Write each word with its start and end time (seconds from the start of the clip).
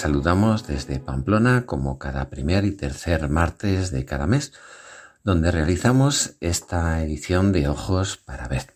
Saludamos 0.00 0.66
desde 0.66 0.98
Pamplona 0.98 1.66
como 1.66 1.98
cada 1.98 2.30
primer 2.30 2.64
y 2.64 2.72
tercer 2.72 3.28
martes 3.28 3.90
de 3.90 4.06
cada 4.06 4.26
mes, 4.26 4.52
donde 5.24 5.50
realizamos 5.50 6.36
esta 6.40 7.02
edición 7.02 7.52
de 7.52 7.68
Ojos 7.68 8.16
para 8.16 8.48
Ver. 8.48 8.72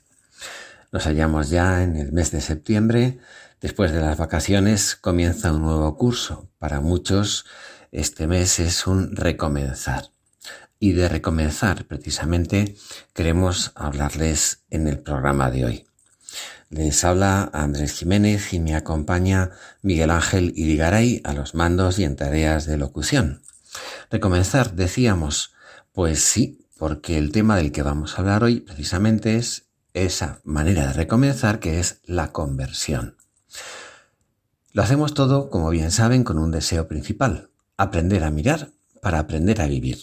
Nos 0.92 1.04
hallamos 1.04 1.48
ya 1.48 1.82
en 1.82 1.96
el 1.96 2.12
mes 2.12 2.30
de 2.30 2.42
septiembre. 2.42 3.18
Después 3.62 3.92
de 3.92 4.02
las 4.02 4.18
vacaciones 4.18 4.96
comienza 4.96 5.52
un 5.52 5.62
nuevo 5.62 5.96
curso. 5.96 6.50
Para 6.58 6.82
muchos 6.82 7.46
este 7.90 8.26
mes 8.26 8.60
es 8.60 8.86
un 8.86 9.16
recomenzar. 9.16 10.10
Y 10.78 10.92
de 10.92 11.08
recomenzar 11.08 11.86
precisamente 11.86 12.76
queremos 13.14 13.72
hablarles 13.76 14.62
en 14.68 14.88
el 14.88 14.98
programa 14.98 15.50
de 15.50 15.64
hoy. 15.64 15.93
Les 16.70 17.04
habla 17.04 17.50
Andrés 17.52 17.92
Jiménez 17.92 18.52
y 18.52 18.60
me 18.60 18.74
acompaña 18.74 19.50
Miguel 19.82 20.10
Ángel 20.10 20.52
Irigaray 20.56 21.20
a 21.24 21.32
los 21.32 21.54
mandos 21.54 21.98
y 21.98 22.04
en 22.04 22.16
tareas 22.16 22.66
de 22.66 22.76
locución. 22.76 23.42
Recomenzar, 24.10 24.74
decíamos, 24.74 25.54
pues 25.92 26.22
sí, 26.24 26.66
porque 26.78 27.18
el 27.18 27.32
tema 27.32 27.56
del 27.56 27.72
que 27.72 27.82
vamos 27.82 28.14
a 28.14 28.22
hablar 28.22 28.44
hoy 28.44 28.60
precisamente 28.60 29.36
es 29.36 29.66
esa 29.94 30.40
manera 30.44 30.88
de 30.88 30.92
recomenzar 30.92 31.60
que 31.60 31.80
es 31.80 32.00
la 32.04 32.32
conversión. 32.32 33.16
Lo 34.72 34.82
hacemos 34.82 35.14
todo, 35.14 35.50
como 35.50 35.70
bien 35.70 35.92
saben, 35.92 36.24
con 36.24 36.38
un 36.38 36.50
deseo 36.50 36.88
principal, 36.88 37.50
aprender 37.76 38.24
a 38.24 38.30
mirar 38.30 38.70
para 39.00 39.20
aprender 39.20 39.60
a 39.60 39.66
vivir. 39.66 40.02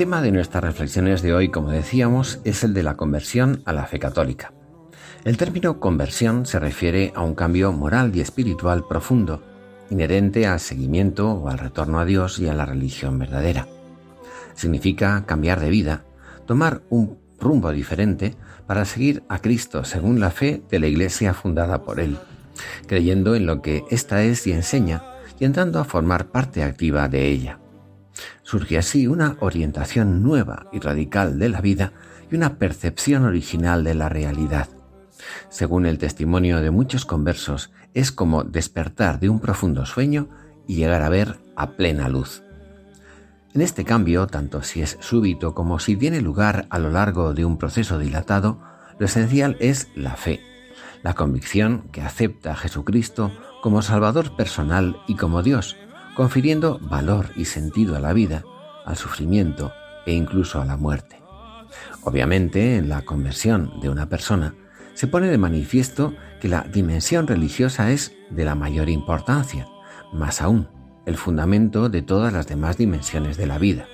Tema 0.00 0.22
de 0.22 0.32
nuestras 0.32 0.64
reflexiones 0.64 1.20
de 1.20 1.34
hoy, 1.34 1.50
como 1.50 1.68
decíamos, 1.68 2.40
es 2.44 2.64
el 2.64 2.72
de 2.72 2.82
la 2.82 2.96
conversión 2.96 3.60
a 3.66 3.74
la 3.74 3.84
fe 3.84 3.98
católica. 3.98 4.54
El 5.24 5.36
término 5.36 5.78
conversión 5.78 6.46
se 6.46 6.58
refiere 6.58 7.12
a 7.14 7.20
un 7.20 7.34
cambio 7.34 7.70
moral 7.70 8.16
y 8.16 8.22
espiritual 8.22 8.86
profundo, 8.88 9.42
inherente 9.90 10.46
al 10.46 10.58
seguimiento 10.58 11.30
o 11.30 11.50
al 11.50 11.58
retorno 11.58 12.00
a 12.00 12.06
Dios 12.06 12.38
y 12.38 12.48
a 12.48 12.54
la 12.54 12.64
religión 12.64 13.18
verdadera. 13.18 13.68
Significa 14.54 15.26
cambiar 15.26 15.60
de 15.60 15.68
vida, 15.68 16.04
tomar 16.46 16.80
un 16.88 17.18
rumbo 17.38 17.70
diferente 17.70 18.36
para 18.66 18.86
seguir 18.86 19.22
a 19.28 19.40
Cristo 19.40 19.84
según 19.84 20.18
la 20.18 20.30
fe 20.30 20.62
de 20.70 20.78
la 20.78 20.86
Iglesia 20.86 21.34
fundada 21.34 21.82
por 21.82 22.00
Él, 22.00 22.16
creyendo 22.86 23.34
en 23.34 23.44
lo 23.44 23.60
que 23.60 23.84
ésta 23.90 24.22
es 24.22 24.46
y 24.46 24.52
enseña 24.52 25.02
y 25.38 25.44
entrando 25.44 25.78
a 25.78 25.84
formar 25.84 26.28
parte 26.28 26.62
activa 26.62 27.06
de 27.06 27.28
ella. 27.28 27.58
Surge 28.42 28.78
así 28.78 29.06
una 29.06 29.36
orientación 29.40 30.22
nueva 30.22 30.66
y 30.72 30.80
radical 30.80 31.38
de 31.38 31.48
la 31.48 31.60
vida 31.60 31.92
y 32.30 32.36
una 32.36 32.58
percepción 32.58 33.24
original 33.24 33.84
de 33.84 33.94
la 33.94 34.08
realidad. 34.08 34.68
Según 35.48 35.86
el 35.86 35.98
testimonio 35.98 36.60
de 36.60 36.70
muchos 36.70 37.04
conversos, 37.04 37.70
es 37.94 38.12
como 38.12 38.44
despertar 38.44 39.20
de 39.20 39.28
un 39.28 39.40
profundo 39.40 39.84
sueño 39.86 40.28
y 40.66 40.76
llegar 40.76 41.02
a 41.02 41.08
ver 41.08 41.38
a 41.56 41.72
plena 41.72 42.08
luz. 42.08 42.42
En 43.52 43.62
este 43.62 43.84
cambio, 43.84 44.28
tanto 44.28 44.62
si 44.62 44.80
es 44.80 44.96
súbito 45.00 45.54
como 45.54 45.80
si 45.80 45.96
tiene 45.96 46.20
lugar 46.20 46.66
a 46.70 46.78
lo 46.78 46.90
largo 46.90 47.34
de 47.34 47.44
un 47.44 47.58
proceso 47.58 47.98
dilatado, 47.98 48.60
lo 48.98 49.06
esencial 49.06 49.56
es 49.58 49.88
la 49.96 50.14
fe, 50.14 50.40
la 51.02 51.14
convicción 51.14 51.88
que 51.90 52.02
acepta 52.02 52.52
a 52.52 52.56
Jesucristo 52.56 53.32
como 53.60 53.82
Salvador 53.82 54.36
personal 54.36 54.98
y 55.08 55.16
como 55.16 55.42
Dios, 55.42 55.76
confiriendo 56.16 56.78
valor 56.80 57.30
y 57.36 57.44
sentido 57.44 57.96
a 57.96 58.00
la 58.00 58.12
vida, 58.12 58.44
al 58.84 58.96
sufrimiento 58.96 59.72
e 60.06 60.12
incluso 60.12 60.60
a 60.60 60.64
la 60.64 60.76
muerte. 60.76 61.20
Obviamente, 62.02 62.76
en 62.76 62.88
la 62.88 63.02
conversión 63.02 63.80
de 63.80 63.88
una 63.88 64.08
persona 64.08 64.54
se 64.94 65.06
pone 65.06 65.28
de 65.28 65.38
manifiesto 65.38 66.14
que 66.40 66.48
la 66.48 66.62
dimensión 66.62 67.26
religiosa 67.26 67.90
es 67.90 68.12
de 68.30 68.44
la 68.44 68.54
mayor 68.54 68.88
importancia, 68.88 69.66
más 70.12 70.42
aún, 70.42 70.68
el 71.06 71.16
fundamento 71.16 71.88
de 71.88 72.02
todas 72.02 72.32
las 72.32 72.46
demás 72.46 72.76
dimensiones 72.76 73.36
de 73.36 73.46
la 73.46 73.58
vida. 73.58 73.86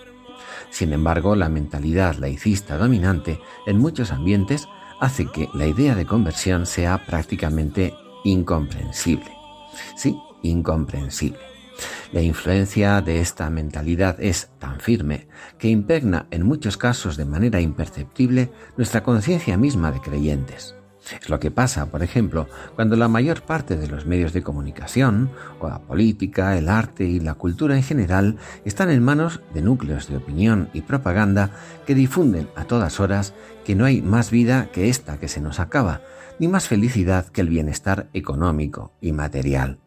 Sin 0.71 0.93
embargo, 0.93 1.37
la 1.37 1.48
mentalidad 1.48 2.16
laicista 2.16 2.77
dominante 2.77 3.41
en 3.66 3.78
muchos 3.78 4.10
ambientes 4.10 4.69
hace 5.00 5.27
que 5.27 5.48
la 5.54 5.66
idea 5.66 5.94
de 5.94 6.06
conversión 6.06 6.66
sea 6.66 7.04
prácticamente 7.06 7.94
incomprensible. 8.25 9.31
Sí, 9.97 10.19
incomprensible. 10.43 11.55
La 12.12 12.22
influencia 12.22 13.00
de 13.00 13.20
esta 13.20 13.50
mentalidad 13.50 14.20
es 14.20 14.50
tan 14.58 14.78
firme 14.78 15.26
que 15.58 15.68
impregna 15.68 16.26
en 16.30 16.46
muchos 16.46 16.76
casos 16.76 17.16
de 17.16 17.24
manera 17.24 17.60
imperceptible 17.60 18.52
nuestra 18.76 19.02
conciencia 19.02 19.56
misma 19.56 19.90
de 19.90 20.00
creyentes. 20.00 20.76
Es 21.20 21.28
lo 21.28 21.38
que 21.38 21.52
pasa, 21.52 21.86
por 21.86 22.02
ejemplo, 22.02 22.48
cuando 22.74 22.96
la 22.96 23.06
mayor 23.06 23.42
parte 23.42 23.76
de 23.76 23.86
los 23.86 24.06
medios 24.06 24.32
de 24.32 24.42
comunicación, 24.42 25.30
o 25.60 25.68
la 25.68 25.78
política, 25.80 26.56
el 26.58 26.68
arte 26.68 27.04
y 27.04 27.20
la 27.20 27.34
cultura 27.34 27.76
en 27.76 27.84
general, 27.84 28.38
están 28.64 28.90
en 28.90 29.04
manos 29.04 29.40
de 29.54 29.62
núcleos 29.62 30.08
de 30.08 30.16
opinión 30.16 30.68
y 30.72 30.82
propaganda 30.82 31.50
que 31.86 31.94
difunden 31.94 32.48
a 32.56 32.64
todas 32.64 32.98
horas 32.98 33.34
que 33.64 33.76
no 33.76 33.84
hay 33.84 34.02
más 34.02 34.30
vida 34.30 34.68
que 34.72 34.88
esta 34.88 35.18
que 35.18 35.28
se 35.28 35.40
nos 35.40 35.60
acaba, 35.60 36.00
ni 36.40 36.48
más 36.48 36.66
felicidad 36.66 37.26
que 37.26 37.40
el 37.40 37.48
bienestar 37.48 38.08
económico 38.12 38.92
y 39.00 39.12
material. 39.12 39.78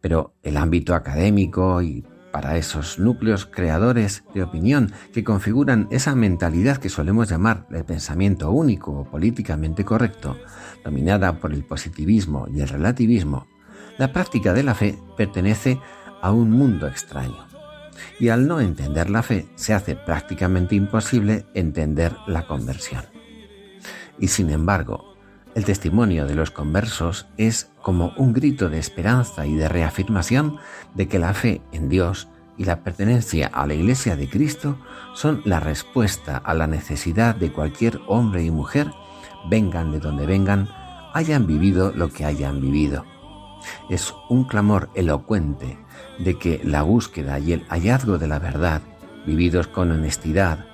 Pero 0.00 0.34
el 0.42 0.56
ámbito 0.56 0.94
académico 0.94 1.82
y 1.82 2.04
para 2.32 2.56
esos 2.56 2.98
núcleos 2.98 3.46
creadores 3.46 4.24
de 4.34 4.42
opinión 4.42 4.92
que 5.12 5.24
configuran 5.24 5.88
esa 5.90 6.14
mentalidad 6.14 6.76
que 6.76 6.88
solemos 6.88 7.28
llamar 7.28 7.66
el 7.70 7.84
pensamiento 7.84 8.50
único 8.50 8.92
o 8.92 9.04
políticamente 9.04 9.84
correcto, 9.84 10.36
dominada 10.84 11.38
por 11.38 11.52
el 11.52 11.64
positivismo 11.64 12.46
y 12.52 12.60
el 12.60 12.68
relativismo, 12.68 13.46
la 13.98 14.12
práctica 14.12 14.52
de 14.52 14.62
la 14.62 14.74
fe 14.74 14.98
pertenece 15.16 15.80
a 16.22 16.30
un 16.30 16.50
mundo 16.50 16.86
extraño. 16.86 17.46
Y 18.20 18.28
al 18.28 18.46
no 18.46 18.60
entender 18.60 19.10
la 19.10 19.22
fe 19.22 19.48
se 19.56 19.74
hace 19.74 19.96
prácticamente 19.96 20.74
imposible 20.76 21.46
entender 21.54 22.14
la 22.26 22.46
conversión. 22.46 23.04
Y 24.18 24.28
sin 24.28 24.50
embargo, 24.50 25.16
el 25.54 25.64
testimonio 25.64 26.26
de 26.26 26.34
los 26.34 26.50
conversos 26.50 27.26
es 27.36 27.70
como 27.82 28.12
un 28.16 28.32
grito 28.32 28.68
de 28.68 28.78
esperanza 28.78 29.46
y 29.46 29.54
de 29.54 29.68
reafirmación 29.68 30.58
de 30.94 31.08
que 31.08 31.18
la 31.18 31.34
fe 31.34 31.60
en 31.72 31.88
Dios 31.88 32.28
y 32.56 32.64
la 32.64 32.82
pertenencia 32.82 33.46
a 33.46 33.66
la 33.66 33.74
Iglesia 33.74 34.16
de 34.16 34.28
Cristo 34.28 34.78
son 35.14 35.42
la 35.44 35.60
respuesta 35.60 36.36
a 36.36 36.54
la 36.54 36.66
necesidad 36.66 37.34
de 37.34 37.52
cualquier 37.52 38.00
hombre 38.08 38.44
y 38.44 38.50
mujer, 38.50 38.90
vengan 39.48 39.92
de 39.92 40.00
donde 40.00 40.26
vengan, 40.26 40.68
hayan 41.14 41.46
vivido 41.46 41.92
lo 41.94 42.10
que 42.10 42.24
hayan 42.24 42.60
vivido. 42.60 43.04
Es 43.88 44.14
un 44.28 44.44
clamor 44.44 44.90
elocuente 44.94 45.78
de 46.18 46.38
que 46.38 46.60
la 46.64 46.82
búsqueda 46.82 47.38
y 47.38 47.52
el 47.52 47.64
hallazgo 47.68 48.18
de 48.18 48.28
la 48.28 48.38
verdad, 48.38 48.82
vividos 49.26 49.68
con 49.68 49.90
honestidad, 49.90 50.66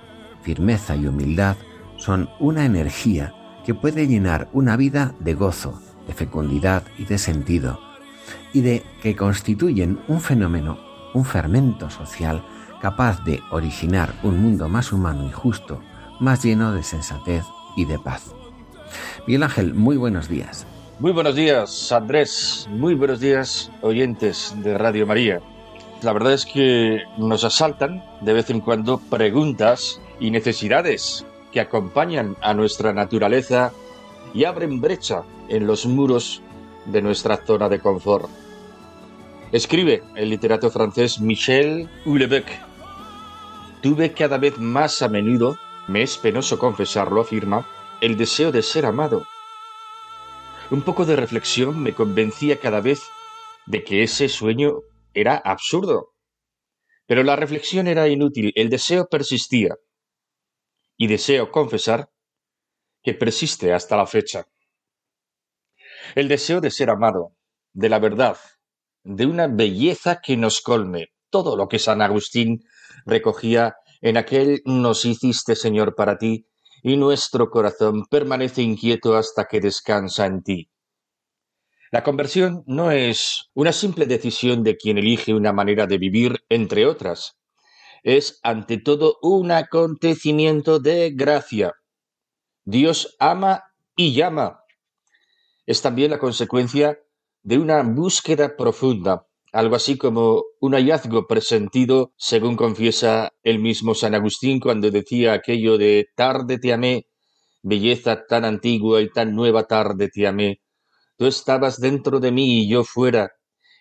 firmeza 0.42 0.96
y 0.96 1.06
humildad, 1.06 1.56
son 1.96 2.28
una 2.40 2.64
energía 2.64 3.34
que 3.64 3.74
puede 3.74 4.06
llenar 4.06 4.48
una 4.52 4.76
vida 4.76 5.14
de 5.20 5.34
gozo, 5.34 5.80
de 6.06 6.14
fecundidad 6.14 6.84
y 6.98 7.04
de 7.04 7.18
sentido, 7.18 7.80
y 8.52 8.60
de 8.60 8.84
que 9.02 9.16
constituyen 9.16 10.00
un 10.08 10.20
fenómeno, 10.20 10.78
un 11.14 11.24
fermento 11.24 11.90
social 11.90 12.44
capaz 12.80 13.24
de 13.24 13.40
originar 13.50 14.12
un 14.22 14.40
mundo 14.42 14.68
más 14.68 14.92
humano 14.92 15.26
y 15.26 15.32
justo, 15.32 15.80
más 16.20 16.42
lleno 16.42 16.72
de 16.72 16.82
sensatez 16.82 17.44
y 17.76 17.86
de 17.86 17.98
paz. 17.98 18.34
Miguel 19.26 19.42
Ángel, 19.42 19.74
muy 19.74 19.96
buenos 19.96 20.28
días. 20.28 20.66
Muy 21.00 21.12
buenos 21.12 21.34
días, 21.34 21.90
Andrés. 21.90 22.68
Muy 22.70 22.94
buenos 22.94 23.20
días, 23.20 23.70
oyentes 23.80 24.54
de 24.62 24.78
Radio 24.78 25.06
María. 25.06 25.40
La 26.02 26.12
verdad 26.12 26.34
es 26.34 26.44
que 26.44 27.02
nos 27.16 27.44
asaltan 27.44 28.04
de 28.20 28.34
vez 28.34 28.50
en 28.50 28.60
cuando 28.60 28.98
preguntas 28.98 30.00
y 30.20 30.30
necesidades 30.30 31.24
que 31.54 31.60
acompañan 31.60 32.36
a 32.42 32.52
nuestra 32.52 32.92
naturaleza 32.92 33.72
y 34.34 34.44
abren 34.44 34.82
brecha 34.82 35.22
en 35.48 35.66
los 35.66 35.86
muros 35.86 36.42
de 36.84 37.00
nuestra 37.00 37.38
zona 37.38 37.70
de 37.70 37.80
confort. 37.80 38.28
Escribe 39.52 40.02
el 40.16 40.28
literato 40.28 40.68
francés 40.70 41.20
Michel 41.20 41.88
Houellebecq. 42.04 42.48
Tuve 43.80 44.12
cada 44.12 44.36
vez 44.36 44.58
más 44.58 45.00
a 45.00 45.08
menudo, 45.08 45.56
me 45.88 46.02
es 46.02 46.18
penoso 46.18 46.58
confesarlo, 46.58 47.22
afirma, 47.22 47.66
el 48.02 48.18
deseo 48.18 48.52
de 48.52 48.62
ser 48.62 48.84
amado 48.84 49.24
un 50.70 50.82
poco 50.82 51.04
de 51.04 51.16
reflexión 51.16 51.82
me 51.82 51.92
convencía 51.92 52.58
cada 52.58 52.80
vez 52.80 53.02
de 53.66 53.84
que 53.84 54.02
ese 54.02 54.28
sueño 54.28 54.80
era 55.12 55.36
absurdo. 55.36 56.14
Pero 57.06 57.22
la 57.22 57.36
reflexión 57.36 57.86
era 57.86 58.08
inútil, 58.08 58.52
el 58.54 58.70
deseo 58.70 59.06
persistía. 59.06 59.74
Y 60.96 61.06
deseo 61.06 61.50
confesar 61.50 62.10
que 63.02 63.14
persiste 63.14 63.72
hasta 63.72 63.96
la 63.96 64.06
fecha. 64.06 64.46
El 66.14 66.28
deseo 66.28 66.60
de 66.60 66.70
ser 66.70 66.90
amado, 66.90 67.36
de 67.72 67.88
la 67.88 67.98
verdad, 67.98 68.38
de 69.02 69.26
una 69.26 69.46
belleza 69.46 70.20
que 70.20 70.36
nos 70.36 70.60
colme, 70.60 71.12
todo 71.30 71.56
lo 71.56 71.68
que 71.68 71.78
San 71.78 72.00
Agustín 72.00 72.64
recogía 73.04 73.76
en 74.00 74.16
aquel 74.16 74.62
nos 74.64 75.04
hiciste 75.04 75.56
Señor 75.56 75.94
para 75.94 76.18
ti, 76.18 76.46
y 76.82 76.96
nuestro 76.96 77.50
corazón 77.50 78.04
permanece 78.06 78.62
inquieto 78.62 79.16
hasta 79.16 79.46
que 79.46 79.60
descansa 79.60 80.26
en 80.26 80.42
ti. 80.42 80.70
La 81.90 82.02
conversión 82.02 82.64
no 82.66 82.90
es 82.90 83.50
una 83.54 83.72
simple 83.72 84.06
decisión 84.06 84.62
de 84.62 84.76
quien 84.76 84.98
elige 84.98 85.32
una 85.32 85.52
manera 85.52 85.86
de 85.86 85.96
vivir, 85.96 86.44
entre 86.48 86.86
otras. 86.86 87.38
Es 88.04 88.38
ante 88.42 88.76
todo 88.76 89.16
un 89.22 89.50
acontecimiento 89.50 90.78
de 90.78 91.10
gracia. 91.12 91.72
Dios 92.66 93.16
ama 93.18 93.64
y 93.96 94.12
llama. 94.12 94.60
Es 95.64 95.80
también 95.80 96.10
la 96.10 96.18
consecuencia 96.18 96.98
de 97.42 97.56
una 97.56 97.82
búsqueda 97.82 98.58
profunda, 98.58 99.26
algo 99.52 99.76
así 99.76 99.96
como 99.96 100.44
un 100.60 100.74
hallazgo 100.74 101.26
presentido, 101.26 102.12
según 102.18 102.56
confiesa 102.56 103.32
el 103.42 103.58
mismo 103.58 103.94
San 103.94 104.14
Agustín 104.14 104.60
cuando 104.60 104.90
decía 104.90 105.32
aquello 105.32 105.78
de 105.78 106.06
tarde 106.14 106.58
te 106.58 106.74
amé, 106.74 107.06
belleza 107.62 108.26
tan 108.26 108.44
antigua 108.44 109.00
y 109.00 109.08
tan 109.08 109.34
nueva 109.34 109.64
tarde 109.64 110.10
te 110.10 110.26
amé. 110.26 110.60
Tú 111.16 111.24
estabas 111.24 111.80
dentro 111.80 112.20
de 112.20 112.32
mí 112.32 112.64
y 112.64 112.68
yo 112.68 112.84
fuera, 112.84 113.30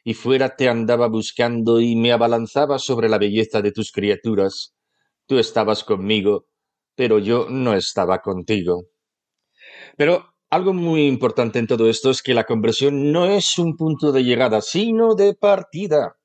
y 0.04 0.14
fuera 0.14 0.56
te 0.56 0.68
andaba 0.68 1.08
buscando 1.08 1.80
y 1.80 1.96
me 1.96 2.12
abalanzaba 2.12 2.80
sobre 2.80 3.10
la 3.10 3.18
belleza 3.18 3.62
de 3.62 3.72
tus 3.72 3.92
criaturas. 3.92 4.76
Tú 5.26 5.40
estabas 5.40 5.84
conmigo, 5.84 6.48
pero 6.96 7.20
yo 7.20 7.48
no 7.50 7.74
estaba 7.74 8.22
contigo. 8.22 8.84
Pero 9.98 10.34
algo 10.50 10.74
muy 10.74 11.08
importante 11.08 11.60
en 11.60 11.68
todo 11.68 11.90
esto 11.90 12.12
es 12.12 12.22
que 12.22 12.34
la 12.34 12.44
conversión 12.44 13.12
no 13.12 13.26
es 13.26 13.58
un 13.58 13.76
punto 13.76 14.12
de 14.12 14.24
llegada, 14.24 14.62
sino 14.62 15.16
de 15.16 15.34
partida. 15.34 16.18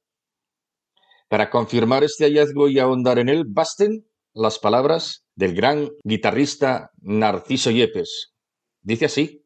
Para 1.28 1.50
confirmar 1.50 2.04
este 2.04 2.25
hallazgo 2.25 2.69
y 2.69 2.78
ahondar 2.78 3.19
en 3.19 3.28
él, 3.28 3.44
basten 3.46 4.06
las 4.34 4.58
palabras 4.58 5.25
del 5.34 5.54
gran 5.54 5.90
guitarrista 6.02 6.90
Narciso 7.00 7.70
Yepes. 7.70 8.34
Dice 8.82 9.06
así, 9.06 9.44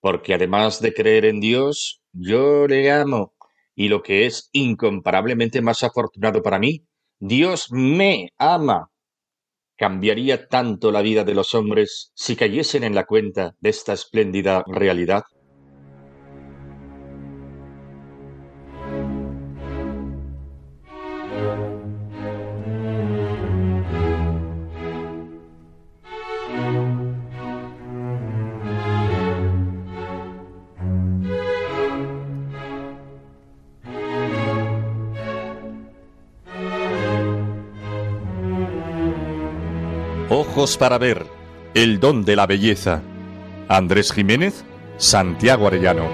porque 0.00 0.34
además 0.34 0.80
de 0.80 0.94
creer 0.94 1.24
en 1.24 1.40
Dios, 1.40 1.97
yo 2.12 2.66
le 2.66 2.90
amo, 2.90 3.34
y 3.74 3.88
lo 3.88 4.02
que 4.02 4.26
es 4.26 4.48
incomparablemente 4.52 5.62
más 5.62 5.82
afortunado 5.82 6.42
para 6.42 6.58
mí, 6.58 6.84
Dios 7.20 7.68
me 7.70 8.30
ama 8.38 8.90
cambiaría 9.78 10.48
tanto 10.48 10.90
la 10.90 11.02
vida 11.02 11.24
de 11.24 11.34
los 11.34 11.54
hombres 11.54 12.10
si 12.14 12.36
cayesen 12.36 12.84
en 12.84 12.94
la 12.94 13.06
cuenta 13.06 13.54
de 13.60 13.70
esta 13.70 13.92
espléndida 13.92 14.64
realidad? 14.66 15.22
Para 40.58 40.98
ver, 40.98 41.24
el 41.74 42.00
don 42.00 42.24
de 42.24 42.34
la 42.34 42.44
belleza. 42.44 43.00
Andrés 43.68 44.12
Jiménez, 44.12 44.64
Santiago 44.96 45.68
Arellano. 45.68 46.08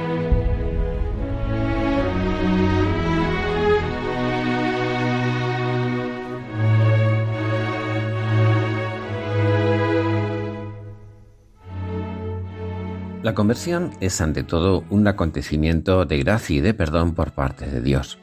La 13.23 13.35
conversión 13.35 13.93
es 14.01 14.21
ante 14.21 14.43
todo 14.43 14.85
un 14.91 15.09
acontecimiento 15.09 16.05
de 16.05 16.19
gracia 16.19 16.57
y 16.57 16.61
de 16.61 16.75
perdón 16.75 17.15
por 17.15 17.33
parte 17.33 17.67
de 17.67 17.81
Dios. 17.81 18.19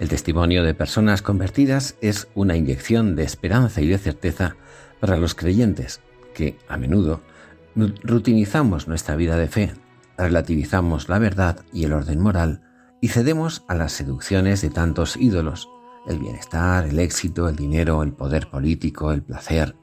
El 0.00 0.08
testimonio 0.08 0.64
de 0.64 0.72
personas 0.72 1.20
convertidas 1.20 1.96
es 2.00 2.28
una 2.34 2.56
inyección 2.56 3.16
de 3.16 3.24
esperanza 3.24 3.82
y 3.82 3.88
de 3.88 3.98
certeza 3.98 4.56
para 5.02 5.16
los 5.16 5.34
creyentes, 5.34 6.00
que 6.32 6.56
a 6.68 6.76
menudo 6.76 7.22
rutinizamos 7.74 8.86
nuestra 8.86 9.16
vida 9.16 9.36
de 9.36 9.48
fe, 9.48 9.74
relativizamos 10.16 11.08
la 11.08 11.18
verdad 11.18 11.64
y 11.72 11.82
el 11.82 11.92
orden 11.92 12.20
moral 12.20 12.62
y 13.00 13.08
cedemos 13.08 13.64
a 13.66 13.74
las 13.74 13.90
seducciones 13.90 14.62
de 14.62 14.70
tantos 14.70 15.16
ídolos, 15.16 15.68
el 16.06 16.20
bienestar, 16.20 16.86
el 16.86 17.00
éxito, 17.00 17.48
el 17.48 17.56
dinero, 17.56 18.04
el 18.04 18.12
poder 18.12 18.48
político, 18.48 19.10
el 19.10 19.24
placer. 19.24 19.74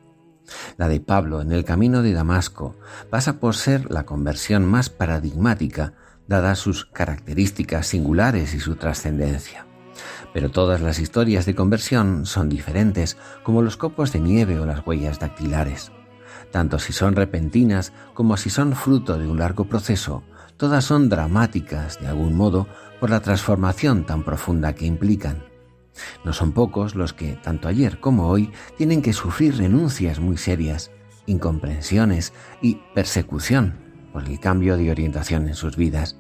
La 0.78 0.88
de 0.88 1.02
Pablo 1.02 1.42
en 1.42 1.52
el 1.52 1.66
camino 1.66 2.02
de 2.02 2.14
Damasco 2.14 2.78
pasa 3.10 3.42
por 3.42 3.56
ser 3.56 3.92
la 3.92 4.06
conversión 4.06 4.64
más 4.64 4.90
paradigmática, 4.90 5.96
dadas 6.30 6.60
sus 6.60 6.86
características 6.86 7.88
singulares 7.88 8.54
y 8.54 8.62
su 8.62 8.78
trascendencia. 8.78 9.69
Pero 10.34 10.50
todas 10.50 10.82
las 10.82 11.00
historias 11.00 11.46
de 11.46 11.56
conversión 11.56 12.26
son 12.26 12.50
diferentes, 12.50 13.18
como 13.44 13.62
los 13.62 13.78
copos 13.78 14.12
de 14.12 14.20
nieve 14.20 14.60
o 14.60 14.66
las 14.66 14.86
huellas 14.86 15.20
dactilares. 15.20 15.92
Tanto 16.52 16.80
si 16.80 16.94
son 16.94 17.16
repentinas 17.16 17.94
como 18.14 18.38
si 18.38 18.50
son 18.50 18.76
fruto 18.76 19.18
de 19.18 19.28
un 19.28 19.40
largo 19.40 19.66
proceso, 19.66 20.24
todas 20.58 20.86
son 20.86 21.10
dramáticas 21.10 22.00
de 22.00 22.08
algún 22.08 22.36
modo 22.36 22.68
por 23.00 23.10
la 23.10 23.20
transformación 23.22 24.06
tan 24.06 24.24
profunda 24.24 24.74
que 24.74 24.86
implican. 24.86 25.44
No 26.24 26.34
son 26.34 26.54
pocos 26.54 26.96
los 26.96 27.14
que, 27.14 27.34
tanto 27.34 27.68
ayer 27.68 28.00
como 28.00 28.28
hoy, 28.28 28.52
tienen 28.78 29.02
que 29.02 29.14
sufrir 29.14 29.58
renuncias 29.58 30.20
muy 30.20 30.38
serias, 30.38 30.92
incomprensiones 31.26 32.34
y 32.62 32.76
persecución 32.96 33.78
por 34.12 34.24
el 34.26 34.40
cambio 34.40 34.78
de 34.78 34.92
orientación 34.92 35.48
en 35.48 35.56
sus 35.56 35.76
vidas 35.76 36.18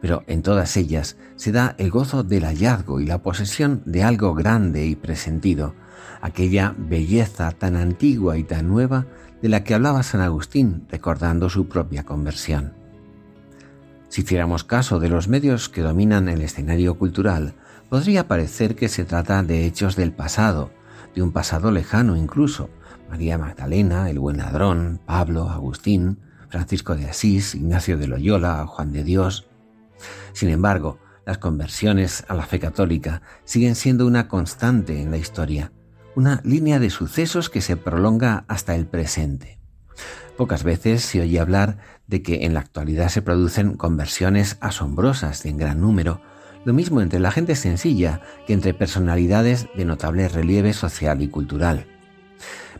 pero 0.00 0.22
en 0.26 0.42
todas 0.42 0.76
ellas 0.76 1.16
se 1.36 1.52
da 1.52 1.74
el 1.78 1.90
gozo 1.90 2.22
del 2.22 2.44
hallazgo 2.44 3.00
y 3.00 3.06
la 3.06 3.22
posesión 3.22 3.82
de 3.84 4.02
algo 4.02 4.34
grande 4.34 4.86
y 4.86 4.96
presentido, 4.96 5.74
aquella 6.20 6.74
belleza 6.76 7.50
tan 7.52 7.76
antigua 7.76 8.38
y 8.38 8.44
tan 8.44 8.68
nueva 8.68 9.06
de 9.42 9.48
la 9.48 9.64
que 9.64 9.74
hablaba 9.74 10.02
San 10.02 10.20
Agustín 10.20 10.86
recordando 10.90 11.48
su 11.48 11.68
propia 11.68 12.04
conversión. 12.04 12.74
Si 14.08 14.22
hiciéramos 14.22 14.64
caso 14.64 15.00
de 15.00 15.08
los 15.08 15.28
medios 15.28 15.68
que 15.68 15.82
dominan 15.82 16.28
el 16.28 16.42
escenario 16.42 16.98
cultural, 16.98 17.54
podría 17.90 18.26
parecer 18.26 18.74
que 18.74 18.88
se 18.88 19.04
trata 19.04 19.42
de 19.42 19.66
hechos 19.66 19.96
del 19.96 20.12
pasado, 20.12 20.70
de 21.14 21.22
un 21.22 21.32
pasado 21.32 21.70
lejano 21.70 22.16
incluso, 22.16 22.70
María 23.10 23.38
Magdalena, 23.38 24.10
el 24.10 24.18
buen 24.18 24.38
ladrón, 24.38 25.00
Pablo, 25.06 25.48
Agustín, 25.48 26.18
Francisco 26.48 26.94
de 26.94 27.08
Asís, 27.08 27.54
Ignacio 27.54 27.98
de 27.98 28.06
Loyola, 28.06 28.66
Juan 28.66 28.92
de 28.92 29.04
Dios, 29.04 29.47
sin 30.32 30.50
embargo, 30.50 30.98
las 31.26 31.38
conversiones 31.38 32.24
a 32.28 32.34
la 32.34 32.46
fe 32.46 32.58
católica 32.58 33.22
siguen 33.44 33.74
siendo 33.74 34.06
una 34.06 34.28
constante 34.28 35.02
en 35.02 35.10
la 35.10 35.18
historia, 35.18 35.72
una 36.14 36.40
línea 36.42 36.78
de 36.78 36.90
sucesos 36.90 37.50
que 37.50 37.60
se 37.60 37.76
prolonga 37.76 38.44
hasta 38.48 38.74
el 38.74 38.86
presente. 38.86 39.58
Pocas 40.36 40.64
veces 40.64 41.02
se 41.02 41.20
oye 41.20 41.40
hablar 41.40 41.78
de 42.06 42.22
que 42.22 42.46
en 42.46 42.54
la 42.54 42.60
actualidad 42.60 43.08
se 43.08 43.22
producen 43.22 43.76
conversiones 43.76 44.56
asombrosas 44.60 45.44
en 45.44 45.58
gran 45.58 45.80
número, 45.80 46.22
lo 46.64 46.72
mismo 46.72 47.00
entre 47.00 47.20
la 47.20 47.30
gente 47.30 47.56
sencilla 47.56 48.20
que 48.46 48.52
entre 48.52 48.72
personalidades 48.72 49.66
de 49.76 49.84
notable 49.84 50.28
relieve 50.28 50.72
social 50.72 51.22
y 51.22 51.28
cultural. 51.28 51.97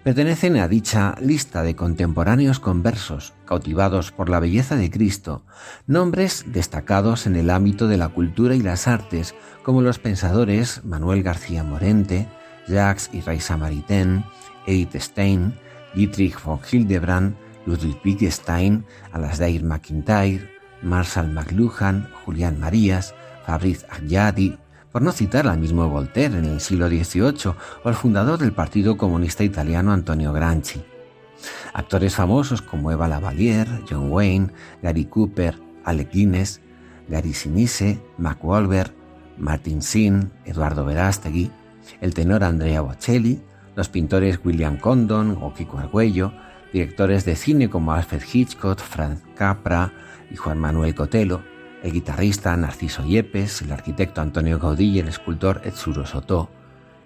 Pertenecen 0.09 0.57
a 0.57 0.69
dicha 0.69 1.17
lista 1.21 1.63
de 1.63 1.77
contemporáneos 1.77 2.61
conversos, 2.61 3.35
cautivados 3.45 4.11
por 4.11 4.31
la 4.31 4.41
belleza 4.41 4.75
de 4.75 4.91
Cristo, 4.91 5.45
nombres 5.87 6.47
destacados 6.47 7.27
en 7.27 7.37
el 7.37 7.51
ámbito 7.51 7.89
de 7.89 7.99
la 7.99 8.09
cultura 8.09 8.55
y 8.55 8.63
las 8.63 8.89
artes, 8.89 9.35
como 9.63 9.83
los 9.83 9.99
pensadores 9.99 10.83
Manuel 10.83 11.23
García 11.23 11.63
Morente, 11.63 12.27
Jacques 12.69 13.11
y 13.13 13.21
Raisa 13.21 13.59
Maritain, 13.59 14.25
Edith 14.67 14.97
Stein, 14.97 15.53
Dietrich 15.95 16.43
von 16.43 16.61
Hildebrand, 16.73 17.37
Ludwig 17.67 18.01
Wittgenstein, 18.03 18.87
Alasdair 19.13 19.63
MacIntyre, 19.63 20.51
Marshall 20.81 21.31
McLuhan, 21.31 22.09
Julián 22.25 22.59
Marías, 22.59 23.15
Fabrice 23.45 23.85
Agliadi, 23.91 24.57
por 24.99 25.05
no 25.05 25.13
citar 25.13 25.47
al 25.47 25.61
mismo 25.61 25.89
Voltaire 25.89 26.39
en 26.39 26.45
el 26.45 26.61
siglo 26.61 26.89
XVIII 26.89 27.55
o 27.85 27.89
al 27.89 27.95
fundador 27.95 28.37
del 28.37 28.51
Partido 28.51 28.97
Comunista 28.97 29.45
Italiano 29.45 29.93
Antonio 29.93 30.33
Gramsci. 30.33 30.83
Actores 31.73 32.17
famosos 32.17 32.63
como 32.63 32.91
Eva 32.91 33.07
Lavalier, 33.07 33.69
John 33.89 34.11
Wayne, 34.11 34.49
Gary 34.83 35.05
Cooper, 35.05 35.57
Alec 35.85 36.11
Guinness, 36.11 36.61
Gary 37.07 37.33
Sinise, 37.33 38.01
Mac 38.17 38.43
Wahlberg, 38.43 38.93
Martin 39.39 39.83
Sin, 39.83 40.33
Eduardo 40.45 40.85
Verástegui, 40.85 41.49
el 42.01 42.13
tenor 42.13 42.43
Andrea 42.43 42.81
Bocelli, 42.81 43.41
los 43.77 43.89
pintores 43.89 44.41
William 44.45 44.79
Condon 44.79 45.39
o 45.41 45.55
Kiko 45.55 45.79
Argüello, 45.79 46.33
directores 46.73 47.25
de 47.25 47.37
cine 47.37 47.71
como 47.71 47.93
Alfred 47.93 48.23
Hitchcock, 48.33 48.81
Franz 48.81 49.23
Capra 49.37 49.93
y 50.29 50.35
Juan 50.35 50.59
Manuel 50.59 50.97
Cotelo, 50.97 51.45
el 51.83 51.93
guitarrista 51.93 52.57
Narciso 52.57 53.05
Yepes, 53.05 53.63
el 53.63 53.73
arquitecto 53.73 54.21
Antonio 54.21 54.59
Gaudí 54.59 54.87
y 54.91 54.99
el 54.99 55.09
escultor 55.09 55.61
Etsuro 55.65 56.07
Soto, 56.07 56.51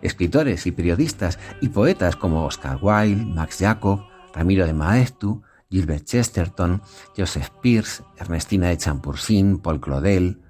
escritores 0.00 0.66
y 0.66 0.72
periodistas 0.72 1.38
y 1.60 1.68
poetas 1.68 2.16
como 2.16 2.44
Oscar 2.44 2.78
Wilde, 2.80 3.24
Max 3.24 3.58
Jacob, 3.60 4.06
Ramiro 4.34 4.66
de 4.66 4.72
Maeztu, 4.72 5.42
Gilbert 5.70 6.04
Chesterton, 6.04 6.82
Joseph 7.16 7.50
Pierce, 7.60 8.02
Ernestina 8.18 8.68
de 8.68 8.76
Champursin, 8.76 9.58
Paul 9.58 9.80
Claudel, 9.80 10.42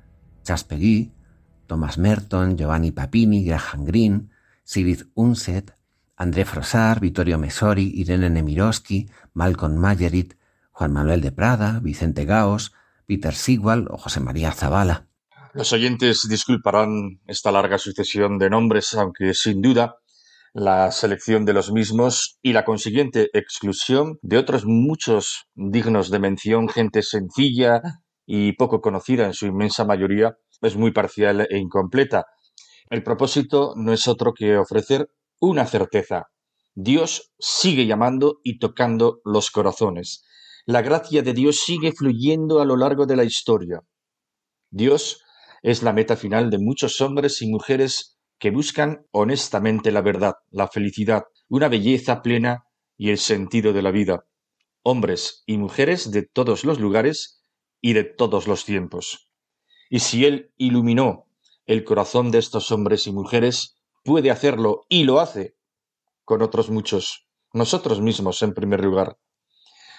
Charles 0.43 0.65
Peguy, 0.65 1.13
Thomas 1.67 1.99
Merton, 1.99 2.57
Giovanni 2.57 2.91
Papini, 2.91 3.45
Graham 3.45 3.85
Greene, 3.85 4.29
Sirid 4.65 5.05
Unset, 5.15 5.77
André 6.17 6.45
Frossard, 6.45 7.01
Vittorio 7.01 7.39
Messori, 7.39 7.93
Irene 7.95 8.31
Nemirovsky, 8.31 9.09
Malcolm 9.35 9.77
Mayerit, 9.77 10.37
Juan 10.73 10.93
Manuel 10.93 11.21
de 11.21 11.33
Prada, 11.33 11.81
Vicente 11.81 12.25
Gaos, 12.25 12.73
Peter 13.07 13.35
o 13.91 13.97
José 13.97 14.21
María 14.21 14.53
Zavala. 14.53 15.09
Los 15.55 15.73
oyentes 15.73 16.27
disculparán 16.29 17.21
esta 17.27 17.53
larga 17.53 17.79
sucesión 17.79 18.39
de 18.39 18.49
nombres, 18.49 18.95
aunque 18.95 19.35
sin 19.35 19.61
duda 19.61 19.97
la 20.55 20.91
selección 20.91 21.45
de 21.45 21.55
los 21.55 21.73
mismos 21.73 22.39
y 22.43 22.53
la 22.53 22.65
consiguiente 22.65 23.31
exclusión 23.33 24.19
de 24.23 24.39
otros 24.39 24.65
muchos 24.67 25.47
dignos 25.55 26.11
de 26.11 26.19
mención, 26.19 26.69
gente 26.69 27.03
sencilla 27.03 27.81
y 28.27 28.53
poco 28.53 28.81
conocida 28.81 29.25
en 29.25 29.35
su 29.35 29.47
inmensa 29.47 29.85
mayoría, 29.85 30.37
es 30.61 30.77
muy 30.77 30.93
parcial 30.93 31.47
e 31.51 31.59
incompleta. 31.59 32.27
El 32.91 33.03
propósito 33.03 33.73
no 33.77 33.93
es 33.93 34.07
otro 34.09 34.35
que 34.35 34.59
ofrecer 34.59 35.09
una 35.41 35.67
certeza. 35.67 36.29
Dios 36.75 37.33
sigue 37.39 37.87
llamando 37.87 38.39
y 38.43 38.59
tocando 38.59 39.21
los 39.25 39.51
corazones. 39.51 40.25
La 40.65 40.81
gracia 40.81 41.23
de 41.23 41.33
Dios 41.33 41.61
sigue 41.61 41.91
fluyendo 41.91 42.61
a 42.61 42.65
lo 42.65 42.77
largo 42.77 43.05
de 43.05 43.17
la 43.17 43.25
historia. 43.25 43.81
Dios 44.71 45.21
es 45.61 45.83
la 45.83 45.93
meta 45.93 46.15
final 46.15 46.51
de 46.51 46.59
muchos 46.59 47.01
hombres 47.01 47.43
y 47.43 47.51
mujeres 47.51 48.17
que 48.39 48.53
buscan 48.53 49.05
honestamente 49.11 49.91
la 49.91 50.03
verdad, 50.03 50.35
la 50.51 50.69
felicidad, 50.69 51.25
una 51.49 51.69
belleza 51.69 52.23
plena 52.23 52.65
y 52.97 53.11
el 53.11 53.19
sentido 53.19 53.73
de 53.73 53.83
la 53.83 53.91
vida. 53.91 54.25
Hombres 54.85 55.43
y 55.47 55.59
mujeres 55.59 56.13
de 56.13 56.23
todos 56.23 56.65
los 56.65 56.79
lugares 56.79 57.43
y 57.81 57.95
de 57.95 58.05
todos 58.05 58.47
los 58.47 58.65
tiempos. 58.65 59.29
Y 59.91 59.99
si 59.99 60.27
Él 60.27 60.53
iluminó 60.59 61.27
el 61.67 61.83
corazón 61.83 62.31
de 62.31 62.39
estos 62.39 62.71
hombres 62.71 63.09
y 63.09 63.13
mujeres, 63.13 63.83
puede 64.05 64.31
hacerlo 64.31 64.87
y 64.89 65.03
lo 65.03 65.19
hace 65.19 65.57
con 66.25 66.41
otros 66.41 66.71
muchos, 66.71 67.27
nosotros 67.53 68.01
mismos 68.01 68.43
en 68.43 68.55
primer 68.55 68.85
lugar. 68.85 69.19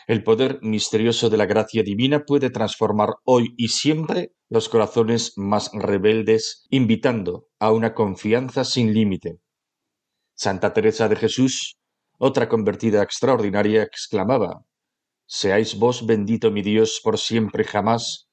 El 0.07 0.24
poder 0.24 0.60
misterioso 0.62 1.29
de 1.29 1.38
la 1.38 1.45
gracia 1.45 1.83
divina 1.83 2.25
puede 2.25 2.50
transformar 2.50 3.10
hoy 3.24 3.53
y 3.57 3.69
siempre 3.69 4.33
los 4.50 4.67
corazones 4.69 5.33
más 5.38 5.72
rebeldes, 5.74 6.65
invitando 6.69 7.48
a 7.60 7.72
una 7.72 7.93
confianza 7.93 8.65
sin 8.65 8.93
límite. 8.93 9.39
Santa 10.36 10.74
Teresa 10.74 11.07
de 11.07 11.15
Jesús, 11.15 11.77
otra 12.17 12.50
convertida 12.50 13.01
extraordinaria, 13.01 13.83
exclamaba 13.83 14.65
Seáis 15.25 15.79
vos 15.79 16.05
bendito 16.05 16.51
mi 16.51 16.62
Dios 16.62 17.00
por 17.03 17.17
siempre 17.17 17.63
jamás, 17.63 18.27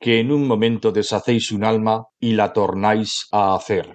que 0.00 0.20
en 0.20 0.32
un 0.32 0.46
momento 0.46 0.90
deshacéis 0.90 1.52
un 1.52 1.64
alma 1.64 2.06
y 2.18 2.32
la 2.32 2.52
tornáis 2.52 3.26
a 3.30 3.54
hacer. 3.54 3.94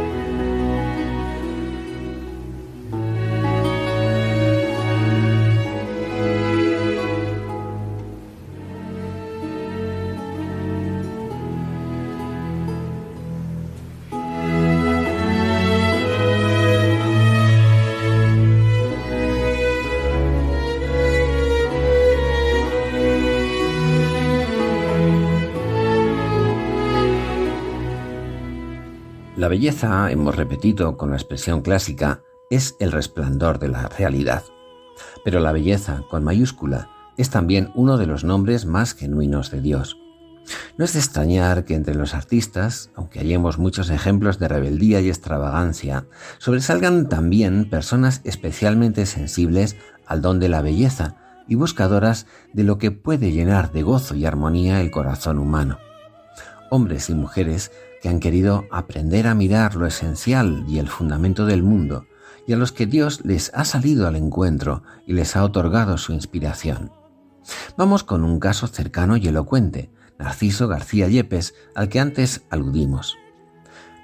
Belleza, 29.61 30.09
hemos 30.09 30.35
repetido 30.35 30.97
con 30.97 31.11
la 31.11 31.17
expresión 31.17 31.61
clásica, 31.61 32.23
es 32.49 32.75
el 32.79 32.91
resplandor 32.91 33.59
de 33.59 33.67
la 33.67 33.89
realidad. 33.89 34.41
Pero 35.23 35.39
la 35.39 35.51
belleza, 35.51 36.01
con 36.09 36.23
mayúscula, 36.23 36.89
es 37.15 37.29
también 37.29 37.69
uno 37.75 37.99
de 37.99 38.07
los 38.07 38.23
nombres 38.23 38.65
más 38.65 38.95
genuinos 38.95 39.51
de 39.51 39.61
Dios. 39.61 39.99
No 40.79 40.85
es 40.85 40.93
de 40.93 40.99
extrañar 40.99 41.63
que 41.63 41.75
entre 41.75 41.93
los 41.93 42.15
artistas, 42.15 42.89
aunque 42.95 43.19
hallemos 43.19 43.59
muchos 43.59 43.91
ejemplos 43.91 44.39
de 44.39 44.47
rebeldía 44.47 44.99
y 44.99 45.09
extravagancia, 45.09 46.07
sobresalgan 46.39 47.07
también 47.07 47.69
personas 47.69 48.21
especialmente 48.23 49.05
sensibles 49.05 49.75
al 50.07 50.23
don 50.23 50.39
de 50.39 50.49
la 50.49 50.63
belleza 50.63 51.17
y 51.47 51.53
buscadoras 51.53 52.25
de 52.51 52.63
lo 52.63 52.79
que 52.79 52.89
puede 52.89 53.31
llenar 53.31 53.71
de 53.71 53.83
gozo 53.83 54.15
y 54.15 54.25
armonía 54.25 54.81
el 54.81 54.89
corazón 54.89 55.37
humano. 55.37 55.77
Hombres 56.71 57.11
y 57.11 57.13
mujeres 57.13 57.71
que 58.01 58.09
han 58.09 58.19
querido 58.19 58.65
aprender 58.71 59.27
a 59.27 59.35
mirar 59.35 59.75
lo 59.75 59.85
esencial 59.85 60.65
y 60.67 60.79
el 60.79 60.89
fundamento 60.89 61.45
del 61.45 61.63
mundo, 61.63 62.07
y 62.47 62.53
a 62.53 62.57
los 62.57 62.71
que 62.71 62.87
Dios 62.87 63.21
les 63.23 63.51
ha 63.53 63.65
salido 63.65 64.07
al 64.07 64.15
encuentro 64.15 64.83
y 65.05 65.13
les 65.13 65.35
ha 65.35 65.43
otorgado 65.43 65.97
su 65.97 66.13
inspiración. 66.13 66.91
Vamos 67.77 68.03
con 68.03 68.23
un 68.23 68.39
caso 68.39 68.67
cercano 68.67 69.17
y 69.17 69.27
elocuente, 69.27 69.89
Narciso 70.17 70.67
García 70.67 71.07
Yepes, 71.07 71.53
al 71.75 71.89
que 71.89 71.99
antes 71.99 72.43
aludimos. 72.49 73.17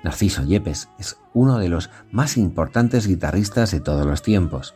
Narciso 0.03 0.43
Yepes 0.43 0.89
es 0.99 1.17
uno 1.33 1.57
de 1.57 1.69
los 1.69 1.89
más 2.11 2.37
importantes 2.37 3.07
guitarristas 3.07 3.71
de 3.71 3.79
todos 3.79 4.05
los 4.05 4.21
tiempos. 4.21 4.75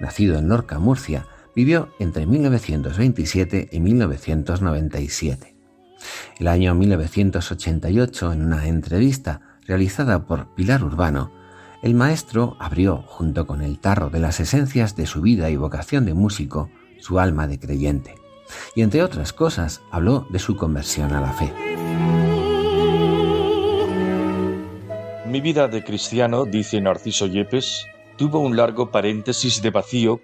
Nacido 0.00 0.38
en 0.38 0.48
Lorca, 0.48 0.78
Murcia, 0.78 1.26
vivió 1.54 1.90
entre 1.98 2.26
1927 2.26 3.68
y 3.70 3.80
1997. 3.80 5.51
El 6.38 6.48
año 6.48 6.74
1988, 6.74 8.32
en 8.32 8.42
una 8.42 8.66
entrevista 8.66 9.40
realizada 9.66 10.26
por 10.26 10.54
Pilar 10.54 10.82
Urbano, 10.82 11.30
el 11.82 11.94
maestro 11.94 12.56
abrió, 12.60 13.04
junto 13.06 13.46
con 13.46 13.62
el 13.62 13.78
tarro 13.78 14.08
de 14.08 14.20
las 14.20 14.38
esencias 14.40 14.94
de 14.94 15.06
su 15.06 15.20
vida 15.20 15.50
y 15.50 15.56
vocación 15.56 16.04
de 16.04 16.14
músico, 16.14 16.70
su 16.98 17.18
alma 17.18 17.48
de 17.48 17.58
creyente. 17.58 18.14
Y 18.76 18.82
entre 18.82 19.02
otras 19.02 19.32
cosas, 19.32 19.82
habló 19.90 20.26
de 20.30 20.38
su 20.38 20.56
conversión 20.56 21.12
a 21.12 21.20
la 21.20 21.32
fe. 21.32 21.52
Mi 25.26 25.40
vida 25.40 25.66
de 25.66 25.82
cristiano, 25.82 26.44
dice 26.44 26.80
Narciso 26.80 27.26
Yepes, 27.26 27.86
tuvo 28.16 28.38
un 28.38 28.56
largo 28.56 28.90
paréntesis 28.90 29.62
de 29.62 29.70
vacío 29.70 30.20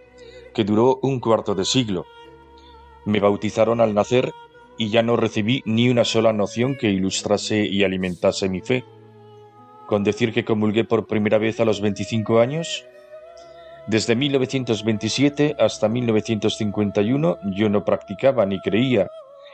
que 0.55 0.65
duró 0.65 1.01
un 1.03 1.19
cuarto 1.19 1.55
de 1.55 1.65
siglo. 1.65 2.05
Me 3.05 3.19
bautizaron 3.19 3.81
al 3.81 3.95
nacer 3.95 4.33
y 4.79 4.91
ya 4.91 5.03
no 5.03 5.17
recibí 5.17 5.63
ni 5.67 5.91
una 5.91 6.05
sola 6.05 6.33
noción 6.33 6.77
que 6.77 6.91
ilustrase 6.91 7.67
y 7.67 7.85
alimentase 7.85 8.49
mi 8.49 8.61
fe. 8.61 8.85
Con 9.87 10.05
decir 10.05 10.33
que 10.33 10.45
comulgué 10.45 10.85
por 10.85 11.07
primera 11.07 11.39
vez 11.39 11.61
a 11.61 11.65
los 11.65 11.81
25 11.81 12.41
años, 12.41 12.85
desde 13.87 14.15
1927 14.17 15.57
hasta 15.59 15.89
1951 15.89 17.39
yo 17.57 17.69
no 17.69 17.85
practicaba 17.85 18.45
ni 18.47 18.61
creía 18.61 19.09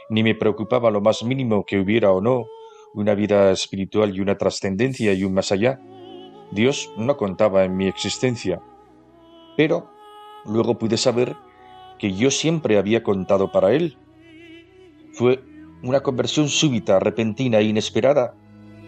ni 0.08 0.22
me 0.22 0.34
preocupaba 0.34 0.90
lo 0.90 1.00
más 1.00 1.22
mínimo 1.22 1.64
que 1.64 1.78
hubiera 1.78 2.12
o 2.12 2.20
no 2.20 2.46
una 2.94 3.14
vida 3.14 3.50
espiritual 3.50 4.14
y 4.14 4.20
una 4.20 4.38
trascendencia 4.38 5.12
y 5.12 5.24
un 5.24 5.34
más 5.34 5.50
allá. 5.50 5.80
Dios 6.52 6.90
no 6.96 7.16
contaba 7.16 7.64
en 7.64 7.76
mi 7.76 7.88
existencia. 7.88 8.60
Pero 9.56 9.90
luego 10.44 10.78
pude 10.78 10.96
saber 10.96 11.34
que 11.98 12.12
yo 12.12 12.30
siempre 12.30 12.78
había 12.78 13.02
contado 13.02 13.50
para 13.50 13.72
Él. 13.72 13.98
Fue 15.14 15.44
una 15.84 16.00
conversión 16.00 16.48
súbita, 16.48 16.98
repentina 16.98 17.60
inesperada 17.60 18.34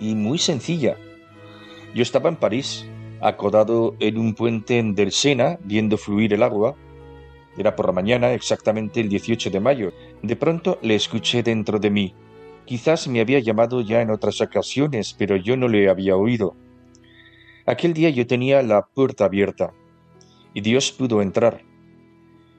y 0.01 0.17
muy 0.17 0.39
sencilla. 0.39 0.97
Yo 1.95 2.03
estaba 2.03 2.29
en 2.29 2.35
París, 2.35 2.85
acodado 3.21 3.95
en 4.01 4.19
un 4.19 4.35
puente 4.35 4.83
del 4.83 5.13
Sena, 5.13 5.57
viendo 5.63 5.97
fluir 5.97 6.35
el 6.35 6.43
agua. 6.43 6.75
Era 7.57 7.77
por 7.77 7.87
la 7.87 7.93
mañana, 7.93 8.33
exactamente 8.33 9.01
el 9.01 9.09
18 9.09 9.51
de 9.51 9.61
mayo. 9.61 9.93
De 10.21 10.35
pronto 10.35 10.81
le 10.83 10.97
escuché 10.97 11.45
dentro 11.45 11.79
de 11.79 11.91
mí. 11.91 12.15
Quizás 12.65 13.07
me 13.07 13.21
había 13.21 13.39
llamado 13.39 13.81
ya 13.81 14.03
en 14.03 14.11
otras 14.11 14.41
ocasiones, 14.41 15.15
pero 15.17 15.37
yo 15.37 15.57
no 15.57 15.69
le 15.69 15.89
había 15.89 16.17
oído. 16.17 16.57
Aquel 17.67 17.95
día 17.95 18.11
yo 18.11 18.27
tenía 18.27 18.63
la 18.63 18.85
puerta 18.85 19.27
abierta, 19.27 19.73
y 20.55 20.61
Dios 20.61 20.91
pudo 20.91 21.23
entrar. 21.23 21.63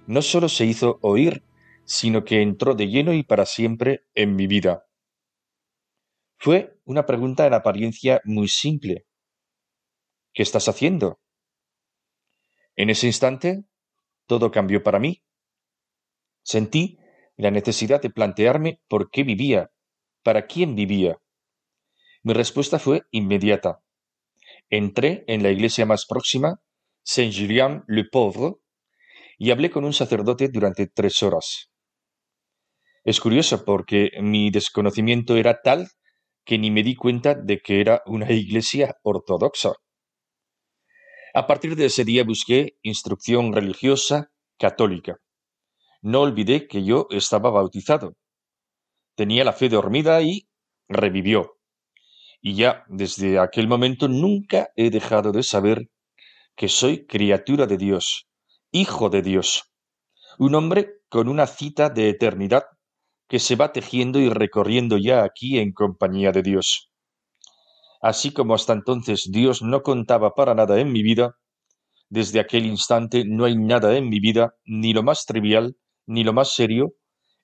No 0.05 0.21
solo 0.21 0.47
se 0.47 0.65
hizo 0.65 0.99
oír, 1.01 1.43
sino 1.87 2.23
que 2.23 2.41
entró 2.41 2.75
de 2.75 2.89
lleno 2.89 3.13
y 3.13 3.23
para 3.23 3.45
siempre 3.45 4.05
en 4.13 4.35
mi 4.35 4.45
vida. 4.45 4.85
Fue 6.37 6.77
una 6.83 7.05
pregunta 7.05 7.47
en 7.47 7.53
apariencia 7.53 8.21
muy 8.25 8.49
simple. 8.49 9.07
¿Qué 10.33 10.43
estás 10.43 10.67
haciendo? 10.67 11.19
En 12.75 12.91
ese 12.91 13.07
instante, 13.07 13.63
todo 14.27 14.51
cambió 14.51 14.83
para 14.83 14.99
mí. 14.99 15.23
Sentí 16.43 16.99
la 17.37 17.49
necesidad 17.49 18.01
de 18.01 18.09
plantearme 18.09 18.81
por 18.87 19.09
qué 19.09 19.23
vivía 19.23 19.71
¿Para 20.27 20.45
quién 20.45 20.75
vivía? 20.75 21.21
Mi 22.21 22.33
respuesta 22.33 22.79
fue 22.79 23.03
inmediata. 23.11 23.79
Entré 24.69 25.23
en 25.27 25.41
la 25.41 25.51
iglesia 25.51 25.85
más 25.85 26.05
próxima, 26.05 26.59
Saint-Julien-le-Pauvre, 27.03 28.55
y 29.37 29.51
hablé 29.51 29.71
con 29.71 29.85
un 29.85 29.93
sacerdote 29.93 30.49
durante 30.49 30.87
tres 30.87 31.23
horas. 31.23 31.71
Es 33.07 33.21
curioso 33.21 33.63
porque 33.63 34.11
mi 34.21 34.49
desconocimiento 34.51 35.37
era 35.37 35.61
tal 35.61 35.87
que 36.43 36.57
ni 36.57 36.71
me 36.71 36.83
di 36.83 36.95
cuenta 36.95 37.35
de 37.35 37.59
que 37.59 37.79
era 37.79 38.01
una 38.05 38.29
iglesia 38.31 38.97
ortodoxa. 39.01 39.71
A 41.33 41.47
partir 41.47 41.77
de 41.77 41.85
ese 41.85 42.03
día 42.03 42.25
busqué 42.25 42.77
instrucción 42.81 43.53
religiosa 43.53 44.29
católica. 44.59 45.15
No 46.01 46.19
olvidé 46.21 46.67
que 46.67 46.83
yo 46.83 47.07
estaba 47.09 47.49
bautizado 47.49 48.17
tenía 49.17 49.43
la 49.43 49.51
fe 49.51 49.67
dormida 49.67 50.21
y 50.21 50.47
revivió. 50.87 51.57
Y 52.39 52.53
ya 52.55 52.83
desde 52.87 53.39
aquel 53.39 53.67
momento 53.67 54.07
nunca 54.07 54.69
he 54.75 54.91
dejado 54.91 55.31
de 55.31 55.41
saber 55.41 55.89
que 56.55 56.69
soy 56.69 57.07
criatura 57.07 57.65
de 57.65 57.77
Dios, 57.77 58.27
hijo 58.71 59.09
de 59.09 59.23
Dios, 59.23 59.71
un 60.37 60.53
hombre 60.53 61.01
con 61.09 61.29
una 61.29 61.47
cita 61.47 61.89
de 61.89 62.09
eternidad 62.09 62.65
que 63.27 63.39
se 63.39 63.55
va 63.55 63.71
tejiendo 63.71 64.19
y 64.19 64.29
recorriendo 64.29 64.97
ya 64.97 65.23
aquí 65.23 65.59
en 65.59 65.73
compañía 65.73 66.31
de 66.31 66.43
Dios. 66.43 66.91
Así 68.01 68.31
como 68.31 68.53
hasta 68.53 68.73
entonces 68.73 69.29
Dios 69.31 69.61
no 69.61 69.81
contaba 69.81 70.33
para 70.33 70.53
nada 70.53 70.79
en 70.79 70.91
mi 70.91 71.03
vida, 71.03 71.37
desde 72.09 72.39
aquel 72.39 72.65
instante 72.65 73.25
no 73.25 73.45
hay 73.45 73.57
nada 73.57 73.97
en 73.97 74.07
mi 74.07 74.19
vida, 74.19 74.55
ni 74.65 74.93
lo 74.93 75.03
más 75.03 75.25
trivial, 75.25 75.75
ni 76.05 76.23
lo 76.23 76.31
más 76.31 76.53
serio, 76.53 76.93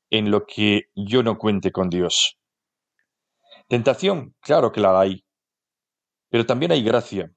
en 0.09 0.31
lo 0.31 0.45
que 0.45 0.83
yo 0.95 1.23
no 1.23 1.37
cuente 1.37 1.71
con 1.71 1.89
Dios. 1.89 2.37
Tentación, 3.67 4.35
claro 4.41 4.71
que 4.71 4.79
la 4.79 4.99
hay, 4.99 5.25
pero 6.33 6.47
también 6.47 6.71
hay 6.71 6.81
gracia. 6.81 7.31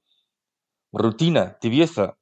Rutina, 0.91 1.59
tibieza. 1.59 2.17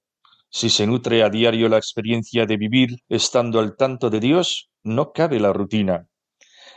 Si 0.50 0.70
se 0.70 0.86
nutre 0.86 1.24
a 1.24 1.30
diario 1.30 1.70
la 1.70 1.78
experiencia 1.78 2.46
de 2.46 2.58
vivir 2.58 2.98
estando 3.08 3.62
al 3.62 3.78
tanto 3.78 4.10
de 4.10 4.20
Dios, 4.20 4.70
no 4.84 5.14
cabe 5.14 5.40
la 5.40 5.54
rutina. 5.54 6.10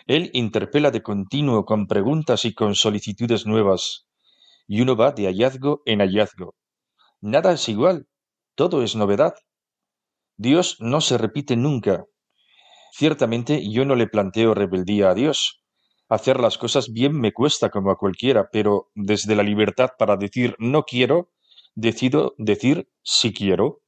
Él 0.09 0.31
interpela 0.33 0.91
de 0.91 1.05
continuo 1.05 1.65
con 1.65 1.87
preguntas 1.87 2.45
y 2.45 2.53
con 2.53 2.75
solicitudes 2.75 3.47
nuevas, 3.47 4.09
y 4.67 4.81
uno 4.81 4.97
va 4.97 5.13
de 5.13 5.27
hallazgo 5.27 5.83
en 5.87 6.01
hallazgo. 6.01 6.57
Nada 7.21 7.53
es 7.53 7.69
igual, 7.69 8.09
todo 8.57 8.83
es 8.83 8.97
novedad. 8.97 9.35
Dios 10.37 10.79
no 10.81 11.01
se 11.01 11.19
repite 11.19 11.57
nunca, 11.57 12.07
Ciertamente 12.93 13.71
yo 13.71 13.85
no 13.85 13.95
le 13.95 14.07
planteo 14.07 14.55
rebeldía 14.55 15.11
a 15.11 15.15
Dios. 15.15 15.63
Hacer 16.09 16.41
las 16.41 16.59
cosas 16.59 16.93
bien 16.93 17.13
me 17.21 17.33
cuesta 17.33 17.71
como 17.71 17.91
a 17.91 17.97
cualquiera, 17.97 18.49
pero 18.51 18.91
desde 18.95 19.37
la 19.37 19.43
libertad 19.43 19.91
para 19.99 20.17
decir 20.17 20.57
no 20.59 20.85
quiero, 20.85 21.31
decido 21.75 22.35
decir 22.39 22.89
sí 23.03 23.33
quiero. 23.33 23.83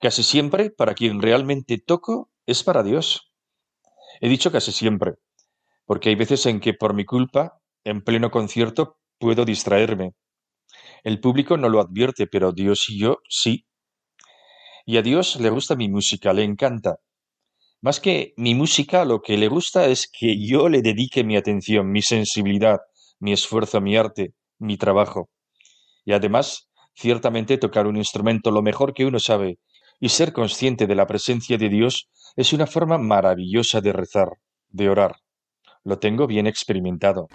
Casi 0.00 0.22
siempre, 0.22 0.70
para 0.70 0.94
quien 0.94 1.22
realmente 1.22 1.78
toco, 1.78 2.30
es 2.44 2.62
para 2.64 2.82
Dios. 2.82 3.31
He 4.24 4.28
dicho 4.28 4.52
casi 4.52 4.70
siempre, 4.70 5.14
porque 5.84 6.10
hay 6.10 6.14
veces 6.14 6.46
en 6.46 6.60
que 6.60 6.74
por 6.74 6.94
mi 6.94 7.04
culpa, 7.04 7.58
en 7.82 8.02
pleno 8.02 8.30
concierto, 8.30 8.98
puedo 9.18 9.44
distraerme. 9.44 10.12
El 11.02 11.18
público 11.18 11.56
no 11.56 11.68
lo 11.68 11.80
advierte, 11.80 12.28
pero 12.28 12.52
Dios 12.52 12.88
y 12.88 13.00
yo 13.00 13.18
sí. 13.28 13.66
Y 14.86 14.96
a 14.96 15.02
Dios 15.02 15.40
le 15.40 15.50
gusta 15.50 15.74
mi 15.74 15.88
música, 15.88 16.32
le 16.32 16.44
encanta. 16.44 16.98
Más 17.80 17.98
que 17.98 18.32
mi 18.36 18.54
música, 18.54 19.04
lo 19.04 19.22
que 19.22 19.36
le 19.36 19.48
gusta 19.48 19.86
es 19.86 20.08
que 20.08 20.38
yo 20.38 20.68
le 20.68 20.82
dedique 20.82 21.24
mi 21.24 21.36
atención, 21.36 21.90
mi 21.90 22.00
sensibilidad, 22.00 22.78
mi 23.18 23.32
esfuerzo, 23.32 23.80
mi 23.80 23.96
arte, 23.96 24.34
mi 24.60 24.76
trabajo. 24.76 25.30
Y 26.04 26.12
además, 26.12 26.70
ciertamente 26.94 27.58
tocar 27.58 27.88
un 27.88 27.96
instrumento 27.96 28.52
lo 28.52 28.62
mejor 28.62 28.94
que 28.94 29.04
uno 29.04 29.18
sabe 29.18 29.58
y 30.02 30.10
ser 30.10 30.34
consciente 30.34 30.86
de 30.86 30.96
la 30.96 31.06
presencia 31.06 31.56
de 31.56 31.70
Dios 31.70 32.10
es 32.36 32.52
una 32.52 32.66
forma 32.66 32.98
maravillosa 32.98 33.80
de 33.80 33.92
rezar, 33.92 34.28
de 34.68 34.90
orar. 34.90 35.14
Lo 35.84 35.98
tengo 35.98 36.26
bien 36.26 36.46
experimentado. 36.46 37.28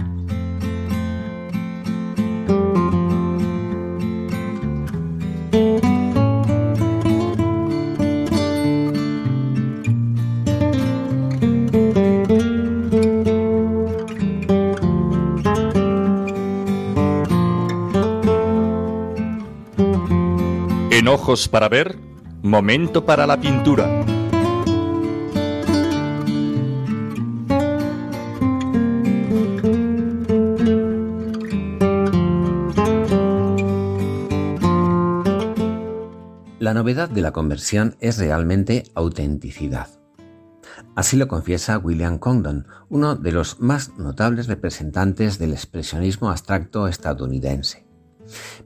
ojos 21.07 21.47
para 21.47 21.69
ver, 21.69 21.97
momento 22.41 23.05
para 23.05 23.25
la 23.25 23.39
pintura. 23.39 24.05
La 36.59 36.73
novedad 36.73 37.09
de 37.09 37.21
la 37.21 37.31
conversión 37.31 37.95
es 38.01 38.17
realmente 38.17 38.83
autenticidad. 38.93 39.87
Así 40.95 41.15
lo 41.15 41.27
confiesa 41.27 41.77
William 41.77 42.17
Condon, 42.17 42.67
uno 42.89 43.15
de 43.15 43.31
los 43.31 43.61
más 43.61 43.97
notables 43.97 44.47
representantes 44.47 45.39
del 45.39 45.53
expresionismo 45.53 46.29
abstracto 46.29 46.87
estadounidense. 46.87 47.86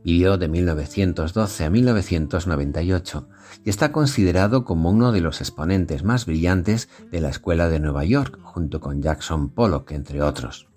Vivió 0.03 0.37
de 0.37 0.47
1912 0.47 1.65
a 1.65 1.69
1998 1.69 3.27
y 3.63 3.69
está 3.69 3.91
considerado 3.91 4.65
como 4.65 4.89
uno 4.89 5.11
de 5.11 5.21
los 5.21 5.41
exponentes 5.41 6.03
más 6.03 6.25
brillantes 6.25 6.89
de 7.11 7.21
la 7.21 7.29
Escuela 7.29 7.69
de 7.69 7.79
Nueva 7.79 8.05
York, 8.05 8.39
junto 8.41 8.79
con 8.79 9.01
Jackson 9.01 9.49
Pollock, 9.49 9.91
entre 9.91 10.21
otros. 10.21 10.67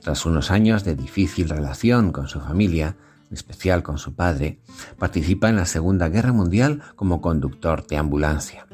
Tras 0.00 0.26
unos 0.26 0.50
años 0.50 0.84
de 0.84 0.96
difícil 0.96 1.48
relación 1.48 2.12
con 2.12 2.28
su 2.28 2.40
familia, 2.40 2.96
en 3.30 3.34
especial 3.34 3.82
con 3.82 3.98
su 3.98 4.14
padre, 4.14 4.58
participa 4.98 5.48
en 5.48 5.56
la 5.56 5.64
Segunda 5.64 6.08
Guerra 6.08 6.32
Mundial 6.32 6.82
como 6.94 7.22
conductor 7.22 7.86
de 7.86 7.96
ambulancia. 7.96 8.66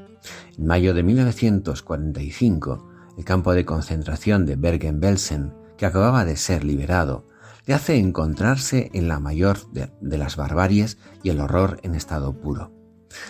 En 0.58 0.66
mayo 0.66 0.92
de 0.92 1.02
1945, 1.02 2.88
el 3.16 3.24
campo 3.24 3.54
de 3.54 3.64
concentración 3.64 4.44
de 4.44 4.56
Bergen-Belsen, 4.56 5.54
que 5.76 5.86
acababa 5.86 6.24
de 6.24 6.36
ser 6.36 6.64
liberado, 6.64 7.24
le 7.70 7.74
hace 7.74 7.98
encontrarse 7.98 8.90
en 8.94 9.06
la 9.06 9.20
mayor 9.20 9.70
de, 9.70 10.18
las 10.18 10.34
barbaries 10.34 10.98
y 11.22 11.30
el 11.30 11.38
horror 11.38 11.78
en 11.84 11.94
estado 11.94 12.32
puro. 12.32 12.72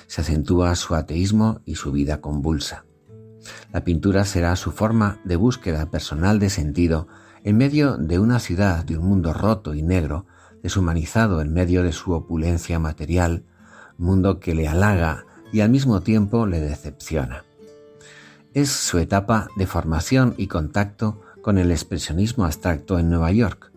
Se 0.06 0.22
acentúa 0.22 0.74
su 0.76 0.94
ateísmo 0.94 1.60
y 1.66 1.74
su 1.74 1.92
vida 1.92 2.22
convulsa. 2.22 2.86
La 3.70 3.84
pintura 3.84 4.24
será 4.24 4.56
su 4.56 4.72
forma 4.72 5.20
de 5.24 5.36
búsqueda 5.36 5.90
personal 5.90 6.38
de 6.38 6.48
sentido 6.48 7.06
en 7.44 7.58
medio 7.58 7.98
de 7.98 8.18
una 8.18 8.38
ciudad, 8.38 8.82
de 8.82 8.96
un 8.96 9.06
mundo 9.06 9.34
roto 9.34 9.74
y 9.74 9.82
negro, 9.82 10.24
deshumanizado 10.62 11.42
en 11.42 11.52
medio 11.52 11.82
de 11.82 11.92
su 11.92 12.12
opulencia 12.12 12.78
material, 12.78 13.44
mundo 13.98 14.40
que 14.40 14.54
le 14.54 14.66
halaga 14.66 15.26
y 15.52 15.60
al 15.60 15.68
mismo 15.68 16.00
tiempo 16.00 16.46
le 16.46 16.60
decepciona. 16.60 17.44
es 18.54 18.70
su 18.70 18.96
etapa 18.96 19.48
de 19.56 19.66
formación 19.66 20.34
y 20.38 20.46
contacto 20.46 21.20
con 21.42 21.58
el 21.58 21.70
expresionismo 21.70 22.46
abstracto 22.46 22.98
en 22.98 23.10
Nueva 23.10 23.32
York, 23.32 23.69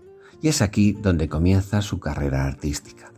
y 0.43 0.49
es 0.49 0.61
aquí 0.61 0.91
donde 0.91 1.29
comienza 1.29 1.81
su 1.81 2.01
carrera 2.01 2.45
artística. 2.45 3.13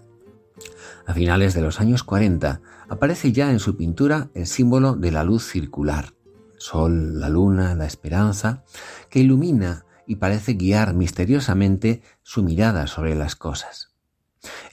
A 1.07 1.13
finales 1.15 1.55
de 1.55 1.61
los 1.61 1.81
años 1.81 2.03
40 2.03 2.61
aparece 2.88 3.31
ya 3.31 3.49
en 3.49 3.59
su 3.59 3.75
pintura 3.75 4.29
el 4.35 4.45
símbolo 4.45 4.93
de 4.93 5.11
la 5.11 5.23
luz 5.23 5.43
circular, 5.43 6.13
sol, 6.57 7.19
la 7.19 7.29
luna, 7.29 7.73
la 7.73 7.88
esperanza, 7.88 8.63
que 9.09 9.21
ilumina 9.21 9.85
y 10.05 10.17
parece 10.17 10.53
guiar 10.53 10.93
misteriosamente 10.93 12.03
su 12.21 12.43
mirada 12.43 12.85
sobre 12.85 13.15
las 13.15 13.35
cosas. 13.35 13.89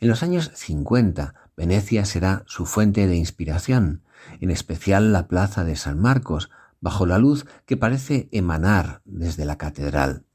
En 0.02 0.08
los 0.08 0.22
años 0.22 0.50
50, 0.54 1.34
Venecia 1.56 2.04
será 2.04 2.44
su 2.46 2.66
fuente 2.66 3.06
de 3.06 3.16
inspiración, 3.16 4.02
en 4.40 4.50
especial 4.50 5.10
la 5.14 5.26
plaza 5.26 5.64
de 5.64 5.76
San 5.76 5.98
Marcos, 5.98 6.50
bajo 6.82 7.06
la 7.06 7.16
luz 7.16 7.46
que 7.64 7.78
parece 7.78 8.28
emanar 8.30 9.00
desde 9.06 9.46
la 9.46 9.56
catedral. 9.56 10.26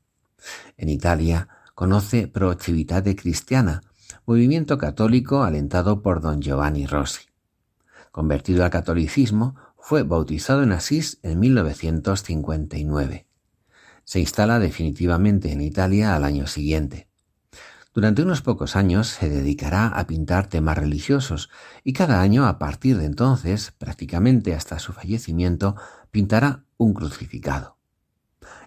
En 0.77 0.89
Italia 0.89 1.49
conoce 1.77 2.27
Pro 2.27 2.55
Civitate 2.55 3.15
Cristiana, 3.15 3.83
movimiento 4.25 4.79
católico 4.79 5.43
alentado 5.43 6.01
por 6.01 6.21
don 6.21 6.41
Giovanni 6.41 6.87
Rossi. 6.87 7.27
Convertido 8.11 8.63
al 8.63 8.71
catolicismo, 8.71 9.55
fue 9.77 10.01
bautizado 10.01 10.63
en 10.63 10.71
Asís 10.71 11.19
en 11.21 11.39
1959. 11.39 13.27
Se 14.05 14.19
instala 14.19 14.57
definitivamente 14.57 15.51
en 15.51 15.61
Italia 15.61 16.15
al 16.15 16.23
año 16.23 16.47
siguiente. 16.47 17.09
Durante 17.93 18.23
unos 18.23 18.41
pocos 18.41 18.75
años 18.75 19.09
se 19.09 19.29
dedicará 19.29 19.85
a 19.85 20.07
pintar 20.07 20.47
temas 20.47 20.79
religiosos 20.79 21.51
y 21.83 21.93
cada 21.93 22.21
año 22.21 22.47
a 22.47 22.57
partir 22.57 22.97
de 22.97 23.05
entonces, 23.05 23.71
prácticamente 23.77 24.55
hasta 24.55 24.79
su 24.79 24.93
fallecimiento, 24.93 25.75
pintará 26.09 26.63
un 26.77 26.95
crucificado. 26.95 27.76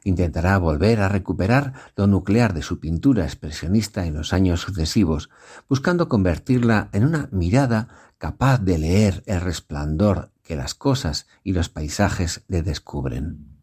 Intentará 0.04 0.58
volver 0.58 1.00
a 1.00 1.08
recuperar 1.08 1.74
lo 1.96 2.06
nuclear 2.06 2.54
de 2.54 2.62
su 2.62 2.80
pintura 2.80 3.24
expresionista 3.24 4.06
en 4.06 4.14
los 4.14 4.32
años 4.32 4.60
sucesivos, 4.60 5.30
buscando 5.68 6.08
convertirla 6.08 6.88
en 6.92 7.04
una 7.04 7.28
mirada 7.32 7.88
capaz 8.18 8.58
de 8.58 8.78
leer 8.78 9.22
el 9.26 9.40
resplandor 9.40 10.30
que 10.42 10.56
las 10.56 10.74
cosas 10.74 11.26
y 11.44 11.52
los 11.52 11.68
paisajes 11.68 12.44
le 12.48 12.62
descubren. 12.62 13.60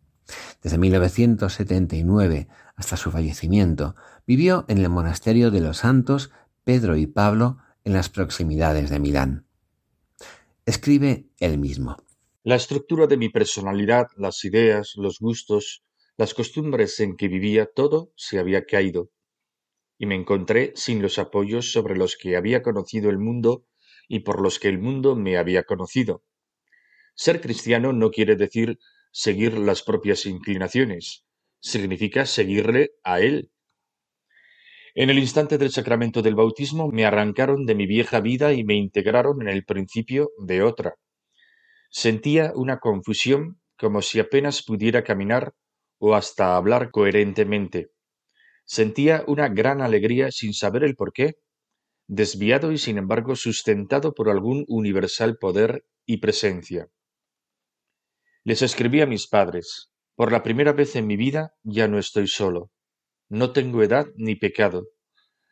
Desde 0.62 0.78
1979 0.78 2.48
hasta 2.78 2.96
su 2.96 3.12
fallecimiento, 3.12 3.96
vivió 4.26 4.64
en 4.70 4.78
el 4.78 4.90
monasterio 4.90 5.52
de 5.52 5.60
los 5.60 5.78
santos 5.78 6.32
Pedro 6.64 6.96
y 6.96 7.08
Pablo 7.08 7.58
en 7.84 7.94
las 7.94 8.10
proximidades 8.10 8.90
de 8.90 9.00
Milán. 9.00 9.46
Escribe 10.66 11.28
él 11.40 11.58
mismo. 11.58 11.98
La 12.44 12.56
estructura 12.56 13.08
de 13.08 13.18
mi 13.18 13.30
personalidad, 13.30 14.08
las 14.16 14.46
ideas, 14.46 14.94
los 14.96 15.20
gustos, 15.20 15.84
las 16.18 16.34
costumbres 16.34 17.00
en 17.00 17.16
que 17.16 17.28
vivía, 17.28 17.68
todo 17.68 18.12
se 18.16 18.40
había 18.40 18.66
caído, 18.66 19.12
y 20.00 20.08
me 20.08 20.16
encontré 20.16 20.74
sin 20.76 21.02
los 21.02 21.20
apoyos 21.20 21.72
sobre 21.72 21.96
los 21.96 22.18
que 22.18 22.36
había 22.36 22.64
conocido 22.64 23.10
el 23.10 23.20
mundo 23.20 23.66
y 24.08 24.22
por 24.22 24.42
los 24.42 24.60
que 24.60 24.68
el 24.68 24.80
mundo 24.80 25.16
me 25.16 25.38
había 25.38 25.64
conocido. 25.64 26.24
Ser 27.16 27.40
cristiano 27.40 27.94
no 27.94 28.10
quiere 28.10 28.36
decir 28.36 28.80
seguir 29.12 29.58
las 29.58 29.84
propias 29.84 30.26
inclinaciones, 30.26 31.26
significa 31.60 32.26
seguirle 32.26 32.92
a 33.04 33.20
Él. 33.20 33.52
En 34.96 35.12
el 35.12 35.20
instante 35.20 35.60
del 35.60 35.72
sacramento 35.72 36.24
del 36.24 36.34
bautismo 36.34 36.90
me 36.92 37.06
arrancaron 37.06 37.66
de 37.66 37.76
mi 37.76 37.86
vieja 37.86 38.20
vida 38.20 38.54
y 38.54 38.64
me 38.64 38.74
integraron 38.74 39.44
en 39.44 39.50
el 39.50 39.64
principio 39.64 40.32
de 40.40 40.64
otra. 40.64 40.96
Sentía 41.92 42.52
una 42.56 42.80
confusión 42.80 43.62
como 43.78 44.02
si 44.02 44.20
apenas 44.20 44.64
pudiera 44.64 45.04
caminar 45.04 45.54
o 46.00 46.16
hasta 46.16 46.56
hablar 46.56 46.92
coherentemente. 46.92 47.90
Sentía 48.66 49.24
una 49.28 49.48
gran 49.50 49.82
alegría 49.82 50.32
sin 50.32 50.54
saber 50.54 50.84
el 50.84 50.96
porqué, 50.96 51.36
desviado 52.08 52.72
y 52.72 52.78
sin 52.78 52.98
embargo 52.98 53.36
sustentado 53.36 54.14
por 54.14 54.30
algún 54.30 54.66
universal 54.68 55.38
poder 55.38 55.86
y 56.06 56.18
presencia. 56.18 56.90
Les 58.44 58.62
escribí 58.62 59.02
a 59.02 59.06
mis 59.06 59.28
padres, 59.28 59.92
por 60.16 60.32
la 60.32 60.42
primera 60.42 60.74
vez 60.74 60.96
en 60.96 61.06
mi 61.06 61.18
vida 61.18 61.54
ya 61.64 61.88
no 61.88 62.00
estoy 62.00 62.28
solo. 62.28 62.72
No 63.30 63.52
tengo 63.52 63.84
edad 63.84 64.08
ni 64.16 64.36
pecado. 64.36 64.88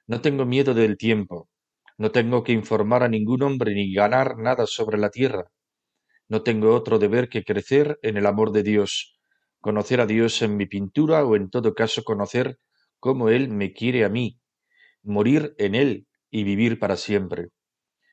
No 0.07 0.21
tengo 0.21 0.45
miedo 0.45 0.73
del 0.73 0.97
tiempo. 0.97 1.49
No 1.97 2.11
tengo 2.11 2.43
que 2.43 2.53
informar 2.53 3.03
a 3.03 3.09
ningún 3.09 3.43
hombre 3.43 3.73
ni 3.73 3.93
ganar 3.93 4.37
nada 4.37 4.65
sobre 4.65 4.97
la 4.97 5.09
tierra. 5.09 5.51
No 6.27 6.41
tengo 6.41 6.73
otro 6.73 6.97
deber 6.97 7.29
que 7.29 7.43
crecer 7.43 7.99
en 8.01 8.17
el 8.17 8.25
amor 8.25 8.51
de 8.51 8.63
Dios, 8.63 9.14
conocer 9.65 9.99
a 9.99 10.05
Dios 10.05 10.43
en 10.43 10.57
mi 10.57 10.67
pintura 10.67 11.25
o 11.25 11.35
en 11.35 11.49
todo 11.49 11.73
caso 11.73 12.03
conocer 12.03 12.59
cómo 12.99 13.29
Él 13.29 13.49
me 13.49 13.73
quiere 13.73 14.05
a 14.05 14.09
mí, 14.09 14.37
morir 15.01 15.55
en 15.57 15.73
Él 15.73 16.05
y 16.29 16.43
vivir 16.43 16.77
para 16.77 16.97
siempre. 16.97 17.47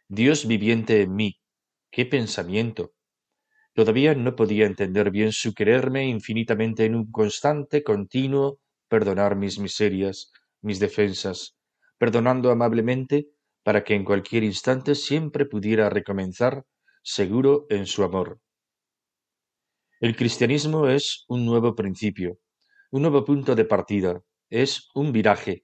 Dios 0.09 0.47
viviente 0.47 1.03
en 1.03 1.15
mí. 1.15 1.41
¡Qué 1.91 2.07
pensamiento! 2.07 2.95
Todavía 3.75 4.15
no 4.15 4.35
podía 4.35 4.65
entender 4.65 5.11
bien 5.11 5.31
su 5.31 5.53
quererme 5.53 6.09
infinitamente 6.09 6.87
en 6.87 6.95
un 6.95 7.11
constante, 7.11 7.83
continuo, 7.83 8.59
perdonar 8.89 9.37
mis 9.37 9.59
miserias, 9.59 10.33
mis 10.63 10.81
defensas, 10.81 11.59
perdonando 11.99 12.51
amablemente 12.51 13.27
para 13.63 13.85
que 13.85 13.95
en 13.95 14.07
cualquier 14.07 14.43
instante 14.43 14.95
siempre 14.95 15.45
pudiera 15.45 15.91
recomenzar 15.91 16.65
seguro 17.03 17.67
en 17.69 17.85
su 17.85 18.05
amor. 18.05 18.41
El 20.03 20.17
cristianismo 20.17 20.89
es 20.89 21.25
un 21.29 21.47
nuevo 21.47 21.77
principio, 21.77 22.41
un 22.91 23.03
nuevo 23.03 23.25
punto 23.25 23.55
de 23.55 23.65
partida, 23.65 24.21
es 24.51 24.89
un 24.97 25.13
viraje, 25.13 25.63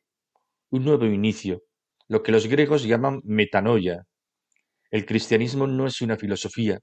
un 0.70 0.84
nuevo 0.84 1.06
inicio, 1.06 1.64
lo 2.06 2.22
que 2.22 2.30
los 2.30 2.46
griegos 2.46 2.84
llaman 2.84 3.20
metanoia. 3.24 4.06
El 4.92 5.06
cristianismo 5.06 5.66
no 5.66 5.88
es 5.88 6.02
una 6.02 6.16
filosofía, 6.16 6.78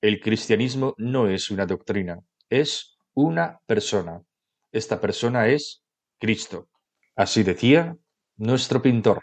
el 0.00 0.18
cristianismo 0.18 0.94
no 0.98 1.28
es 1.28 1.52
una 1.52 1.64
doctrina, 1.64 2.18
es 2.48 2.98
una 3.14 3.60
persona. 3.66 4.22
Esta 4.72 5.00
persona 5.00 5.46
es 5.46 5.84
Cristo. 6.18 6.70
Así 7.14 7.44
decía 7.44 7.96
nuestro 8.36 8.82
pintor 8.82 9.22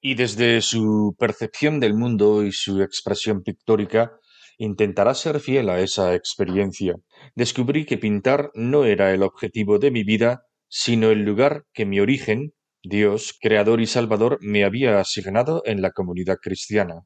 y 0.00 0.14
desde 0.14 0.60
su 0.60 1.16
percepción 1.18 1.80
del 1.80 1.94
mundo 1.94 2.44
y 2.44 2.52
su 2.52 2.82
expresión 2.82 3.42
pictórica 3.42 4.12
intentará 4.58 5.14
ser 5.14 5.40
fiel 5.40 5.68
a 5.70 5.80
esa 5.80 6.14
experiencia. 6.14 6.94
Descubrí 7.34 7.86
que 7.86 7.98
pintar 7.98 8.50
no 8.54 8.84
era 8.84 9.12
el 9.12 9.22
objetivo 9.22 9.78
de 9.78 9.90
mi 9.90 10.04
vida, 10.04 10.42
sino 10.68 11.10
el 11.10 11.24
lugar 11.24 11.64
que 11.72 11.86
mi 11.86 12.00
origen, 12.00 12.52
Dios, 12.82 13.38
Creador 13.40 13.80
y 13.80 13.86
Salvador, 13.86 14.38
me 14.40 14.64
había 14.64 15.00
asignado 15.00 15.62
en 15.64 15.82
la 15.82 15.90
comunidad 15.90 16.38
cristiana. 16.40 17.02